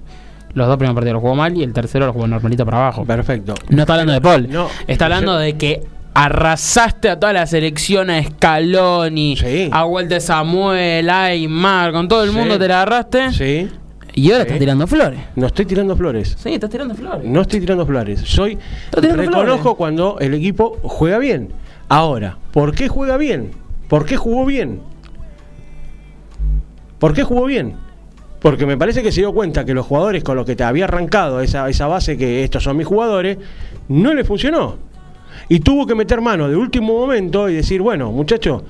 los 0.54 0.68
dos 0.68 0.78
primeros 0.78 0.96
partidos 0.96 1.14
los 1.14 1.22
jugó 1.22 1.36
mal 1.36 1.56
y 1.56 1.62
el 1.62 1.72
tercero 1.74 2.08
lo 2.08 2.14
jugó 2.14 2.26
normalito 2.28 2.66
para 2.66 2.78
abajo. 2.78 3.06
Perfecto. 3.06 3.54
No 3.70 3.82
está 3.82 3.94
hablando 3.94 4.14
de 4.14 4.22
Paul. 4.22 4.48
No, 4.50 4.68
está 4.88 5.06
hablando 5.06 5.38
de 5.38 5.54
que 5.54 5.84
arrasaste 6.14 7.10
a 7.10 7.20
toda 7.20 7.34
la 7.34 7.46
selección, 7.48 8.10
a 8.10 8.22
Scaloni, 8.24 9.38
Sí. 9.38 9.70
a 9.72 9.86
Walter 9.86 10.20
Samuel, 10.22 11.10
a 11.10 11.26
Aymar, 11.26 11.92
con 11.92 12.08
todo 12.08 12.24
el 12.24 12.32
Sí. 12.32 12.36
mundo 12.36 12.58
te 12.60 12.68
la 12.68 12.82
agarraste. 12.82 13.32
Sí. 13.32 13.70
Y 14.16 14.32
ahora 14.32 14.44
Sí. 14.44 14.48
estás 14.48 14.60
tirando 14.60 14.88
flores. 14.88 15.20
No 15.36 15.48
estoy 15.48 15.66
tirando 15.66 15.96
flores. 15.96 16.36
Sí, 16.42 16.54
estás 16.54 16.70
tirando 16.70 16.96
flores. 16.96 17.26
No 17.26 17.42
estoy 17.42 17.60
tirando 17.60 17.86
flores. 17.86 18.20
Soy 18.22 18.58
tirando 18.92 19.16
reconozco 19.24 19.62
flores. 19.62 19.78
cuando 19.78 20.18
el 20.20 20.34
equipo 20.34 20.78
juega 20.84 21.20
bien. 21.20 21.54
Ahora, 21.88 22.38
¿por 22.52 22.74
qué 22.76 22.88
juega 22.88 23.18
bien? 23.18 23.52
¿Por 23.88 24.06
qué 24.06 24.18
jugó 24.18 24.46
bien? 24.46 24.82
¿Por 27.00 27.14
qué 27.14 27.24
jugó 27.24 27.46
bien? 27.46 27.76
Porque 28.42 28.66
me 28.66 28.78
parece 28.78 29.04
que 29.04 29.12
se 29.12 29.22
dio 29.22 29.34
cuenta 29.34 29.66
que 29.66 29.74
los 29.74 29.86
jugadores 29.86 30.24
con 30.24 30.36
los 30.36 30.46
que 30.46 30.56
te 30.56 30.64
había 30.64 30.86
arrancado 30.86 31.42
esa, 31.42 31.68
esa 31.70 31.88
base 31.88 32.18
que 32.18 32.44
estos 32.44 32.64
son 32.64 32.78
mis 32.78 32.88
jugadores, 32.88 33.38
no 33.88 34.14
le 34.14 34.24
funcionó. 34.24 34.78
Y 35.50 35.60
tuvo 35.60 35.86
que 35.88 35.96
meter 35.96 36.22
mano 36.22 36.48
de 36.48 36.56
último 36.56 36.94
momento 36.94 37.50
y 37.50 37.56
decir, 37.56 37.82
bueno, 37.82 38.12
muchachos, 38.12 38.62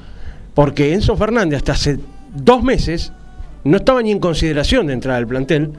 porque 0.54 0.94
Enzo 0.94 1.16
Fernández 1.16 1.58
hasta 1.58 1.74
hace 1.74 2.00
dos 2.34 2.64
meses 2.64 3.12
no 3.64 3.78
estaba 3.78 4.02
ni 4.02 4.12
en 4.12 4.20
consideración 4.20 4.88
de 4.88 4.94
entrar 4.94 5.18
al 5.18 5.28
plantel 5.28 5.72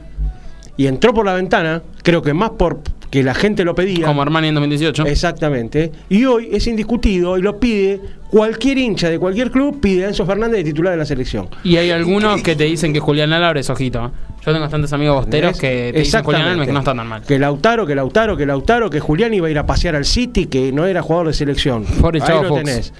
y 0.77 0.87
entró 0.87 1.13
por 1.13 1.27
la 1.27 1.35
ventana, 1.35 1.83
creo 2.03 2.23
que 2.23 2.35
más 2.35 2.51
por 2.51 2.81
que 3.11 3.23
la 3.23 3.35
gente 3.35 3.65
lo 3.65 3.75
pedía. 3.75 4.07
Como 4.07 4.23
Armani 4.23 4.49
en 4.49 4.55
2018. 4.55 5.05
Exactamente. 5.07 5.91
Y 6.09 6.25
hoy 6.25 6.49
es 6.53 6.67
indiscutido 6.67 7.37
y 7.37 7.43
lo 7.43 7.59
pide 7.59 8.01
cualquier 8.31 8.79
hincha 8.79 9.11
de 9.11 9.19
cualquier 9.19 9.51
club, 9.51 9.81
pide 9.81 10.05
a 10.05 10.09
Enzo 10.09 10.25
Fernández 10.25 10.59
de 10.59 10.65
titular 10.65 10.93
de 10.93 10.99
la 10.99 11.05
selección. 11.05 11.49
Y 11.65 11.77
hay 11.77 11.91
algunos 11.91 12.43
que 12.43 12.55
te 12.55 12.65
dicen 12.65 12.93
que 12.93 13.01
Julián 13.01 13.33
Álvarez, 13.33 13.69
ojito. 13.69 14.13
¿Eh? 14.41 14.45
Yo 14.45 14.53
tengo 14.53 14.61
bastantes 14.61 14.93
amigos 14.93 15.17
bosteros 15.17 15.59
que 15.59 15.91
te 15.93 15.99
dicen 16.01 16.25
Julián 16.25 16.43
Álvarez 16.49 16.67
que 16.67 16.73
no 16.73 16.79
está 16.81 16.95
tan 16.95 17.07
mal. 17.07 17.23
Que 17.23 17.39
Lautaro, 17.39 17.87
que 17.87 17.95
Lautaro, 17.95 18.37
que 18.37 18.47
Lautaro, 18.47 18.89
que 18.91 19.01
Julián 19.01 19.35
iba 19.35 19.49
a 19.49 19.51
ir 19.51 19.59
a 19.59 19.67
pasear 19.67 19.97
al 19.97 20.05
City, 20.05 20.47
que 20.47 20.73
no 20.73 20.87
era 20.87 21.03
jugador 21.03 21.29
de 21.29 21.35
selección. 21.35 21.85
Pobre 22.01 22.21
ahí 22.21 22.27
Chavo 22.27 22.43
lo 22.43 22.49
Fox. 22.49 22.65
tenés. 22.65 22.93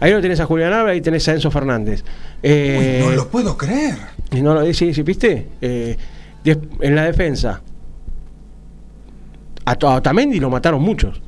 Ahí 0.00 0.12
lo 0.12 0.20
tenés 0.22 0.40
a 0.40 0.46
Julián 0.46 0.72
Álvarez, 0.72 0.94
ahí 0.94 1.00
tenés 1.02 1.28
a 1.28 1.32
Enzo 1.32 1.50
Fernández. 1.50 2.02
Eh, 2.42 3.02
no 3.04 3.10
lo 3.12 3.28
puedo 3.28 3.56
creer. 3.56 3.96
y 4.32 4.40
no 4.40 4.54
lo 4.54 4.64
sí, 4.72 4.94
sí, 4.94 5.02
¿viste? 5.02 5.46
Eh, 5.60 5.96
en 6.44 6.94
la 6.94 7.04
defensa. 7.04 7.60
A, 9.66 9.72
a 9.72 9.94
Otamendi 9.96 10.40
lo 10.40 10.50
mataron 10.50 10.82
muchos. 10.82 11.20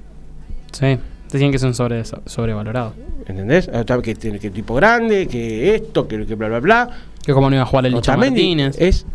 Sí, 0.72 0.98
decían 1.30 1.50
que 1.50 1.56
es 1.58 1.62
un 1.62 1.74
sobre, 1.74 2.02
sobrevalorado. 2.26 2.94
¿Entendés? 3.26 3.68
A 3.68 3.80
Otamendi, 3.80 4.04
Que, 4.06 4.14
tiene- 4.18 4.38
que 4.38 4.50
tipo 4.50 4.74
grande, 4.74 5.28
que 5.28 5.74
esto, 5.74 6.08
que, 6.08 6.24
que 6.26 6.34
bla, 6.34 6.48
bla, 6.48 6.60
bla. 6.60 6.88
Que 7.24 7.32
como 7.32 7.50
no 7.50 7.56
iba 7.56 7.62
a 7.62 7.66
jugar 7.66 7.86
el 7.86 7.92
Licha 7.92 8.12
Otamendi 8.12 8.56
Martínez. 8.56 8.76
es 8.80 9.06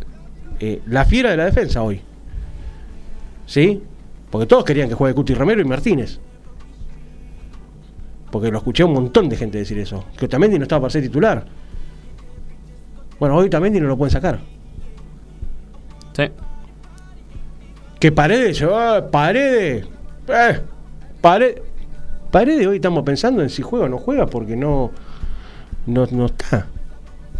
eh, 0.59 0.81
la 0.87 1.05
fiera 1.05 1.31
de 1.31 1.37
la 1.37 1.45
defensa 1.45 1.81
hoy. 1.83 2.01
¿Sí? 3.45 3.81
Porque 4.29 4.45
todos 4.45 4.63
querían 4.63 4.89
que 4.89 4.95
juegue 4.95 5.15
Cuti 5.15 5.33
Romero 5.33 5.61
y 5.61 5.65
Martínez. 5.65 6.19
Porque 8.31 8.51
lo 8.51 8.57
escuché 8.57 8.83
a 8.83 8.85
un 8.85 8.93
montón 8.93 9.29
de 9.29 9.37
gente 9.37 9.57
decir 9.57 9.79
eso. 9.79 10.05
Que 10.17 10.25
Otamendi 10.25 10.57
no 10.57 10.63
estaba 10.63 10.81
para 10.81 10.91
ser 10.91 11.01
titular. 11.01 11.45
Bueno, 13.19 13.35
hoy 13.35 13.47
Otamendi 13.47 13.79
no 13.79 13.87
lo 13.87 13.97
pueden 13.97 14.11
sacar. 14.11 14.39
Sí. 16.13 16.23
Que 17.99 18.11
Paredes, 18.11 18.63
Paredes, 19.11 19.87
eh, 20.27 20.61
Paredes, 21.21 21.61
Paredes 22.31 22.67
hoy 22.67 22.75
estamos 22.75 23.03
pensando 23.03 23.41
en 23.41 23.49
si 23.49 23.61
juega 23.61 23.85
o 23.85 23.89
no 23.89 23.97
juega 23.97 24.27
porque 24.27 24.55
no, 24.55 24.91
no, 25.85 26.05
no 26.11 26.25
está. 26.25 26.67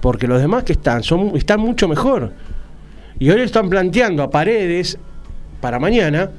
Porque 0.02 0.28
los 0.28 0.42
demás 0.42 0.64
que 0.64 0.74
están 0.74 1.04
son, 1.04 1.36
están 1.36 1.60
mucho 1.60 1.88
mejor. 1.88 2.32
Y 3.20 3.30
hoy 3.30 3.42
están 3.42 3.70
planteando 3.70 4.24
a 4.24 4.30
Paredes 4.30 4.98
para 5.60 5.80
mañana 5.80 6.30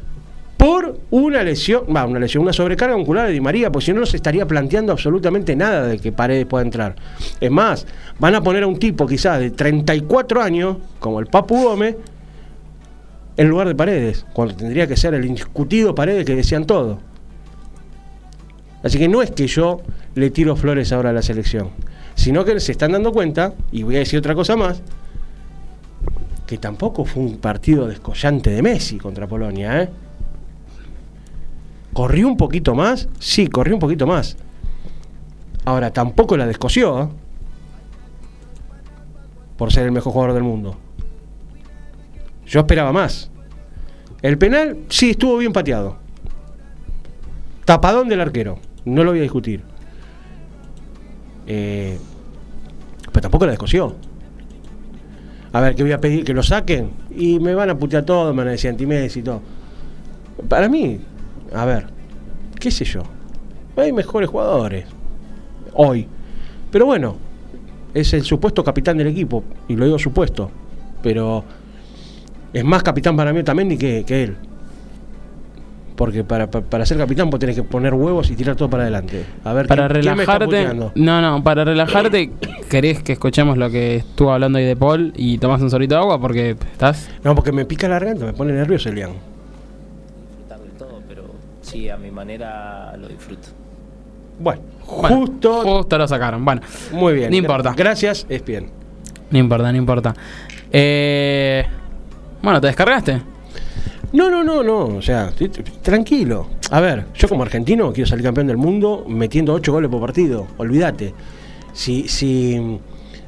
por 0.56 0.98
una 1.10 1.42
lesión, 1.42 1.84
va, 1.94 2.04
una 2.04 2.18
lesión, 2.18 2.42
una 2.42 2.52
sobrecarga 2.52 2.96
muscular 2.96 3.26
de 3.26 3.32
Di 3.32 3.40
María, 3.40 3.70
porque 3.70 3.86
si 3.86 3.92
no, 3.92 4.00
no 4.00 4.06
se 4.06 4.16
estaría 4.16 4.46
planteando 4.46 4.92
absolutamente 4.92 5.54
nada 5.54 5.86
de 5.86 5.98
que 5.98 6.12
Paredes 6.12 6.46
pueda 6.46 6.64
entrar. 6.64 6.96
Es 7.40 7.50
más, 7.50 7.86
van 8.18 8.34
a 8.34 8.42
poner 8.42 8.64
a 8.64 8.66
un 8.66 8.78
tipo 8.78 9.06
quizás 9.06 9.38
de 9.40 9.50
34 9.50 10.42
años, 10.42 10.76
como 10.98 11.20
el 11.20 11.26
Papu 11.26 11.62
Gómez, 11.62 11.96
en 13.36 13.48
lugar 13.48 13.68
de 13.68 13.76
Paredes, 13.76 14.26
cuando 14.32 14.56
tendría 14.56 14.88
que 14.88 14.96
ser 14.96 15.14
el 15.14 15.24
indiscutido 15.24 15.94
Paredes 15.94 16.24
que 16.24 16.34
decían 16.34 16.64
todo. 16.64 16.98
Así 18.82 18.98
que 18.98 19.08
no 19.08 19.22
es 19.22 19.30
que 19.30 19.46
yo 19.46 19.80
le 20.16 20.30
tiro 20.30 20.56
flores 20.56 20.92
ahora 20.92 21.10
a 21.10 21.12
la 21.12 21.22
selección, 21.22 21.70
sino 22.16 22.44
que 22.44 22.58
se 22.58 22.72
están 22.72 22.92
dando 22.92 23.12
cuenta, 23.12 23.54
y 23.70 23.84
voy 23.84 23.96
a 23.96 24.00
decir 24.00 24.18
otra 24.18 24.34
cosa 24.34 24.56
más, 24.56 24.82
que 26.48 26.56
tampoco 26.56 27.04
fue 27.04 27.22
un 27.22 27.36
partido 27.36 27.86
descollante 27.86 28.48
de 28.48 28.62
Messi 28.62 28.96
contra 28.96 29.26
Polonia, 29.26 29.82
¿eh? 29.82 29.90
¿Corrió 31.92 32.26
un 32.26 32.38
poquito 32.38 32.74
más? 32.74 33.06
Sí, 33.18 33.48
corrió 33.48 33.74
un 33.74 33.80
poquito 33.80 34.06
más. 34.06 34.38
Ahora, 35.66 35.92
tampoco 35.92 36.38
la 36.38 36.46
descosió, 36.46 37.02
¿eh? 37.02 37.08
Por 39.58 39.74
ser 39.74 39.84
el 39.84 39.92
mejor 39.92 40.14
jugador 40.14 40.32
del 40.32 40.42
mundo. 40.42 40.78
Yo 42.46 42.60
esperaba 42.60 42.92
más. 42.92 43.30
El 44.22 44.38
penal, 44.38 44.78
sí, 44.88 45.10
estuvo 45.10 45.36
bien 45.36 45.52
pateado. 45.52 45.98
Tapadón 47.66 48.08
del 48.08 48.22
arquero. 48.22 48.58
No 48.86 49.04
lo 49.04 49.10
voy 49.10 49.18
a 49.18 49.22
discutir. 49.22 49.64
Eh, 51.46 51.98
pero 53.12 53.20
tampoco 53.20 53.44
la 53.44 53.52
descosió. 53.52 54.07
A 55.52 55.60
ver, 55.60 55.74
que 55.74 55.82
voy 55.82 55.92
a 55.92 56.00
pedir 56.00 56.24
que 56.24 56.34
lo 56.34 56.42
saquen. 56.42 56.90
Y 57.10 57.38
me 57.40 57.54
van 57.54 57.70
a 57.70 57.78
putear 57.78 58.04
todo, 58.04 58.32
me 58.32 58.38
van 58.38 58.48
a 58.48 58.50
decir 58.52 58.74
y 59.16 59.22
todo. 59.22 59.40
Para 60.48 60.68
mí, 60.68 61.00
a 61.54 61.64
ver, 61.64 61.86
qué 62.58 62.70
sé 62.70 62.84
yo. 62.84 63.02
Hay 63.76 63.92
mejores 63.92 64.28
jugadores. 64.28 64.86
Hoy. 65.74 66.06
Pero 66.70 66.86
bueno, 66.86 67.16
es 67.94 68.12
el 68.12 68.22
supuesto 68.24 68.62
capitán 68.62 68.98
del 68.98 69.06
equipo. 69.08 69.44
Y 69.68 69.76
lo 69.76 69.84
digo 69.84 69.98
supuesto. 69.98 70.50
Pero 71.02 71.44
es 72.52 72.64
más 72.64 72.82
capitán 72.82 73.16
para 73.16 73.32
mí 73.32 73.42
también 73.42 73.76
que, 73.78 74.04
que 74.04 74.24
él. 74.24 74.36
Porque 75.98 76.22
para, 76.22 76.48
para, 76.48 76.64
para 76.64 76.86
ser 76.86 76.96
capitán 76.96 77.28
vos 77.28 77.40
tenés 77.40 77.56
que 77.56 77.64
poner 77.64 77.92
huevos 77.92 78.30
y 78.30 78.36
tirar 78.36 78.54
todo 78.54 78.70
para 78.70 78.84
adelante. 78.84 79.24
A 79.42 79.52
ver, 79.52 79.66
Para 79.66 79.88
¿quién- 79.88 80.02
quién 80.02 80.16
me 80.16 80.24
relajarte. 80.24 80.92
No, 80.94 81.20
no, 81.20 81.42
para 81.42 81.64
relajarte, 81.64 82.30
¿querés 82.70 83.02
que 83.02 83.14
escuchemos 83.14 83.58
lo 83.58 83.68
que 83.68 83.96
estuvo 83.96 84.32
hablando 84.32 84.58
ahí 84.58 84.64
de 84.64 84.76
Paul 84.76 85.12
y 85.16 85.38
tomás 85.38 85.60
un 85.60 85.70
sorbito 85.70 85.96
de 85.96 86.00
agua? 86.00 86.20
Porque 86.20 86.50
estás. 86.50 87.10
No, 87.24 87.34
porque 87.34 87.50
me 87.50 87.64
pica 87.64 87.88
la 87.88 87.94
garganta, 87.98 88.26
me 88.26 88.32
pone 88.32 88.52
nervioso 88.52 88.88
Elian. 88.90 89.10
disfrutar 90.28 90.60
del 90.60 90.70
todo, 90.78 91.02
pero 91.08 91.24
sí, 91.62 91.90
a 91.90 91.96
mi 91.96 92.12
manera 92.12 92.96
lo 92.96 93.08
disfruto. 93.08 93.48
Bueno, 94.38 94.60
Bueno, 95.00 95.16
justo. 95.26 95.62
Justo 95.62 95.98
lo 95.98 96.06
sacaron. 96.06 96.44
Bueno, 96.44 96.60
Muy 96.92 97.14
bien. 97.14 97.30
No 97.30 97.36
importa. 97.36 97.74
Gracias, 97.76 98.24
es 98.28 98.44
bien. 98.44 98.70
no 99.32 99.36
importa, 99.38 99.72
no 99.72 99.76
importa. 99.78 100.14
Eh, 100.70 101.66
bueno, 102.40 102.60
¿te 102.60 102.68
descargaste? 102.68 103.20
No, 104.12 104.30
no, 104.30 104.42
no, 104.42 104.62
no. 104.62 104.96
O 104.96 105.02
sea, 105.02 105.32
tranquilo. 105.82 106.48
A 106.70 106.80
ver, 106.80 107.06
yo 107.14 107.28
como 107.28 107.42
argentino 107.42 107.92
quiero 107.92 108.08
salir 108.08 108.24
campeón 108.24 108.46
del 108.46 108.56
mundo 108.56 109.04
metiendo 109.08 109.52
8 109.52 109.72
goles 109.72 109.90
por 109.90 110.00
partido. 110.00 110.46
Olvídate. 110.56 111.14
Si, 111.72 112.08
si, 112.08 112.78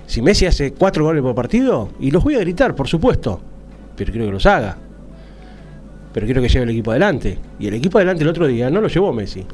si 0.06 0.22
Messi 0.22 0.46
hace 0.46 0.72
4 0.72 1.04
goles 1.04 1.22
por 1.22 1.34
partido, 1.34 1.90
y 2.00 2.10
los 2.10 2.24
voy 2.24 2.36
a 2.36 2.40
gritar, 2.40 2.74
por 2.74 2.88
supuesto. 2.88 3.40
Pero 3.96 4.10
quiero 4.12 4.26
que 4.26 4.32
los 4.32 4.46
haga. 4.46 4.76
Pero 6.12 6.26
quiero 6.26 6.42
que 6.42 6.48
lleve 6.48 6.64
el 6.64 6.70
equipo 6.70 6.90
adelante. 6.90 7.38
Y 7.58 7.68
el 7.68 7.74
equipo 7.74 7.98
adelante 7.98 8.22
el 8.22 8.28
otro 8.28 8.46
día 8.46 8.70
no 8.70 8.80
lo 8.80 8.88
llevó 8.88 9.12
Messi. 9.12 9.44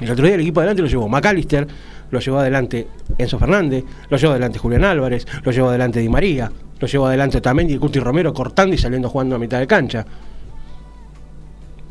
El 0.00 0.10
otro 0.10 0.26
día 0.26 0.34
el 0.34 0.40
equipo 0.40 0.60
adelante 0.60 0.82
lo 0.82 0.88
llevó 0.88 1.08
McAllister, 1.08 1.66
lo 2.10 2.20
llevó 2.20 2.38
adelante 2.38 2.86
Enzo 3.16 3.38
Fernández, 3.38 3.84
lo 4.10 4.16
llevó 4.16 4.32
adelante 4.32 4.58
Julián 4.58 4.84
Álvarez, 4.84 5.26
lo 5.42 5.52
llevó 5.52 5.68
adelante 5.70 6.00
Di 6.00 6.08
María, 6.08 6.50
lo 6.78 6.86
llevó 6.86 7.06
adelante 7.06 7.38
Otamendi 7.38 7.74
y 7.74 7.78
Cuti 7.78 7.98
Romero 7.98 8.34
cortando 8.34 8.74
y 8.74 8.78
saliendo 8.78 9.08
jugando 9.08 9.36
a 9.36 9.38
mitad 9.38 9.58
de 9.58 9.66
cancha. 9.66 10.04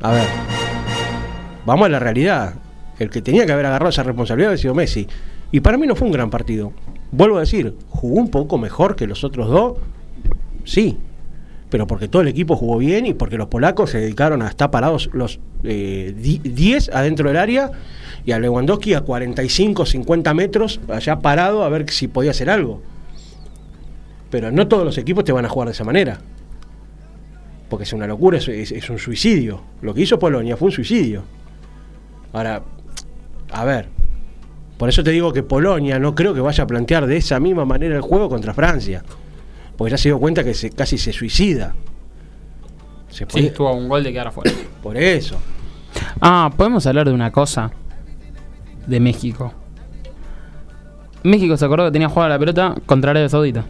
A 0.02 0.12
ver, 0.12 0.28
vamos 1.66 1.86
a 1.86 1.90
la 1.90 2.00
realidad. 2.00 2.56
El 3.00 3.10
que 3.10 3.22
tenía 3.22 3.46
que 3.46 3.52
haber 3.52 3.66
agarrado 3.66 3.90
esa 3.90 4.04
responsabilidad 4.04 4.52
había 4.52 4.62
sido 4.62 4.74
Messi. 4.76 5.08
Y 5.52 5.60
para 5.62 5.78
mí 5.78 5.88
no 5.88 5.96
fue 5.96 6.08
un 6.08 6.14
gran 6.14 6.30
partido. 6.30 6.74
Vuelvo 7.12 7.38
a 7.38 7.42
decir, 7.42 7.76
jugó 7.90 8.16
un 8.20 8.30
poco 8.30 8.58
mejor 8.58 8.96
que 8.96 9.08
los 9.08 9.24
otros 9.24 9.50
dos, 9.50 9.78
sí. 10.64 10.98
Pero 11.70 11.88
porque 11.88 12.08
todo 12.08 12.22
el 12.22 12.28
equipo 12.28 12.56
jugó 12.56 12.78
bien 12.78 13.06
y 13.06 13.14
porque 13.14 13.38
los 13.38 13.48
polacos 13.48 13.90
se 13.90 14.00
dedicaron 14.00 14.42
a 14.42 14.48
estar 14.48 14.70
parados 14.72 15.10
los 15.14 15.40
eh, 15.64 16.14
di- 16.18 16.40
10 16.44 16.90
adentro 16.90 17.28
del 17.28 17.38
área 17.38 17.72
y 18.26 18.32
a 18.32 18.40
Lewandowski 18.40 18.94
a 18.94 19.02
45, 19.02 19.86
50 19.86 20.34
metros 20.34 20.80
allá 20.88 21.20
parado 21.20 21.64
a 21.64 21.70
ver 21.70 21.90
si 21.90 22.08
podía 22.08 22.32
hacer 22.32 22.50
algo. 22.50 22.82
Pero 24.30 24.52
no 24.52 24.68
todos 24.68 24.86
los 24.86 24.98
equipos 24.98 25.24
te 25.24 25.32
van 25.32 25.46
a 25.46 25.50
jugar 25.50 25.68
de 25.68 25.74
esa 25.74 25.84
manera. 25.84 26.20
Porque 27.70 27.84
es 27.84 27.94
una 27.94 28.08
locura, 28.08 28.38
es, 28.38 28.48
es- 28.48 28.72
es 28.72 28.90
un 28.90 29.00
suicidio. 29.00 29.62
Lo 29.82 29.94
que 29.94 30.02
hizo 30.02 30.20
Polonia 30.20 30.56
fue 30.58 30.68
un 30.68 30.72
suicidio. 30.72 31.24
Ahora, 32.34 32.62
a 33.52 33.66
ver, 33.66 33.88
por 34.78 34.90
eso 34.90 35.04
te 35.04 35.12
digo 35.12 35.32
que 35.34 35.42
Polonia 35.44 35.98
no 36.00 36.14
creo 36.16 36.34
que 36.34 36.42
vaya 36.42 36.64
a 36.64 36.68
plantear 36.68 37.08
de 37.08 37.18
esa 37.18 37.40
misma 37.40 37.66
manera 37.66 37.96
el 37.96 38.02
juego 38.02 38.30
contra 38.30 38.54
Francia. 38.54 39.04
Porque 39.78 39.92
ya 39.92 39.98
se 39.98 40.10
dio 40.10 40.20
cuenta 40.20 40.44
que 40.44 40.54
se, 40.54 40.70
casi 40.70 40.98
se 40.98 41.12
suicida. 41.12 41.74
Se 43.10 43.26
Sí, 43.30 43.48
estuvo 43.48 43.68
a 43.70 43.74
un 43.74 43.88
gol 43.90 44.04
de 44.04 44.12
quedar 44.12 44.28
afuera. 44.28 44.52
por 44.84 44.98
eso. 44.98 45.38
Ah, 46.22 46.52
podemos 46.56 46.86
hablar 46.86 47.08
de 47.08 47.14
una 47.14 47.32
cosa 47.32 47.72
de 48.86 49.00
México. 49.00 49.54
México 51.24 51.58
se 51.58 51.66
acordó 51.66 51.86
que 51.86 51.92
tenía 51.92 52.10
jugada 52.10 52.30
la 52.30 52.40
pelota 52.40 52.76
contra 52.86 53.12
Arabia 53.12 53.30
Saudita. 53.30 53.66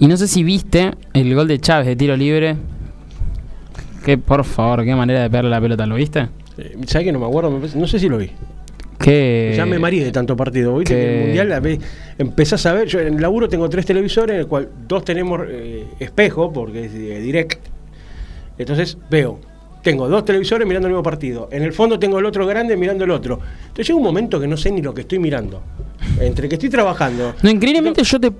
Y 0.00 0.06
no 0.08 0.16
sé 0.16 0.26
si 0.26 0.42
viste 0.42 0.90
el 1.12 1.34
gol 1.34 1.46
de 1.46 1.58
Chávez 1.60 1.86
de 1.86 1.94
tiro 1.96 2.16
libre. 2.16 2.56
Que 4.04 4.16
por 4.16 4.44
favor, 4.44 4.84
qué 4.84 4.94
manera 4.94 5.20
de 5.22 5.28
pegarle 5.30 5.50
la 5.50 5.60
pelota, 5.60 5.86
¿lo 5.86 5.94
viste? 5.94 6.28
Eh, 6.56 6.76
¿Sabes 6.86 7.04
que 7.06 7.12
no 7.12 7.18
me 7.20 7.26
acuerdo? 7.26 7.60
No 7.74 7.86
sé 7.86 7.98
si 7.98 8.08
lo 8.08 8.16
vi. 8.16 8.30
Que 8.98 9.54
Ya 9.56 9.66
me 9.66 9.78
marí 9.78 10.00
de 10.00 10.10
tanto 10.10 10.34
partido. 10.36 10.76
¿viste? 10.78 10.94
que- 10.94 11.18
el 11.20 11.24
mundial 11.26 11.78
empezás 12.18 12.64
a 12.66 12.72
ver. 12.72 12.88
Yo 12.88 12.98
en 13.00 13.14
el 13.14 13.20
laburo 13.22 13.48
tengo 13.48 13.68
tres 13.68 13.84
televisores, 13.86 14.34
en 14.34 14.40
el 14.40 14.46
cual 14.46 14.68
dos 14.88 15.04
tenemos 15.04 15.40
eh, 15.48 15.84
espejo, 16.00 16.50
porque 16.52 16.86
es 16.86 16.94
eh, 16.94 17.20
direct. 17.20 17.60
Entonces 18.58 18.96
veo. 19.10 19.38
Tengo 19.82 20.08
dos 20.08 20.24
televisores 20.26 20.66
mirando 20.68 20.88
el 20.88 20.92
mismo 20.92 21.02
partido. 21.02 21.48
En 21.52 21.62
el 21.62 21.72
fondo 21.72 21.98
tengo 21.98 22.18
el 22.18 22.26
otro 22.26 22.46
grande 22.46 22.76
mirando 22.76 23.04
el 23.04 23.10
otro. 23.10 23.38
Entonces 23.62 23.86
llega 23.88 23.96
un 23.98 24.04
momento 24.04 24.38
que 24.40 24.46
no 24.46 24.56
sé 24.56 24.70
ni 24.70 24.82
lo 24.82 24.92
que 24.92 25.02
estoy 25.02 25.18
mirando. 25.18 25.62
Entre 26.20 26.48
que 26.48 26.56
estoy 26.56 26.68
trabajando. 26.68 27.34
No, 27.42 27.50
increíblemente 27.50 28.02
yo 28.02 28.20
te... 28.20 28.30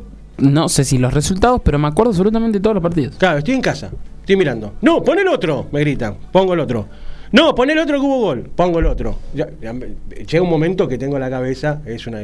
No 0.40 0.68
sé 0.68 0.84
si 0.84 0.98
los 0.98 1.12
resultados, 1.14 1.60
pero 1.64 1.78
me 1.78 1.88
acuerdo 1.88 2.10
absolutamente 2.10 2.58
de 2.58 2.62
todos 2.62 2.74
los 2.74 2.82
partidos. 2.82 3.16
Claro, 3.16 3.38
estoy 3.38 3.54
en 3.54 3.60
casa, 3.60 3.90
estoy 4.20 4.36
mirando. 4.36 4.74
No, 4.82 5.02
pon 5.02 5.18
el 5.18 5.28
otro, 5.28 5.66
me 5.72 5.80
gritan. 5.80 6.16
Pongo 6.32 6.54
el 6.54 6.60
otro. 6.60 6.86
No, 7.32 7.54
pon 7.54 7.70
el 7.70 7.78
otro 7.78 8.00
que 8.00 8.04
hubo 8.06 8.20
gol. 8.20 8.50
Pongo 8.56 8.80
el 8.80 8.86
otro. 8.86 9.18
Ya- 9.34 9.48
ya 9.62 9.72
me- 9.72 9.94
llega 10.26 10.42
un 10.42 10.50
momento 10.50 10.88
que 10.88 10.98
tengo 10.98 11.18
la 11.18 11.30
cabeza, 11.30 11.80
es 11.86 12.06
una. 12.06 12.20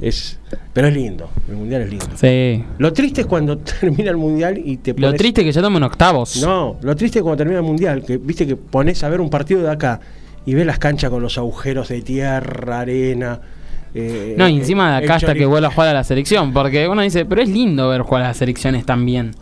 Es, 0.00 0.40
pero 0.72 0.88
es 0.88 0.94
lindo, 0.94 1.30
el 1.48 1.54
mundial 1.56 1.82
es 1.82 1.90
lindo. 1.90 2.06
Sí. 2.16 2.64
Lo 2.78 2.92
triste 2.92 3.20
es 3.22 3.26
cuando 3.28 3.58
termina 3.80 4.10
el 4.10 4.16
mundial 4.16 4.58
y 4.62 4.76
te 4.78 4.92
pones. 4.92 5.12
Lo 5.12 5.16
triste 5.16 5.40
es 5.42 5.44
que 5.46 5.52
ya 5.52 5.62
toman 5.62 5.82
octavos. 5.84 6.42
No, 6.42 6.76
lo 6.82 6.96
triste 6.96 7.20
es 7.20 7.22
cuando 7.22 7.36
termina 7.38 7.60
el 7.60 7.64
mundial, 7.64 8.04
que 8.04 8.16
viste 8.18 8.44
que 8.46 8.56
pones 8.56 9.02
a 9.04 9.08
ver 9.08 9.20
un 9.20 9.30
partido 9.30 9.62
de 9.62 9.70
acá 9.70 10.00
y 10.44 10.52
ves 10.54 10.66
las 10.66 10.78
canchas 10.80 11.10
con 11.10 11.22
los 11.22 11.38
agujeros 11.38 11.88
de 11.88 12.02
tierra, 12.02 12.80
arena. 12.80 13.40
Eh, 13.94 14.34
No, 14.36 14.48
y 14.48 14.56
encima 14.56 14.90
de 14.92 14.98
el 14.98 15.04
acá 15.04 15.16
hasta 15.16 15.34
que 15.34 15.46
vuelva 15.46 15.68
a 15.68 15.70
jugar 15.70 15.88
a 15.88 15.94
la 15.94 16.04
selección. 16.04 16.52
Porque 16.52 16.88
uno 16.88 17.02
dice, 17.02 17.24
pero 17.24 17.42
es 17.42 17.48
lindo 17.48 17.88
ver 17.88 18.02
jugar 18.02 18.22
a 18.22 18.28
las 18.28 18.36
selecciones 18.36 18.84
también. 18.84 19.32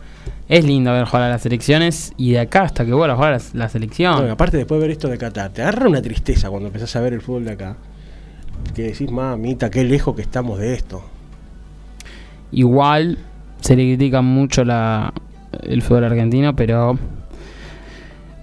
Es 0.49 0.65
lindo 0.65 0.91
ver 0.91 1.05
jugar 1.05 1.23
a 1.23 1.29
las 1.29 1.41
selecciones 1.41 2.13
y 2.17 2.31
de 2.33 2.39
acá 2.39 2.63
hasta 2.63 2.85
que 2.85 2.93
vuelva 2.93 3.13
a 3.13 3.17
jugar 3.17 3.33
a 3.33 3.37
la, 3.53 3.63
No, 3.65 3.69
selección. 3.69 4.29
aparte 4.29 4.57
después 4.57 4.79
de 4.79 4.87
ver 4.87 4.91
esto 4.91 5.07
de 5.07 5.17
Qatar, 5.17 5.51
te 5.51 5.61
agarra 5.61 5.87
una 5.87 6.01
tristeza 6.01 6.49
cuando 6.49 6.67
empezás 6.67 6.95
a 6.95 7.01
ver 7.01 7.13
el 7.13 7.21
fútbol 7.21 7.45
de 7.45 7.51
acá. 7.51 7.75
Que 8.75 8.83
decís, 8.83 9.09
mamita, 9.09 9.69
qué 9.69 9.83
lejos 9.83 10.15
que 10.15 10.21
estamos 10.21 10.59
de 10.59 10.73
esto. 10.73 11.03
Igual 12.51 13.17
se 13.61 13.75
le 13.75 13.83
critica 13.83 14.21
mucho 14.21 14.63
la, 14.63 15.13
el 15.63 15.81
fútbol 15.81 16.03
argentino, 16.03 16.55
pero 16.55 16.97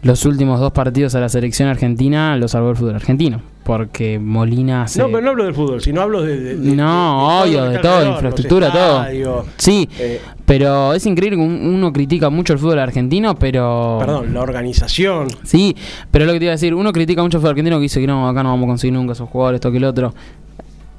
los 0.03 0.25
últimos 0.25 0.59
dos 0.59 0.73
partidos 0.73 1.15
a 1.15 1.21
la 1.21 1.29
selección 1.29 1.69
argentina 1.69 2.37
los 2.37 2.53
salvó 2.53 2.71
el 2.71 2.77
fútbol 2.77 2.95
argentino. 2.97 3.43
Porque 3.71 4.18
Molina 4.18 4.89
se... 4.89 4.99
No, 4.99 5.07
pero 5.07 5.21
no 5.21 5.31
hablo 5.31 5.45
del 5.45 5.55
fútbol, 5.55 5.81
sino 5.81 6.01
hablo 6.03 6.23
de. 6.23 6.37
de- 6.41 6.57
de- 6.57 6.75
No, 6.75 7.45
de 7.45 7.51
obvio, 7.51 7.64
de 7.71 7.79
todo, 7.79 7.93
alrededor, 7.93 8.14
infraestructura, 8.14 8.73
todo. 8.73 9.45
Sí, 9.59 9.89
eh, 10.01 10.21
pero 10.45 10.93
es 10.93 11.07
increíble 11.07 11.37
que 11.39 11.43
un- 11.45 11.75
uno 11.77 11.93
critica 11.93 12.31
mucho 12.31 12.53
el 12.53 12.59
fútbol 12.59 12.81
argentino, 12.81 13.37
pero... 13.37 13.99
perdón, 14.01 14.35
la 14.35 14.41
organización. 14.41 15.29
Sí, 15.45 15.77
pero 16.11 16.25
lo 16.27 16.33
que 16.33 16.41
te 16.41 16.47
iba 16.47 16.51
a 16.51 16.57
decir, 16.57 16.75
uno 16.75 16.93
critica 16.93 17.23
mucho 17.23 17.37
al 17.37 17.43
fútbol 17.43 17.51
argentino 17.53 17.77
que 17.77 17.83
dice 17.83 18.01
que 18.01 18.09
no, 18.09 18.29
acá 18.29 18.43
no 18.43 18.49
vamos 18.49 18.64
a 18.64 18.71
conseguir 18.71 18.95
nunca 18.95 19.12
esos 19.12 19.29
jugadores, 19.29 19.59
esto 19.59 19.71
que 19.71 19.77
el 19.77 19.85
otro. 19.85 20.12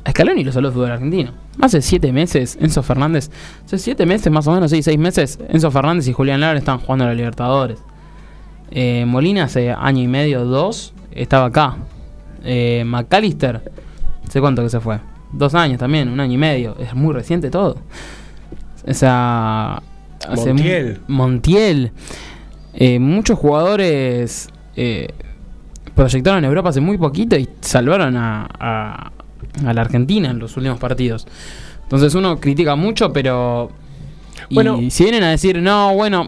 Scaloni 0.09 0.45
lo 0.45 0.53
saló 0.53 0.69
el 0.69 0.73
fútbol 0.73 0.91
argentino. 0.91 1.31
Hace 1.59 1.81
siete 1.81 2.13
meses, 2.13 2.57
Enzo 2.61 2.83
Fernández, 2.83 3.29
hace 3.65 3.79
siete 3.79 4.05
meses 4.05 4.31
más 4.31 4.47
o 4.47 4.53
menos, 4.53 4.71
sí, 4.71 4.81
seis 4.81 4.97
meses, 4.97 5.39
Enzo 5.49 5.71
Fernández 5.71 6.07
y 6.07 6.13
Julián 6.13 6.39
Lara 6.39 6.57
estaban 6.57 6.79
jugando 6.79 7.03
a 7.03 7.07
la 7.09 7.15
Libertadores. 7.15 7.79
Eh, 8.71 9.03
Molina 9.05 9.43
hace 9.43 9.71
año 9.71 10.01
y 10.01 10.07
medio, 10.07 10.45
dos, 10.45 10.93
estaba 11.11 11.47
acá. 11.47 11.75
Eh, 12.43 12.83
McAllister, 12.85 13.61
¿sé 14.29 14.39
cuánto 14.41 14.63
que 14.63 14.69
se 14.69 14.79
fue? 14.79 14.99
Dos 15.31 15.53
años 15.55 15.77
también, 15.79 16.09
un 16.09 16.19
año 16.19 16.33
y 16.33 16.37
medio. 16.37 16.75
Es 16.79 16.93
muy 16.93 17.13
reciente 17.13 17.49
todo. 17.49 17.77
O 18.87 18.93
sea... 18.93 19.81
Montiel. 20.35 20.99
Montiel. 21.07 21.91
Eh, 22.73 22.99
muchos 22.99 23.37
jugadores 23.39 24.49
eh, 24.75 25.07
proyectaron 25.95 26.39
en 26.39 26.45
Europa 26.45 26.69
hace 26.69 26.81
muy 26.81 26.97
poquito 26.97 27.35
y 27.37 27.49
salvaron 27.61 28.15
a, 28.17 28.47
a- 28.59 29.11
a 29.65 29.73
la 29.73 29.81
Argentina 29.81 30.29
en 30.29 30.39
los 30.39 30.55
últimos 30.57 30.79
partidos. 30.79 31.27
Entonces 31.83 32.13
uno 32.15 32.39
critica 32.39 32.75
mucho, 32.75 33.11
pero... 33.11 33.71
Y 34.49 34.55
Bueno. 34.55 34.79
si 34.89 35.03
vienen 35.03 35.23
a 35.23 35.29
decir, 35.31 35.61
no, 35.61 35.93
bueno, 35.95 36.27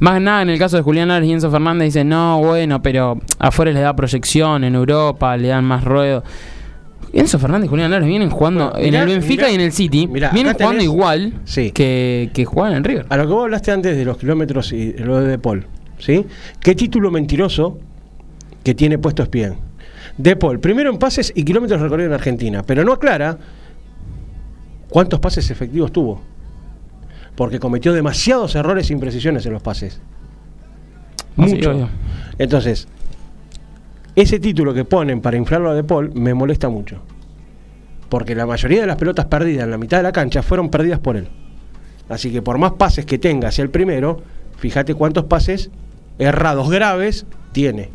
más 0.00 0.20
nada 0.20 0.42
en 0.42 0.50
el 0.50 0.58
caso 0.58 0.76
de 0.76 0.82
Julián 0.82 1.10
Álvarez 1.10 1.28
y 1.28 1.32
Enzo 1.32 1.50
Fernández, 1.50 1.86
dicen, 1.86 2.08
no, 2.08 2.38
bueno, 2.38 2.82
pero 2.82 3.20
afuera 3.38 3.70
les 3.72 3.82
da 3.82 3.94
proyección, 3.96 4.64
en 4.64 4.74
Europa 4.74 5.36
le 5.36 5.48
dan 5.48 5.64
más 5.64 5.84
ruedo. 5.84 6.22
Enzo 7.12 7.38
Fernández 7.38 7.66
y 7.66 7.68
Julián 7.68 7.86
Álvarez 7.92 8.08
vienen 8.08 8.28
jugando 8.30 8.70
Bueno, 8.72 8.84
en 8.86 8.94
el 8.94 9.06
Benfica 9.06 9.42
mirá, 9.44 9.52
y 9.52 9.54
en 9.54 9.60
el 9.60 9.72
City. 9.72 10.06
mirá, 10.08 10.30
vienen 10.30 10.54
jugando 10.54 10.80
tenés- 10.80 10.84
igual 10.84 11.34
Sí. 11.44 11.70
que, 11.70 12.30
que 12.34 12.44
jugaban 12.44 12.74
en 12.74 12.82
River. 12.84 13.06
A 13.08 13.16
lo 13.16 13.22
que 13.26 13.32
vos 13.32 13.44
hablaste 13.44 13.70
antes 13.70 13.96
de 13.96 14.04
los 14.04 14.16
kilómetros 14.18 14.72
y 14.72 14.94
lo 14.94 15.20
de 15.20 15.28
De 15.28 15.38
Paul, 15.38 15.66
¿sí? 15.98 16.26
¿Qué 16.60 16.74
título 16.74 17.12
mentiroso 17.12 17.78
que 18.64 18.74
tiene 18.74 18.98
puesto 18.98 19.22
Espien? 19.22 19.54
De 20.18 20.34
Paul, 20.34 20.58
primero 20.58 20.90
en 20.90 20.98
pases 20.98 21.32
y 21.36 21.44
kilómetros 21.44 21.80
recorridos 21.80 22.08
en 22.10 22.14
Argentina, 22.14 22.62
pero 22.66 22.82
no 22.84 22.92
aclara 22.92 23.38
cuántos 24.88 25.20
pases 25.20 25.48
efectivos 25.50 25.92
tuvo. 25.92 26.20
Porque 27.34 27.58
cometió 27.58 27.92
demasiados 27.92 28.54
errores 28.54 28.90
e 28.90 28.92
imprecisiones 28.92 29.44
en 29.46 29.52
los 29.52 29.62
pases. 29.62 30.00
Ah, 31.36 31.46
sí, 31.48 31.56
Mucho. 31.56 31.88
Entonces, 32.38 32.86
ese 34.16 34.38
título 34.38 34.72
que 34.72 34.84
ponen 34.84 35.20
para 35.20 35.36
inflarlo 35.36 35.70
a 35.70 35.74
De 35.74 35.82
Paul 35.82 36.12
me 36.14 36.34
molesta 36.34 36.68
mucho. 36.68 37.02
Porque 38.08 38.34
la 38.34 38.46
mayoría 38.46 38.80
de 38.80 38.86
las 38.86 38.96
pelotas 38.96 39.26
perdidas 39.26 39.64
en 39.64 39.70
la 39.72 39.78
mitad 39.78 39.96
de 39.96 40.04
la 40.04 40.12
cancha 40.12 40.42
fueron 40.42 40.70
perdidas 40.70 41.00
por 41.00 41.16
él. 41.16 41.28
Así 42.08 42.30
que 42.30 42.42
por 42.42 42.58
más 42.58 42.72
pases 42.72 43.06
que 43.06 43.18
tenga 43.18 43.48
hacia 43.48 43.62
el 43.62 43.70
primero, 43.70 44.22
fíjate 44.56 44.94
cuántos 44.94 45.24
pases 45.24 45.70
errados 46.18 46.70
graves 46.70 47.26
tiene. 47.50 47.90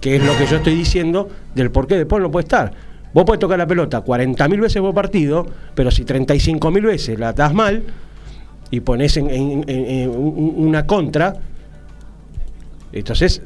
Que 0.00 0.16
es 0.16 0.24
lo 0.24 0.36
que 0.38 0.46
yo 0.46 0.56
estoy 0.56 0.74
diciendo 0.74 1.28
del 1.54 1.70
por 1.70 1.86
qué 1.86 1.96
De 1.96 2.06
Paul 2.06 2.22
no 2.22 2.30
puede 2.30 2.44
estar. 2.44 2.72
Vos 3.12 3.24
podés 3.24 3.40
tocar 3.40 3.58
la 3.58 3.66
pelota 3.66 4.02
40.000 4.04 4.60
veces 4.60 4.80
por 4.80 4.94
partido, 4.94 5.46
pero 5.74 5.90
si 5.90 6.04
35.000 6.04 6.82
veces 6.82 7.18
la 7.18 7.32
das 7.32 7.52
mal 7.52 7.82
y 8.70 8.80
pones 8.80 9.16
en, 9.16 9.30
en- 9.30 9.64
en- 9.68 9.86
en 9.86 10.10
un- 10.10 10.54
una 10.56 10.86
contra, 10.86 11.34
entonces 12.92 13.42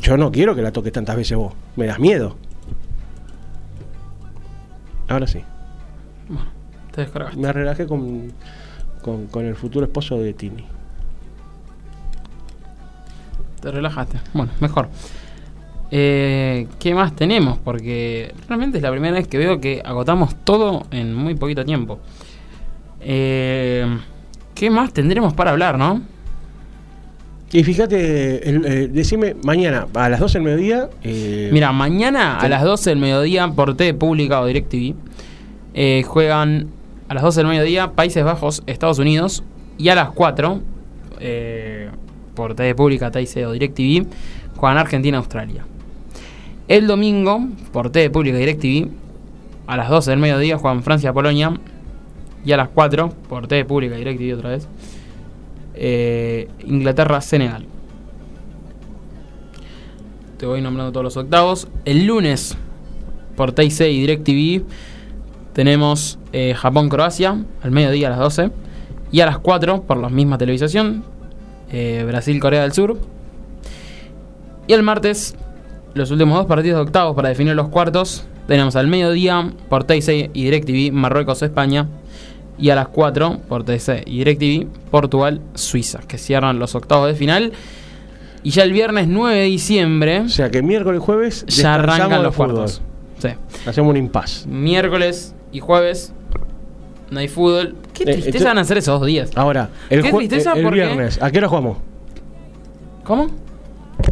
yo 0.00 0.16
no 0.16 0.30
quiero 0.30 0.54
que 0.54 0.62
la 0.62 0.70
toques 0.72 0.92
tantas 0.92 1.16
veces 1.16 1.36
vos. 1.36 1.54
Me 1.76 1.86
das 1.86 1.98
miedo. 1.98 2.36
Ahora 5.08 5.26
sí. 5.26 5.40
Te 6.92 7.00
descargaste. 7.02 7.38
Me 7.40 7.52
relajé 7.52 7.86
con, 7.86 8.32
con, 9.02 9.26
con 9.26 9.44
el 9.46 9.56
futuro 9.56 9.86
esposo 9.86 10.18
de 10.18 10.34
Tini. 10.34 10.64
Te 13.60 13.70
relajaste. 13.70 14.18
Bueno, 14.34 14.52
mejor. 14.60 14.88
Eh, 15.90 16.66
¿Qué 16.78 16.94
más 16.94 17.14
tenemos? 17.14 17.58
Porque 17.58 18.34
realmente 18.48 18.78
es 18.78 18.82
la 18.82 18.90
primera 18.90 19.14
vez 19.14 19.28
que 19.28 19.38
veo 19.38 19.60
que 19.60 19.82
agotamos 19.84 20.34
todo 20.44 20.86
en 20.90 21.14
muy 21.14 21.34
poquito 21.34 21.64
tiempo. 21.64 21.98
Eh, 23.00 23.86
¿Qué 24.54 24.70
más 24.70 24.92
tendremos 24.92 25.32
para 25.34 25.50
hablar, 25.52 25.78
no? 25.78 26.02
Y 27.52 27.64
fíjate, 27.64 28.48
el- 28.48 28.64
eh, 28.64 28.88
decime, 28.88 29.34
mañana 29.44 29.86
a 29.94 30.08
las 30.08 30.20
12 30.20 30.38
del 30.38 30.44
mediodía. 30.44 30.88
eh, 31.02 31.50
Mira, 31.52 31.72
mañana 31.72 32.38
a 32.38 32.48
las 32.48 32.62
12 32.62 32.90
del 32.90 32.98
mediodía 32.98 33.48
por 33.48 33.76
TV 33.76 33.92
Pública 33.94 34.40
o 34.40 34.46
DirecTV 34.46 34.94
eh, 35.74 36.02
juegan 36.06 36.68
a 37.08 37.14
las 37.14 37.22
12 37.22 37.40
del 37.40 37.48
mediodía 37.48 37.92
Países 37.92 38.24
Bajos, 38.24 38.62
Estados 38.66 38.98
Unidos 38.98 39.44
y 39.76 39.88
a 39.90 39.94
las 39.94 40.10
4 40.10 40.60
eh, 41.20 41.90
por 42.34 42.54
TV 42.54 42.74
Pública, 42.74 43.10
TIC 43.10 43.46
o 43.46 43.52
DirecTV 43.52 44.06
juegan 44.56 44.78
Argentina, 44.78 45.18
Australia. 45.18 45.64
El 46.68 46.86
domingo 46.86 47.48
por 47.72 47.90
TV 47.90 48.08
Pública 48.08 48.36
y 48.38 48.40
DirecTV 48.40 48.88
a 49.66 49.76
las 49.76 49.90
12 49.90 50.10
del 50.10 50.20
mediodía 50.20 50.56
juegan 50.56 50.82
Francia, 50.82 51.12
Polonia 51.12 51.52
y 52.44 52.52
a 52.52 52.56
las 52.56 52.68
4 52.68 53.10
por 53.28 53.46
TV 53.46 53.64
Pública 53.64 53.94
y 53.94 53.98
DirecTV 53.98 54.38
otra 54.38 54.50
vez 54.50 54.68
eh, 55.74 56.48
Inglaterra, 56.66 57.20
Senegal. 57.20 57.66
Te 60.36 60.46
voy 60.46 60.60
nombrando 60.60 60.92
todos 60.92 61.04
los 61.04 61.16
octavos. 61.16 61.68
El 61.84 62.06
lunes, 62.06 62.56
por 63.36 63.52
TIC 63.52 63.80
y 63.80 64.00
DirecTV, 64.00 64.64
tenemos 65.52 66.18
eh, 66.32 66.54
Japón-Croacia, 66.54 67.44
al 67.62 67.70
mediodía 67.70 68.08
a 68.08 68.10
las 68.10 68.18
12. 68.18 68.50
Y 69.12 69.20
a 69.20 69.26
las 69.26 69.38
4, 69.38 69.82
por 69.82 69.98
la 69.98 70.08
misma 70.08 70.38
televisación, 70.38 71.04
eh, 71.70 72.02
Brasil-Corea 72.06 72.62
del 72.62 72.72
Sur. 72.72 72.98
Y 74.66 74.72
el 74.72 74.82
martes, 74.82 75.36
los 75.94 76.10
últimos 76.10 76.38
dos 76.38 76.46
partidos 76.46 76.78
de 76.78 76.82
octavos 76.82 77.14
para 77.14 77.28
definir 77.28 77.54
los 77.54 77.68
cuartos. 77.68 78.24
Tenemos 78.46 78.74
al 78.74 78.88
mediodía, 78.88 79.52
por 79.68 79.84
TIC 79.84 80.30
y 80.32 80.44
DirecTV, 80.44 80.92
Marruecos-España. 80.92 81.88
Y 82.58 82.70
a 82.70 82.74
las 82.74 82.88
4, 82.88 83.40
por 83.48 83.64
TC 83.64 84.04
y 84.06 84.18
DirecTV, 84.18 84.66
Portugal-Suiza, 84.90 86.00
que 86.06 86.18
cierran 86.18 86.58
los 86.58 86.74
octavos 86.74 87.08
de 87.08 87.14
final. 87.14 87.52
Y 88.44 88.50
ya 88.50 88.62
el 88.64 88.72
viernes 88.72 89.06
9 89.08 89.36
de 89.36 89.44
diciembre 89.44 90.20
O 90.20 90.28
sea 90.28 90.50
que 90.50 90.62
miércoles 90.62 91.00
y 91.00 91.04
jueves 91.04 91.44
ya 91.46 91.74
arrancan 91.74 92.22
los 92.22 92.34
cuartos. 92.34 92.82
Sí. 93.18 93.28
Hacemos 93.66 93.90
un 93.90 93.96
impas. 93.96 94.46
Miércoles 94.48 95.34
y 95.52 95.60
jueves 95.60 96.12
no 97.10 97.20
hay 97.20 97.28
fútbol. 97.28 97.76
Qué 97.94 98.02
Eh, 98.02 98.06
tristeza 98.14 98.36
esto- 98.38 98.48
van 98.48 98.58
a 98.58 98.64
ser 98.64 98.78
esos 98.78 98.98
dos 98.98 99.06
días. 99.06 99.30
Ahora, 99.36 99.70
el, 99.90 100.02
Qué 100.02 100.12
tristeza 100.12 100.52
el- 100.52 100.58
el 100.58 100.64
porque- 100.64 100.80
viernes, 100.80 101.22
¿a 101.22 101.30
qué 101.30 101.38
hora 101.38 101.48
jugamos? 101.48 101.78
¿Cómo? 103.04 103.28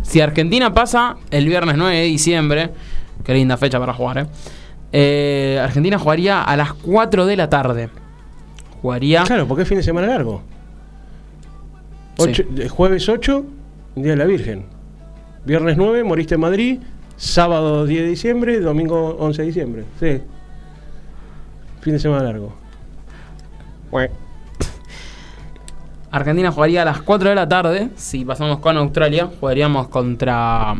Si 0.03 0.21
Argentina 0.21 0.73
pasa 0.73 1.17
el 1.31 1.47
viernes 1.47 1.77
9 1.77 1.97
de 1.97 2.05
diciembre, 2.05 2.71
qué 3.25 3.35
linda 3.35 3.57
fecha 3.57 3.79
para 3.81 3.93
jugar, 3.95 4.19
¿eh? 4.19 4.27
Eh, 4.93 5.61
Argentina 5.63 5.99
jugaría 5.99 6.43
a 6.43 6.57
las 6.57 6.73
4 6.75 7.27
de 7.27 7.37
la 7.37 7.49
tarde. 7.49 7.91
Jugaría. 8.83 9.25
Claro, 9.25 9.47
porque 9.47 9.63
es 9.63 9.69
fin 9.69 9.77
de 9.79 9.83
semana 9.85 10.07
largo. 10.07 10.43
Ocho- 12.19 12.43
eh, 12.57 12.69
Jueves 12.69 13.09
8, 13.09 13.45
Día 13.97 14.11
de 14.13 14.17
la 14.17 14.25
Virgen. 14.25 14.67
Viernes 15.45 15.77
9, 15.77 16.05
moriste 16.05 16.35
en 16.35 16.41
Madrid. 16.41 16.79
Sábado 17.17 17.85
10 17.87 18.03
de 18.03 18.09
diciembre, 18.09 18.61
domingo 18.61 19.17
11 19.19 19.43
de 19.43 19.47
diciembre. 19.49 19.85
Sí. 19.99 20.21
Fin 21.81 21.93
de 21.95 21.99
semana 21.99 22.23
largo. 22.25 22.53
Bueno, 23.91 24.15
Argentina 26.11 26.51
jugaría 26.51 26.83
a 26.83 26.85
las 26.85 27.03
4 27.03 27.29
de 27.29 27.35
la 27.35 27.49
tarde. 27.49 27.91
Si 27.97 28.25
pasamos 28.25 28.59
con 28.59 28.77
Australia, 28.77 29.29
jugaríamos 29.39 29.89
contra. 29.89 30.75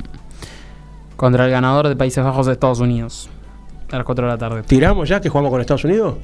Contra 1.17 1.45
el 1.45 1.51
ganador 1.51 1.89
de 1.89 1.97
Países 1.97 2.25
Bajos 2.25 2.47
de 2.47 2.53
Estados 2.53 2.81
Unidos. 2.81 3.29
A 3.93 3.97
las 3.97 4.05
4 4.07 4.25
de 4.27 4.31
la 4.33 4.39
tarde. 4.39 4.63
¿Tiramos 4.63 5.09
ya 5.09 5.21
que 5.21 5.29
jugamos 5.29 5.51
con 5.51 5.61
Estados 5.61 5.85
Unidos? 5.85 6.15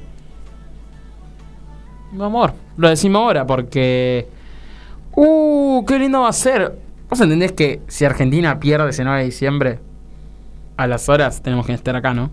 Mi 2.11 2.23
amor, 2.23 2.53
lo 2.77 2.89
decimos 2.89 3.21
ahora 3.21 3.45
porque. 3.45 4.27
¡Uh! 5.15 5.83
¡Qué 5.85 5.99
lindo 5.99 6.21
va 6.21 6.29
a 6.29 6.33
ser! 6.33 6.79
¿Vos 7.09 7.19
entendés 7.21 7.53
que 7.53 7.81
si 7.87 8.05
Argentina 8.05 8.59
pierde 8.59 8.89
ese 8.89 9.03
9 9.03 9.19
de 9.19 9.25
diciembre, 9.25 9.79
a 10.75 10.87
las 10.87 11.09
horas 11.09 11.41
tenemos 11.41 11.65
que 11.65 11.73
estar 11.73 11.95
acá, 11.95 12.13
no? 12.13 12.31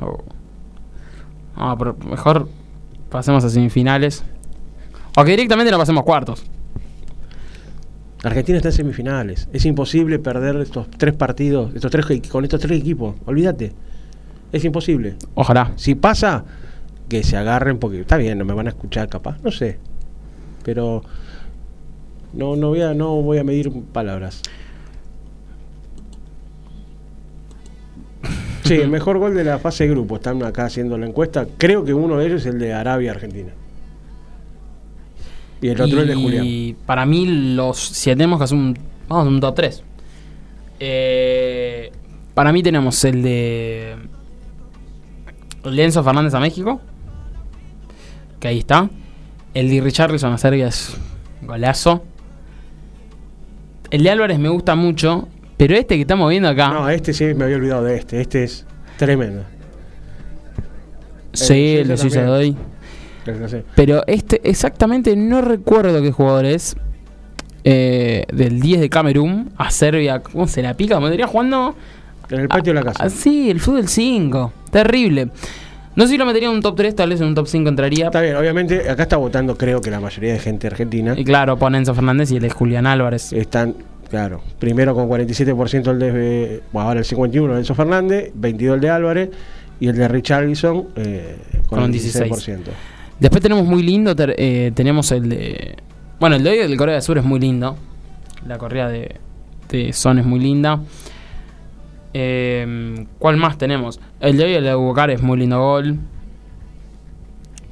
Oh. 0.00 0.22
No, 1.56 1.78
pero 1.78 1.96
mejor 2.08 2.48
pasemos 3.10 3.44
a 3.44 3.50
semifinales. 3.50 4.24
O 5.16 5.24
que 5.24 5.30
directamente 5.30 5.72
no 5.72 5.78
pasemos 5.78 6.04
cuartos. 6.04 6.44
Argentina 8.22 8.58
está 8.58 8.68
en 8.68 8.74
semifinales. 8.74 9.48
Es 9.52 9.64
imposible 9.64 10.18
perder 10.18 10.56
estos 10.56 10.90
tres 10.90 11.14
partidos, 11.14 11.74
estos 11.74 11.90
tres 11.90 12.06
con 12.28 12.44
estos 12.44 12.60
tres 12.60 12.80
equipos. 12.80 13.14
Olvídate. 13.24 13.72
Es 14.52 14.64
imposible. 14.64 15.16
Ojalá. 15.34 15.72
Si 15.76 15.94
pasa, 15.94 16.44
que 17.08 17.22
se 17.22 17.36
agarren 17.36 17.78
porque 17.78 18.00
está 18.00 18.16
bien, 18.16 18.38
no 18.38 18.44
me 18.44 18.54
van 18.54 18.66
a 18.66 18.70
escuchar 18.70 19.08
capaz, 19.08 19.38
no 19.42 19.50
sé. 19.50 19.78
Pero 20.64 21.02
no 22.32 22.56
no 22.56 22.68
voy 22.68 22.82
a 22.82 22.94
no 22.94 23.22
voy 23.22 23.38
a 23.38 23.44
medir 23.44 23.72
palabras. 23.92 24.42
Sí, 28.64 28.74
el 28.74 28.88
mejor 28.88 29.18
gol 29.18 29.34
de 29.34 29.44
la 29.44 29.58
fase 29.58 29.84
de 29.84 29.90
grupo. 29.90 30.16
Están 30.16 30.42
acá 30.42 30.64
haciendo 30.64 30.98
la 30.98 31.06
encuesta. 31.06 31.46
Creo 31.56 31.84
que 31.84 31.94
uno 31.94 32.18
de 32.18 32.26
ellos 32.26 32.40
es 32.40 32.52
el 32.52 32.58
de 32.58 32.72
Arabia-Argentina. 32.72 33.52
Y 35.60 35.68
el 35.68 35.80
otro 35.80 35.98
es 35.98 36.02
el 36.02 36.08
de 36.08 36.14
Julián. 36.16 36.44
Y 36.44 36.74
para 36.84 37.06
mí, 37.06 37.54
los, 37.54 37.78
si 37.78 38.10
tenemos 38.10 38.38
que 38.38 38.44
hacer 38.44 38.58
un, 38.58 38.76
vamos, 39.08 39.28
un 39.28 39.40
top 39.40 39.54
3. 39.54 39.82
Eh, 40.80 41.92
para 42.34 42.52
mí 42.52 42.62
tenemos 42.62 43.02
el 43.04 43.22
de 43.22 43.96
el 45.64 45.76
de 45.76 45.84
Enzo 45.84 46.02
Fernández 46.02 46.34
a 46.34 46.40
México. 46.40 46.80
Que 48.46 48.50
ahí 48.50 48.58
está. 48.60 48.88
El 49.54 49.68
de 49.68 49.80
Richarlison 49.80 50.32
a 50.32 50.38
Serbia 50.38 50.68
es 50.68 50.96
golazo. 51.42 52.04
El 53.90 54.04
de 54.04 54.10
Álvarez 54.10 54.38
me 54.38 54.48
gusta 54.48 54.76
mucho. 54.76 55.26
Pero 55.56 55.74
este 55.74 55.96
que 55.96 56.02
estamos 56.02 56.30
viendo 56.30 56.48
acá. 56.48 56.68
No, 56.68 56.88
este 56.88 57.12
sí 57.12 57.24
me 57.34 57.42
había 57.42 57.56
olvidado 57.56 57.82
de 57.82 57.96
este. 57.96 58.20
Este 58.20 58.44
es 58.44 58.64
tremendo. 58.98 59.42
sí, 61.32 61.78
el 61.78 61.88
de 61.88 61.96
Suiza 61.96 62.22
doy. 62.22 62.56
Pero 63.74 64.04
este, 64.06 64.40
exactamente 64.48 65.16
no 65.16 65.40
recuerdo 65.40 66.00
qué 66.00 66.12
jugador 66.12 66.44
es. 66.44 66.76
eh, 67.64 68.26
del 68.32 68.60
10 68.60 68.78
de 68.78 68.88
Camerún 68.88 69.50
a 69.56 69.72
Serbia. 69.72 70.20
¿Cómo 70.20 70.46
se 70.46 70.62
la 70.62 70.74
pica? 70.74 71.00
Me 71.00 71.10
diría 71.10 71.26
jugando. 71.26 71.74
En 72.30 72.40
el 72.42 72.46
patio 72.48 72.72
de 72.72 72.78
la 72.78 72.84
casa. 72.84 73.02
Ah, 73.02 73.10
sí, 73.10 73.50
el 73.50 73.58
fútbol 73.58 73.88
5. 73.88 74.52
Terrible. 74.70 75.30
No 75.96 76.04
sé 76.04 76.10
si 76.12 76.18
lo 76.18 76.26
metería 76.26 76.48
en 76.48 76.54
un 76.54 76.62
top 76.62 76.76
3, 76.76 76.94
tal 76.94 77.08
vez 77.10 77.20
en 77.20 77.26
un 77.28 77.34
top 77.34 77.46
5 77.48 77.68
entraría. 77.68 78.06
Está 78.06 78.20
bien, 78.20 78.36
obviamente 78.36 78.88
acá 78.88 79.02
está 79.04 79.16
votando 79.16 79.56
creo 79.56 79.80
que 79.80 79.90
la 79.90 79.98
mayoría 79.98 80.34
de 80.34 80.38
gente 80.38 80.66
argentina. 80.66 81.14
Y 81.16 81.24
claro, 81.24 81.56
pone 81.58 81.78
Enzo 81.78 81.94
Fernández 81.94 82.30
y 82.32 82.36
el 82.36 82.42
de 82.42 82.50
Julián 82.50 82.86
Álvarez. 82.86 83.32
Están, 83.32 83.74
claro, 84.10 84.42
primero 84.58 84.94
con 84.94 85.08
47% 85.08 85.90
el 85.90 85.98
de, 85.98 86.62
bueno, 86.72 86.88
ahora 86.88 87.00
el 87.00 87.06
51 87.06 87.54
de 87.54 87.58
Enzo 87.60 87.74
Fernández, 87.74 88.30
22 88.34 88.74
el 88.74 88.80
de 88.82 88.90
Álvarez 88.90 89.30
y 89.80 89.88
el 89.88 89.96
de 89.96 90.06
Richarlison 90.08 90.88
eh, 90.96 91.36
con, 91.66 91.78
Con 91.78 91.78
el 91.80 91.84
un 91.86 91.92
16%. 91.96 92.58
Después 93.18 93.42
tenemos 93.42 93.64
muy 93.64 93.82
lindo, 93.82 94.14
ter- 94.14 94.34
eh, 94.36 94.72
tenemos 94.74 95.10
el 95.12 95.28
de... 95.30 95.76
Bueno, 96.20 96.36
el 96.36 96.44
de 96.44 96.50
hoy 96.50 96.58
del 96.58 96.76
Corea 96.76 96.94
del 96.96 97.02
Sur 97.02 97.16
es 97.16 97.24
muy 97.24 97.40
lindo. 97.40 97.76
La 98.46 98.58
correa 98.58 98.88
de, 98.88 99.16
de 99.70 99.92
Son 99.94 100.18
es 100.18 100.26
muy 100.26 100.40
linda. 100.40 100.78
Eh, 102.18 103.04
¿Cuál 103.18 103.36
más 103.36 103.58
tenemos? 103.58 104.00
El 104.20 104.38
de 104.38 104.44
hoy, 104.44 104.54
el 104.54 104.64
de 104.64 104.74
Bucar 104.74 105.10
es 105.10 105.20
muy 105.20 105.38
lindo 105.38 105.58
gol. 105.60 105.98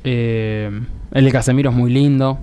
Eh, 0.05 0.71
el 1.13 1.25
de 1.25 1.33
Casemiro 1.33 1.71
es 1.71 1.77
muy 1.77 1.91
lindo. 1.91 2.39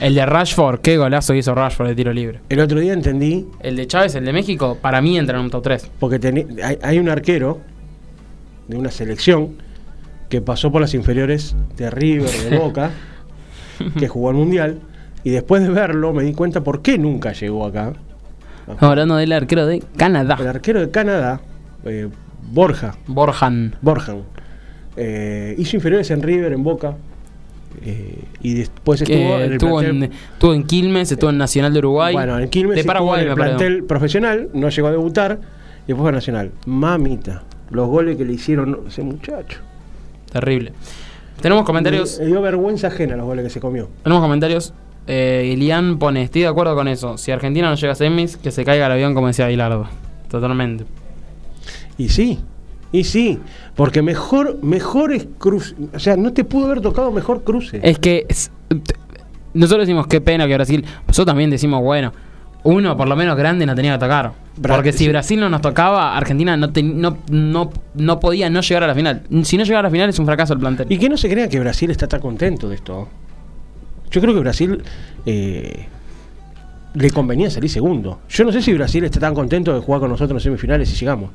El 0.00 0.14
de 0.14 0.24
Rashford, 0.24 0.78
qué 0.80 0.96
golazo 0.96 1.34
hizo 1.34 1.54
Rashford 1.56 1.88
de 1.88 1.94
tiro 1.96 2.12
libre. 2.12 2.38
El 2.48 2.60
otro 2.60 2.78
día 2.78 2.92
entendí, 2.92 3.46
El 3.60 3.74
de 3.74 3.86
Chávez, 3.88 4.14
el 4.14 4.24
de 4.24 4.32
México, 4.32 4.78
para 4.80 5.00
mí 5.00 5.18
entra 5.18 5.38
en 5.38 5.44
un 5.46 5.50
top 5.50 5.64
3. 5.64 5.90
porque 5.98 6.20
teni- 6.20 6.62
hay, 6.62 6.78
hay 6.82 6.98
un 7.00 7.08
arquero 7.08 7.58
de 8.68 8.76
una 8.76 8.92
selección 8.92 9.56
que 10.28 10.40
pasó 10.40 10.70
por 10.70 10.80
las 10.80 10.94
inferiores 10.94 11.56
de 11.76 11.90
River, 11.90 12.30
de 12.30 12.58
Boca, 12.60 12.92
que 13.98 14.06
jugó 14.06 14.28
al 14.28 14.36
Mundial, 14.36 14.78
y 15.24 15.30
después 15.30 15.62
de 15.64 15.70
verlo 15.70 16.12
me 16.12 16.22
di 16.22 16.32
cuenta 16.32 16.62
por 16.62 16.80
qué 16.80 16.96
nunca 16.96 17.32
llegó 17.32 17.66
acá. 17.66 17.94
Hablando 18.78 19.16
del 19.16 19.32
arquero 19.32 19.66
de 19.66 19.76
El 19.76 19.84
Canadá, 19.96 20.34
arquero 20.34 20.80
de 20.80 20.90
Canadá, 20.90 21.40
eh, 21.84 22.08
Borja, 22.50 22.96
Borjan. 23.06 23.76
Borjan. 23.82 24.22
Eh, 24.96 25.54
hizo 25.58 25.76
inferiores 25.76 26.10
en 26.10 26.22
River, 26.22 26.52
en 26.52 26.62
Boca. 26.64 26.94
eh, 27.84 28.24
y 28.42 28.54
después 28.54 29.00
estuvo 29.02 29.16
que 29.16 29.36
en 29.36 29.42
el 29.42 29.52
estuvo, 29.52 29.78
plantel, 29.78 30.02
en, 30.04 30.12
estuvo 30.12 30.54
en 30.54 30.64
Quilmes, 30.64 31.12
estuvo 31.12 31.30
en 31.30 31.38
Nacional 31.38 31.72
de 31.72 31.78
Uruguay. 31.78 32.14
bueno, 32.14 32.38
en 32.38 32.48
Quilmes 32.48 32.76
de 32.76 32.84
Paraguay, 32.84 33.22
en 33.22 33.28
el 33.28 33.34
plantel 33.34 33.84
profesional, 33.84 34.48
no 34.54 34.68
llegó 34.68 34.88
a 34.88 34.90
debutar, 34.90 35.38
y 35.84 35.86
después 35.88 36.00
fue 36.02 36.08
a 36.10 36.12
Nacional. 36.12 36.50
Mamita, 36.66 37.42
los 37.70 37.86
goles 37.88 38.16
que 38.16 38.24
le 38.24 38.32
hicieron 38.32 38.80
ese 38.88 39.02
muchacho. 39.02 39.60
Terrible. 40.32 40.72
Tenemos 41.40 41.64
comentarios. 41.64 42.18
Me, 42.18 42.24
me 42.24 42.30
dio 42.32 42.42
vergüenza 42.42 42.88
ajena 42.88 43.16
los 43.16 43.26
goles 43.26 43.44
que 43.44 43.50
se 43.50 43.60
comió. 43.60 43.88
Tenemos 44.02 44.22
comentarios 44.22 44.74
eh, 45.08 45.50
Ilian 45.52 45.98
pone, 45.98 46.22
estoy 46.22 46.42
de 46.42 46.48
acuerdo 46.48 46.74
con 46.76 46.86
eso. 46.86 47.18
Si 47.18 47.30
Argentina 47.32 47.68
no 47.68 47.74
llega 47.74 47.92
a 47.92 47.96
semis, 47.96 48.36
que 48.36 48.50
se 48.52 48.64
caiga 48.64 48.86
el 48.86 48.92
avión 48.92 49.14
como 49.14 49.26
decía 49.26 49.46
Aguilardo. 49.46 49.86
Totalmente. 50.30 50.84
Y 51.96 52.10
sí, 52.10 52.38
y 52.92 53.04
sí, 53.04 53.38
porque 53.74 54.02
mejor, 54.02 54.58
mejor 54.62 55.12
es 55.12 55.26
cruce. 55.38 55.74
O 55.94 55.98
sea, 55.98 56.16
no 56.16 56.32
te 56.32 56.44
pudo 56.44 56.66
haber 56.66 56.80
tocado 56.80 57.10
mejor 57.10 57.42
cruce. 57.42 57.80
Es 57.82 57.98
que 57.98 58.24
es- 58.28 58.50
nosotros 59.54 59.86
decimos 59.86 60.06
qué 60.06 60.20
pena 60.20 60.46
que 60.46 60.54
Brasil. 60.54 60.84
Nosotros 61.06 61.26
también 61.26 61.50
decimos, 61.50 61.82
bueno, 61.82 62.12
uno 62.64 62.96
por 62.96 63.08
lo 63.08 63.16
menos 63.16 63.36
grande 63.36 63.64
no 63.66 63.74
tenía 63.74 63.94
que 63.94 63.98
tocar. 64.00 64.32
Bra- 64.60 64.74
Porque 64.76 64.92
si. 64.92 65.08
Brasil 65.08 65.40
no 65.40 65.48
nos 65.48 65.60
tocaba, 65.62 66.16
Argentina 66.16 66.56
no, 66.56 66.70
te- 66.72 66.82
no, 66.82 67.18
no, 67.30 67.70
no 67.94 68.20
podía 68.20 68.50
no 68.50 68.60
llegar 68.60 68.84
a 68.84 68.86
la 68.88 68.94
final. 68.94 69.22
Si 69.44 69.56
no 69.56 69.64
llegara 69.64 69.80
a 69.80 69.82
la 69.84 69.90
final 69.90 70.08
es 70.10 70.18
un 70.18 70.26
fracaso 70.26 70.52
el 70.52 70.58
plantel. 70.60 70.86
Y 70.90 70.98
que 70.98 71.08
no 71.08 71.16
se 71.16 71.28
crea 71.30 71.48
que 71.48 71.58
Brasil 71.60 71.90
está 71.90 72.06
tan 72.06 72.20
contento 72.20 72.68
de 72.68 72.74
esto. 72.76 73.08
Yo 74.10 74.20
creo 74.20 74.34
que 74.34 74.40
Brasil 74.40 74.82
eh, 75.26 75.86
le 76.94 77.10
convenía 77.10 77.50
salir 77.50 77.70
segundo. 77.70 78.20
Yo 78.28 78.44
no 78.44 78.52
sé 78.52 78.62
si 78.62 78.72
Brasil 78.74 79.04
está 79.04 79.20
tan 79.20 79.34
contento 79.34 79.74
de 79.74 79.80
jugar 79.80 80.00
con 80.00 80.10
nosotros 80.10 80.40
en 80.40 80.44
semifinales 80.44 80.88
si 80.88 80.96
llegamos. 80.96 81.30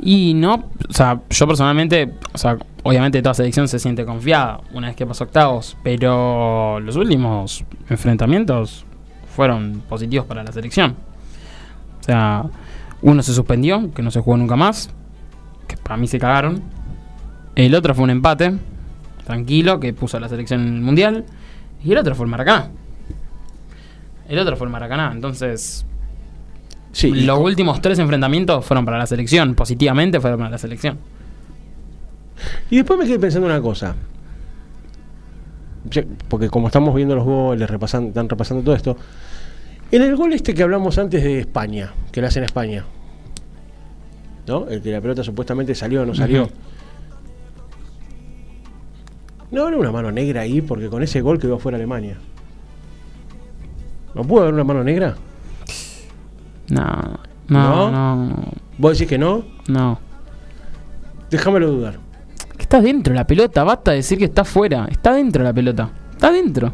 Y 0.00 0.34
no, 0.34 0.54
o 0.88 0.92
sea, 0.92 1.20
yo 1.30 1.46
personalmente, 1.46 2.14
o 2.32 2.38
sea, 2.38 2.56
obviamente 2.82 3.22
toda 3.22 3.34
selección 3.34 3.68
se 3.68 3.78
siente 3.78 4.04
confiada 4.04 4.60
una 4.72 4.88
vez 4.88 4.96
que 4.96 5.06
pasó 5.06 5.24
octavos, 5.24 5.76
pero 5.84 6.80
los 6.80 6.96
últimos 6.96 7.64
enfrentamientos 7.88 8.84
fueron 9.36 9.82
positivos 9.88 10.26
para 10.26 10.42
la 10.42 10.50
selección. 10.50 10.96
O 12.00 12.02
sea, 12.02 12.46
uno 13.02 13.22
se 13.22 13.32
suspendió, 13.32 13.92
que 13.92 14.02
no 14.02 14.10
se 14.10 14.20
jugó 14.20 14.36
nunca 14.36 14.56
más, 14.56 14.90
que 15.68 15.76
para 15.76 15.96
mí 15.96 16.08
se 16.08 16.18
cagaron. 16.18 16.62
El 17.54 17.74
otro 17.74 17.94
fue 17.94 18.04
un 18.04 18.10
empate, 18.10 18.54
tranquilo, 19.24 19.78
que 19.78 19.92
puso 19.92 20.16
a 20.16 20.20
la 20.20 20.28
selección 20.28 20.66
en 20.66 20.74
el 20.74 20.80
mundial. 20.80 21.24
Y 21.84 21.92
el 21.92 21.98
otro 21.98 22.14
fue 22.14 22.24
el 22.24 22.30
Maracaná. 22.30 22.70
El 24.28 24.38
otro 24.38 24.56
fue 24.56 24.66
el 24.66 24.72
Maracaná, 24.72 25.10
entonces 25.12 25.84
Sí, 26.92 27.10
los 27.10 27.38
últimos 27.38 27.80
tres 27.80 27.98
enfrentamientos 27.98 28.64
fueron 28.64 28.84
para 28.84 28.98
la 28.98 29.06
selección, 29.06 29.54
positivamente 29.54 30.20
fueron 30.20 30.38
para 30.38 30.50
la 30.50 30.58
selección. 30.58 30.98
Y 32.70 32.76
después 32.76 32.98
me 32.98 33.06
quedé 33.06 33.18
pensando 33.18 33.46
una 33.46 33.60
cosa. 33.60 33.94
Porque 36.28 36.48
como 36.48 36.68
estamos 36.68 36.94
viendo 36.94 37.14
los 37.14 37.24
goles, 37.24 37.68
repasando, 37.68 38.08
están 38.08 38.28
repasando 38.28 38.62
todo 38.62 38.74
esto. 38.74 38.96
En 39.90 40.02
el 40.02 40.16
gol 40.16 40.32
este 40.32 40.54
que 40.54 40.62
hablamos 40.62 40.98
antes 40.98 41.22
de 41.22 41.40
España, 41.40 41.92
que 42.12 42.20
le 42.20 42.26
hacen 42.26 42.42
a 42.42 42.46
España. 42.46 42.84
¿No? 44.46 44.68
El 44.68 44.82
que 44.82 44.90
la 44.90 45.00
pelota 45.00 45.24
supuestamente 45.24 45.74
salió 45.74 46.02
o 46.02 46.06
no 46.06 46.14
salió. 46.14 46.50
No 49.52 49.62
habrá 49.64 49.76
una 49.76 49.92
mano 49.92 50.10
negra 50.10 50.40
ahí 50.40 50.60
porque 50.62 50.88
con 50.88 51.02
ese 51.02 51.20
gol 51.20 51.38
quedó 51.38 51.58
fuera 51.58 51.76
Alemania. 51.76 52.16
¿No 54.14 54.22
pudo 54.24 54.42
haber 54.42 54.54
una 54.54 54.64
mano 54.64 54.82
negra? 54.82 55.14
No, 56.68 57.18
no, 57.48 57.90
¿No? 57.90 57.90
no, 57.90 58.44
¿Vos 58.78 58.92
decís 58.98 59.08
que 59.08 59.18
no? 59.18 59.44
no. 59.68 59.98
Déjamelo 61.30 61.70
dudar. 61.70 61.98
Que 62.56 62.62
está 62.62 62.80
dentro 62.80 63.14
la 63.14 63.26
pelota, 63.26 63.62
basta 63.64 63.90
de 63.90 63.98
decir 63.98 64.18
que 64.18 64.24
está 64.24 64.44
fuera. 64.44 64.86
Está 64.90 65.12
dentro 65.14 65.42
la 65.44 65.52
pelota. 65.52 65.90
Está 66.12 66.32
dentro. 66.32 66.72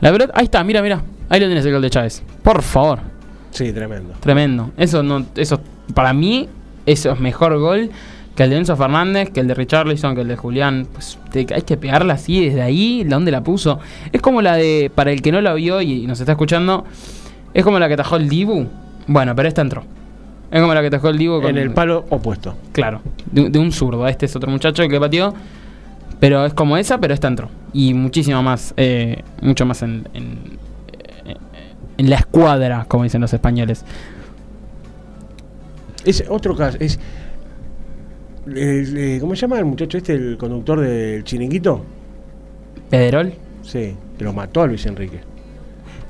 La 0.00 0.12
pelota, 0.12 0.32
ahí 0.34 0.44
está, 0.44 0.62
mira, 0.64 0.82
mira. 0.82 1.02
Ahí 1.28 1.40
lo 1.40 1.46
tienes 1.46 1.64
el 1.64 1.72
gol 1.72 1.82
de 1.82 1.90
Chávez. 1.90 2.22
Por 2.42 2.62
favor. 2.62 3.00
Sí, 3.50 3.72
tremendo. 3.72 4.14
Tremendo. 4.20 4.70
Eso 4.76 5.02
no, 5.02 5.24
eso, 5.34 5.60
para 5.94 6.12
mí, 6.12 6.48
eso 6.84 7.12
es 7.12 7.20
mejor 7.20 7.58
gol 7.58 7.90
que 8.36 8.44
el 8.44 8.50
de 8.50 8.56
Enzo 8.58 8.76
Fernández, 8.76 9.30
que 9.30 9.40
el 9.40 9.48
de 9.48 9.54
Richarlison, 9.54 10.14
que 10.14 10.20
el 10.20 10.28
de 10.28 10.36
Julián. 10.36 10.86
Pues 10.92 11.18
te- 11.32 11.46
hay 11.54 11.62
que 11.62 11.76
pegarla 11.76 12.14
así 12.14 12.44
desde 12.46 12.62
ahí, 12.62 13.02
¿de 13.02 13.10
dónde 13.10 13.30
la 13.32 13.42
puso? 13.42 13.80
Es 14.12 14.20
como 14.20 14.42
la 14.42 14.54
de, 14.56 14.90
para 14.94 15.10
el 15.10 15.22
que 15.22 15.32
no 15.32 15.40
la 15.40 15.54
vio 15.54 15.80
y 15.82 16.06
nos 16.06 16.20
está 16.20 16.32
escuchando, 16.32 16.84
es 17.54 17.64
como 17.64 17.78
la 17.78 17.88
que 17.88 17.96
tajó 17.96 18.16
el 18.16 18.28
Dibu. 18.28 18.66
Bueno, 19.06 19.34
pero 19.34 19.48
esta 19.48 19.62
entró. 19.62 19.82
Es 20.50 20.60
como 20.60 20.74
la 20.74 20.82
que 20.82 20.90
tajó 20.90 21.08
el 21.08 21.18
Dibu 21.18 21.40
con 21.40 21.50
En 21.50 21.58
el 21.58 21.70
palo 21.72 22.04
opuesto. 22.10 22.54
Claro, 22.72 23.00
de, 23.32 23.50
de 23.50 23.58
un 23.58 23.72
zurdo. 23.72 24.06
Este 24.06 24.26
es 24.26 24.36
otro 24.36 24.50
muchacho 24.50 24.86
que 24.86 25.00
pateó. 25.00 25.34
Pero 26.20 26.46
es 26.46 26.54
como 26.54 26.76
esa, 26.76 26.98
pero 26.98 27.12
esta 27.14 27.28
entró. 27.28 27.48
Y 27.72 27.92
muchísimo 27.94 28.42
más, 28.42 28.72
eh, 28.76 29.22
mucho 29.42 29.66
más 29.66 29.82
en, 29.82 30.08
en, 30.14 30.38
eh, 31.26 31.34
en 31.98 32.10
la 32.10 32.16
escuadra, 32.16 32.86
como 32.88 33.04
dicen 33.04 33.20
los 33.20 33.32
españoles. 33.34 33.84
Es 36.04 36.24
otro 36.28 36.56
caso. 36.56 36.76
Es, 36.80 36.98
eh, 38.54 39.18
¿Cómo 39.20 39.34
se 39.34 39.42
llama 39.42 39.58
el 39.58 39.64
muchacho 39.64 39.98
este, 39.98 40.12
el 40.14 40.36
conductor 40.38 40.80
del 40.80 41.24
chiringuito? 41.24 41.84
Pederol. 42.90 43.32
Sí, 43.62 43.94
que 44.16 44.24
lo 44.24 44.32
mató 44.32 44.62
a 44.62 44.66
Luis 44.66 44.86
Enrique. 44.86 45.20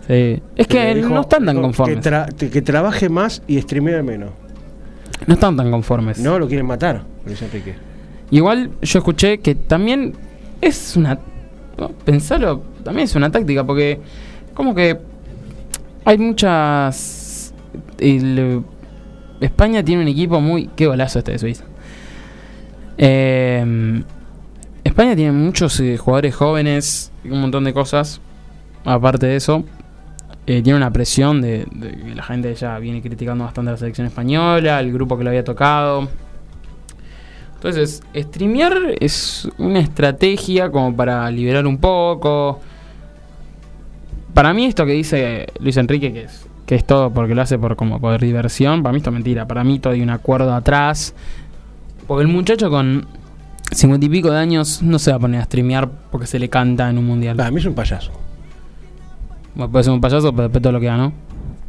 Sí. 0.06 0.42
Es 0.54 0.66
que 0.66 0.94
dijo- 0.94 1.08
no 1.08 1.22
están 1.22 1.46
tan 1.46 1.60
conformes. 1.60 1.98
Que, 1.98 2.10
tra- 2.10 2.50
que 2.50 2.62
trabaje 2.62 3.08
más 3.08 3.42
y 3.46 3.60
streamee 3.60 4.02
menos. 4.02 4.30
No 5.26 5.34
están 5.34 5.56
tan 5.56 5.70
conformes. 5.70 6.18
No, 6.20 6.38
lo 6.38 6.46
quieren 6.46 6.66
matar, 6.66 7.02
Luis 7.24 7.40
Enrique. 7.42 7.74
Igual 8.30 8.70
yo 8.82 8.98
escuché 8.98 9.38
que 9.38 9.54
también 9.54 10.12
es 10.60 10.96
una. 10.96 11.18
no, 11.78 11.88
Pensarlo, 11.88 12.62
también 12.84 13.04
es 13.04 13.14
una 13.16 13.30
táctica, 13.30 13.64
porque 13.64 13.98
como 14.54 14.74
que 14.74 14.98
hay 16.04 16.18
muchas. 16.18 17.52
el- 17.98 18.62
España 19.40 19.82
tiene 19.82 20.02
un 20.02 20.08
equipo 20.08 20.40
muy. 20.40 20.68
Qué 20.76 20.86
golazo 20.86 21.18
este 21.18 21.32
de 21.32 21.38
Suiza. 21.38 21.64
Eh, 22.98 24.02
España 24.84 25.16
tiene 25.16 25.32
muchos 25.32 25.78
eh, 25.80 25.96
jugadores 25.98 26.34
jóvenes 26.34 27.12
un 27.24 27.40
montón 27.40 27.64
de 27.64 27.72
cosas. 27.72 28.20
Aparte 28.84 29.26
de 29.26 29.36
eso, 29.36 29.64
eh, 30.46 30.62
tiene 30.62 30.76
una 30.76 30.92
presión 30.92 31.42
de, 31.42 31.66
que 31.80 32.14
la 32.14 32.22
gente 32.22 32.54
ya 32.54 32.78
viene 32.78 33.02
criticando 33.02 33.44
bastante 33.44 33.70
a 33.70 33.72
la 33.72 33.78
selección 33.78 34.06
española, 34.06 34.78
el 34.78 34.92
grupo 34.92 35.18
que 35.18 35.24
lo 35.24 35.30
había 35.30 35.42
tocado. 35.42 36.08
Entonces, 37.56 38.02
streamear 38.14 38.94
es 39.00 39.48
una 39.58 39.80
estrategia 39.80 40.70
como 40.70 40.94
para 40.94 41.28
liberar 41.30 41.66
un 41.66 41.78
poco. 41.78 42.60
Para 44.34 44.54
mí 44.54 44.66
esto 44.66 44.86
que 44.86 44.92
dice 44.92 45.46
Luis 45.58 45.76
Enrique, 45.78 46.12
que 46.12 46.22
es, 46.24 46.46
que 46.64 46.76
es 46.76 46.84
todo 46.84 47.10
porque 47.10 47.34
lo 47.34 47.42
hace 47.42 47.58
por 47.58 47.74
como 47.74 48.00
por 48.00 48.20
diversión, 48.20 48.82
para 48.82 48.92
mí 48.92 48.98
esto 48.98 49.10
es 49.10 49.14
mentira. 49.14 49.48
Para 49.48 49.64
mí 49.64 49.80
todo 49.80 49.94
hay 49.94 50.02
un 50.02 50.10
acuerdo 50.10 50.54
atrás. 50.54 51.14
Porque 52.06 52.22
el 52.22 52.28
muchacho 52.28 52.70
con 52.70 53.06
cincuenta 53.72 54.06
y 54.06 54.08
pico 54.08 54.30
de 54.30 54.38
años 54.38 54.82
no 54.82 54.98
se 54.98 55.10
va 55.10 55.16
a 55.16 55.20
poner 55.20 55.40
a 55.40 55.44
streamear 55.44 55.88
porque 56.10 56.26
se 56.26 56.38
le 56.38 56.48
canta 56.48 56.88
en 56.88 56.98
un 56.98 57.06
mundial. 57.06 57.36
Para 57.36 57.50
mí 57.50 57.58
es 57.58 57.66
un 57.66 57.74
payaso. 57.74 58.12
Bueno, 59.54 59.72
puede 59.72 59.84
ser 59.84 59.92
un 59.92 60.00
payaso, 60.00 60.30
pero 60.32 60.44
después 60.44 60.62
todo 60.62 60.72
lo 60.72 60.80
que 60.80 60.86
da, 60.86 60.96
¿no? 60.96 61.12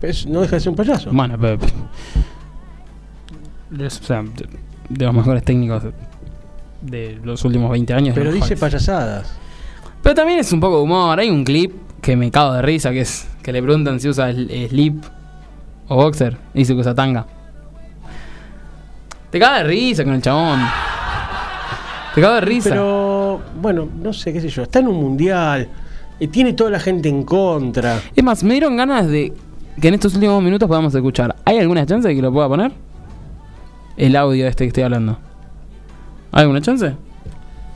Es- 0.01 0.27
no 0.27 0.41
deja 0.41 0.57
de 0.57 0.59
ser 0.59 0.69
un 0.69 0.75
payaso. 0.75 1.09
Bueno, 1.11 1.35
pero. 1.39 1.57
es, 3.85 3.99
o 3.99 4.03
sea, 4.03 4.23
de, 4.23 4.47
de 4.89 5.05
los 5.05 5.13
mejores 5.13 5.43
técnicos 5.43 5.83
de, 5.83 5.91
de 6.81 7.19
los 7.23 7.43
últimos 7.45 7.71
20 7.71 7.93
años. 7.93 8.15
de 8.15 8.21
Pero 8.21 8.25
los 8.25 8.35
dice 8.35 8.55
mejores. 8.55 8.59
payasadas. 8.59 9.33
Pero 10.03 10.15
también 10.15 10.39
es 10.39 10.51
un 10.53 10.59
poco 10.59 10.77
de 10.77 10.83
humor. 10.83 11.19
Hay 11.19 11.29
un 11.29 11.43
clip 11.43 11.73
que 12.01 12.15
me 12.15 12.29
cago 12.31 12.53
de 12.53 12.61
risa, 12.61 12.91
que 12.91 13.01
es 13.01 13.27
que 13.41 13.51
le 13.51 13.61
preguntan 13.63 13.99
si 13.99 14.07
usa 14.09 14.31
sl- 14.31 14.69
slip 14.69 15.03
o 15.87 15.95
boxer. 15.95 16.37
Y 16.53 16.59
dice 16.59 16.73
que 16.75 16.81
usa 16.81 16.93
tanga. 16.95 17.25
Te 19.29 19.39
cago 19.39 19.57
de 19.57 19.63
risa 19.63 20.03
con 20.03 20.13
el 20.13 20.21
chabón. 20.21 20.59
Te 22.15 22.21
cago 22.21 22.35
de 22.35 22.41
risa. 22.41 22.69
Pero, 22.69 23.41
bueno, 23.61 23.87
no 24.01 24.13
sé, 24.13 24.31
qué 24.33 24.41
sé 24.41 24.49
yo. 24.49 24.63
Está 24.63 24.79
en 24.79 24.87
un 24.87 24.95
mundial. 24.95 25.67
eh, 26.19 26.27
tiene 26.27 26.53
toda 26.53 26.69
la 26.69 26.79
gente 26.79 27.09
en 27.09 27.23
contra. 27.23 27.99
Es 28.15 28.23
más, 28.23 28.43
me 28.43 28.53
dieron 28.53 28.75
ganas 28.77 29.07
de 29.07 29.33
que 29.79 29.87
en 29.87 29.93
estos 29.93 30.15
últimos 30.15 30.41
minutos 30.41 30.67
podamos 30.67 30.95
escuchar. 30.95 31.35
¿Hay 31.45 31.59
alguna 31.59 31.85
chance 31.85 32.07
de 32.07 32.15
que 32.15 32.21
lo 32.21 32.31
pueda 32.31 32.47
poner? 32.47 32.71
El 33.97 34.15
audio 34.15 34.47
este 34.47 34.63
que 34.63 34.67
estoy 34.69 34.83
hablando. 34.83 35.17
¿Hay 36.31 36.41
alguna 36.41 36.61
chance? 36.61 36.93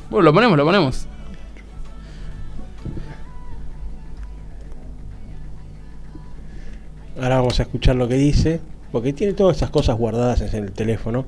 Bueno, 0.10 0.24
lo 0.24 0.34
ponemos, 0.34 0.58
lo 0.58 0.66
ponemos. 0.66 1.08
Ahora 7.22 7.38
vamos 7.38 7.60
a 7.60 7.64
escuchar 7.64 7.95
lo 7.95 8.08
que 8.08 8.16
dice. 8.16 8.62
Porque 8.92 9.14
tiene 9.14 9.34
todas 9.34 9.56
estas 9.56 9.70
cosas 9.70 9.98
guardadas 9.98 10.42
en 10.54 10.66
el 10.66 10.72
teléfono. 10.72 11.26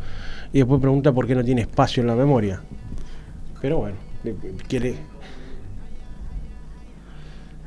Y 0.52 0.60
después 0.60 0.82
pregunta 0.82 1.12
por 1.12 1.26
qué 1.28 1.36
no 1.36 1.44
tiene 1.44 1.62
espacio 1.62 2.02
en 2.02 2.08
la 2.08 2.16
memoria. 2.16 2.62
Pero 3.62 3.78
bueno, 3.78 3.96
quiere. 4.68 4.96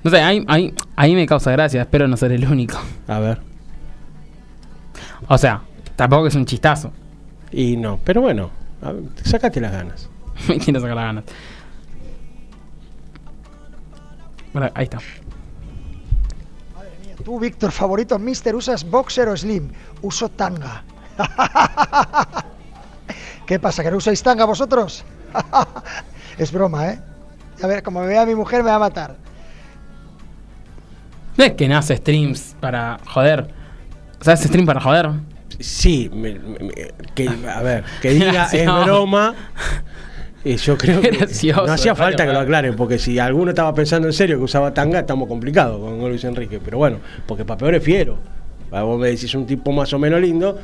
No 0.05 0.11
sé, 0.11 0.20
ahí, 0.20 0.44
ahí, 0.47 0.74
ahí 0.94 1.14
me 1.14 1.26
causa 1.26 1.51
gracia. 1.53 1.80
Espero 1.80 2.07
no 2.07 2.16
ser 2.16 2.32
el 2.32 2.47
único. 2.47 2.78
A 3.09 3.18
ver. 3.18 3.38
O 5.28 5.38
sea, 5.38 5.62
tampoco 5.97 6.26
es 6.26 6.34
un 6.34 6.44
chistazo. 6.44 6.92
Y 7.51 7.76
no, 7.76 7.99
pero 8.05 8.20
bueno, 8.20 8.51
ver, 8.82 9.03
sácate 9.24 9.61
las 9.61 9.72
ganas. 9.72 10.09
Me 10.49 10.59
quiero 10.59 10.80
sacar 10.80 10.97
las 10.97 11.05
ganas. 11.07 11.24
Bueno, 14.53 14.70
ahí 14.74 14.84
está. 14.84 14.99
Tú, 17.24 17.40
Víctor, 17.40 17.72
favorito, 17.72 18.18
Mister, 18.18 18.55
¿usas 18.55 18.88
boxer 18.88 19.28
o 19.28 19.36
slim? 19.36 19.70
Uso 20.03 20.28
tanga. 20.28 20.82
¿Qué 23.47 23.59
pasa, 23.59 23.82
que 23.82 23.90
no 23.90 23.97
usáis 23.99 24.22
tanga 24.22 24.44
vosotros? 24.44 25.05
es 26.38 26.53
broma, 26.53 26.88
¿eh? 26.88 26.99
A 27.62 27.66
ver, 27.66 27.82
como 27.82 28.01
me 28.01 28.07
vea 28.09 28.26
mi 28.26 28.34
mujer 28.34 28.62
me 28.62 28.70
va 28.70 28.76
a 28.76 28.80
matar. 28.80 29.16
No 31.36 31.44
es 31.44 31.53
que 31.53 31.68
nace 31.68 31.97
streams 31.97 32.57
para 32.61 32.99
joder. 33.07 33.49
O 34.20 34.24
sea, 34.24 34.34
hace 34.34 34.49
stream 34.49 34.66
para 34.66 34.80
joder. 34.80 35.11
Sí, 35.61 36.11
me- 36.12 36.38
me- 36.38 36.59
me- 36.59 36.74
que, 37.14 37.28
a 37.49 37.62
ver, 37.62 37.84
que 38.03 38.11
diga 38.14 38.44
es 38.53 38.66
broma. 38.84 39.34
Y 40.44 40.57
yo 40.57 40.76
creo 40.78 41.01
que 41.01 41.11
Gracioso, 41.11 41.66
no 41.66 41.72
hacía 41.72 41.94
falta 41.94 42.24
que 42.26 42.32
lo 42.32 42.38
aclaren, 42.40 42.76
porque 42.76 42.99
si 42.99 43.18
alguno 43.18 43.51
estaba 43.51 43.74
pensando 43.74 44.07
en 44.07 44.12
serio 44.12 44.38
que 44.38 44.44
usaba 44.44 44.72
tanga, 44.72 45.01
estamos 45.01 45.28
complicados 45.28 45.80
con 45.80 45.99
Luis 46.01 46.22
Enrique. 46.24 46.61
Pero 46.64 46.78
bueno, 46.78 46.99
porque 47.26 47.44
para 47.44 47.59
peor 47.59 47.74
es 47.74 47.82
fiero. 47.82 48.18
Vos 48.82 48.98
me 49.00 49.08
decís 49.08 49.34
un 49.34 49.46
tipo 49.46 49.72
más 49.72 49.92
o 49.92 49.98
menos 49.98 50.20
lindo, 50.20 50.58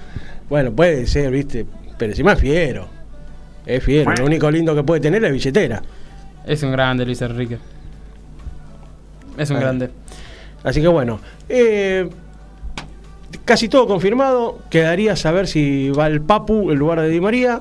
bueno, 0.48 0.72
puede 0.72 1.06
ser, 1.06 1.30
¿viste? 1.30 1.66
Pero 1.98 2.12
encima 2.12 2.32
es 2.32 2.40
fiero. 2.40 2.88
Es 3.66 3.82
fiero. 3.84 4.12
Lo 4.18 4.24
único 4.26 4.50
lindo 4.50 4.74
que 4.74 4.82
puede 4.82 5.00
tener 5.00 5.24
es 5.24 5.32
billetera. 5.32 5.82
Es 6.46 6.62
un 6.62 6.72
grande, 6.72 7.04
Luis 7.06 7.22
Enrique. 7.22 7.58
Es 9.38 9.50
un 9.50 9.56
Ah. 9.56 9.60
grande. 9.60 9.90
Así 10.64 10.80
que 10.80 10.88
bueno, 10.88 11.20
eh, 11.48 12.08
casi 13.44 13.68
todo 13.68 13.86
confirmado. 13.86 14.60
Quedaría 14.70 15.16
saber 15.16 15.46
si 15.46 15.90
va 15.90 16.06
el 16.06 16.20
Papu 16.20 16.70
en 16.70 16.78
lugar 16.78 17.00
de 17.00 17.08
Di 17.08 17.20
María. 17.20 17.60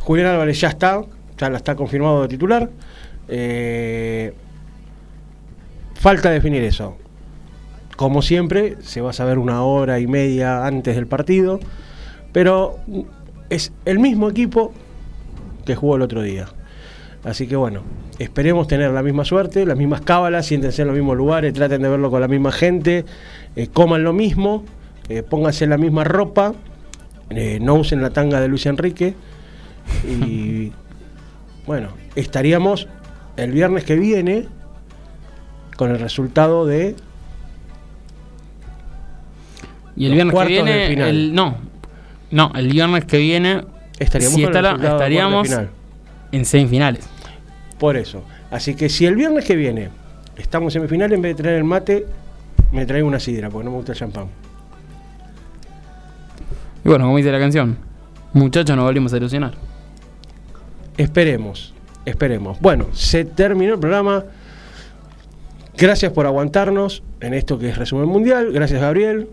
Julián 0.00 0.28
Álvarez 0.28 0.60
ya 0.60 0.68
está, 0.68 1.02
ya 1.38 1.50
la 1.50 1.56
está 1.56 1.74
confirmado 1.74 2.22
de 2.22 2.28
titular. 2.28 2.68
Eh, 3.28 4.32
falta 5.94 6.30
definir 6.30 6.62
eso. 6.64 6.96
Como 7.98 8.22
siempre, 8.22 8.76
se 8.80 9.00
va 9.00 9.10
a 9.10 9.12
saber 9.12 9.38
una 9.38 9.64
hora 9.64 9.98
y 9.98 10.06
media 10.06 10.64
antes 10.64 10.94
del 10.94 11.08
partido. 11.08 11.58
Pero 12.32 12.78
es 13.50 13.72
el 13.86 13.98
mismo 13.98 14.30
equipo 14.30 14.72
que 15.66 15.74
jugó 15.74 15.96
el 15.96 16.02
otro 16.02 16.22
día. 16.22 16.46
Así 17.24 17.48
que 17.48 17.56
bueno, 17.56 17.82
esperemos 18.20 18.68
tener 18.68 18.92
la 18.92 19.02
misma 19.02 19.24
suerte, 19.24 19.66
las 19.66 19.76
mismas 19.76 20.02
cábalas, 20.02 20.46
siéntense 20.46 20.82
en 20.82 20.88
los 20.88 20.96
mismos 20.96 21.16
lugares, 21.16 21.52
traten 21.52 21.82
de 21.82 21.88
verlo 21.88 22.08
con 22.08 22.20
la 22.20 22.28
misma 22.28 22.52
gente, 22.52 23.04
eh, 23.56 23.66
coman 23.66 24.04
lo 24.04 24.12
mismo, 24.12 24.62
eh, 25.08 25.24
pónganse 25.24 25.66
la 25.66 25.76
misma 25.76 26.04
ropa, 26.04 26.54
eh, 27.30 27.58
no 27.60 27.74
usen 27.74 28.00
la 28.00 28.10
tanga 28.10 28.40
de 28.40 28.46
Luis 28.46 28.64
Enrique. 28.66 29.16
Y 30.08 30.70
bueno, 31.66 31.88
estaríamos 32.14 32.86
el 33.36 33.50
viernes 33.50 33.82
que 33.82 33.96
viene 33.96 34.46
con 35.76 35.90
el 35.90 35.98
resultado 35.98 36.64
de 36.64 36.94
Y 39.98 40.06
el 40.06 40.14
viernes 40.14 40.34
que 40.34 40.46
viene. 40.46 41.08
El, 41.08 41.34
no. 41.34 41.56
No, 42.30 42.52
el 42.54 42.68
viernes 42.68 43.04
que 43.04 43.18
viene. 43.18 43.62
estaríamos 43.98 45.48
si 45.48 45.54
en 46.32 46.44
semifinales. 46.44 47.08
Por 47.78 47.96
eso. 47.96 48.22
Así 48.50 48.74
que 48.74 48.88
si 48.88 49.06
el 49.06 49.14
viernes 49.14 49.44
que 49.44 49.56
viene 49.56 49.90
estamos 50.36 50.74
en 50.74 50.82
semifinal, 50.82 51.12
en 51.12 51.22
vez 51.22 51.36
de 51.36 51.42
traer 51.42 51.58
el 51.58 51.64
mate, 51.64 52.06
me 52.72 52.86
traigo 52.86 53.08
una 53.08 53.20
sidra, 53.20 53.50
porque 53.50 53.64
no 53.64 53.70
me 53.70 53.76
gusta 53.78 53.92
el 53.92 53.98
champán. 53.98 54.28
Y 56.84 56.88
bueno, 56.88 57.04
como 57.04 57.16
dice 57.16 57.32
la 57.32 57.40
canción, 57.40 57.76
muchachos, 58.32 58.76
nos 58.76 58.84
volvimos 58.84 59.12
a 59.12 59.16
ilusionar. 59.16 59.54
Esperemos, 60.96 61.74
esperemos. 62.04 62.60
Bueno, 62.60 62.86
se 62.92 63.24
terminó 63.24 63.74
el 63.74 63.80
programa. 63.80 64.24
Gracias 65.76 66.12
por 66.12 66.26
aguantarnos 66.26 67.02
en 67.20 67.34
esto 67.34 67.58
que 67.58 67.68
es 67.68 67.78
Resumen 67.78 68.08
Mundial. 68.08 68.52
Gracias, 68.52 68.80
Gabriel, 68.80 69.28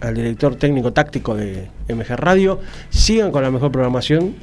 al 0.00 0.14
director 0.14 0.56
técnico 0.56 0.92
táctico 0.92 1.34
de 1.34 1.68
MG 1.88 2.16
Radio. 2.16 2.60
Sigan 2.90 3.30
con 3.30 3.42
la 3.42 3.50
mejor 3.50 3.70
programación, 3.70 4.34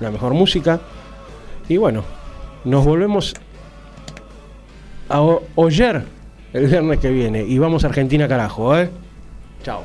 la 0.00 0.10
mejor 0.10 0.34
música. 0.34 0.80
Y 1.68 1.76
bueno, 1.76 2.04
nos 2.64 2.84
volvemos 2.84 3.34
a 5.08 5.20
oyer 5.54 6.04
el 6.52 6.66
viernes 6.66 6.98
que 6.98 7.10
viene. 7.10 7.42
Y 7.42 7.58
vamos 7.58 7.84
a 7.84 7.88
Argentina, 7.88 8.26
carajo, 8.28 8.76
¿eh? 8.76 8.90
Chao. 9.62 9.82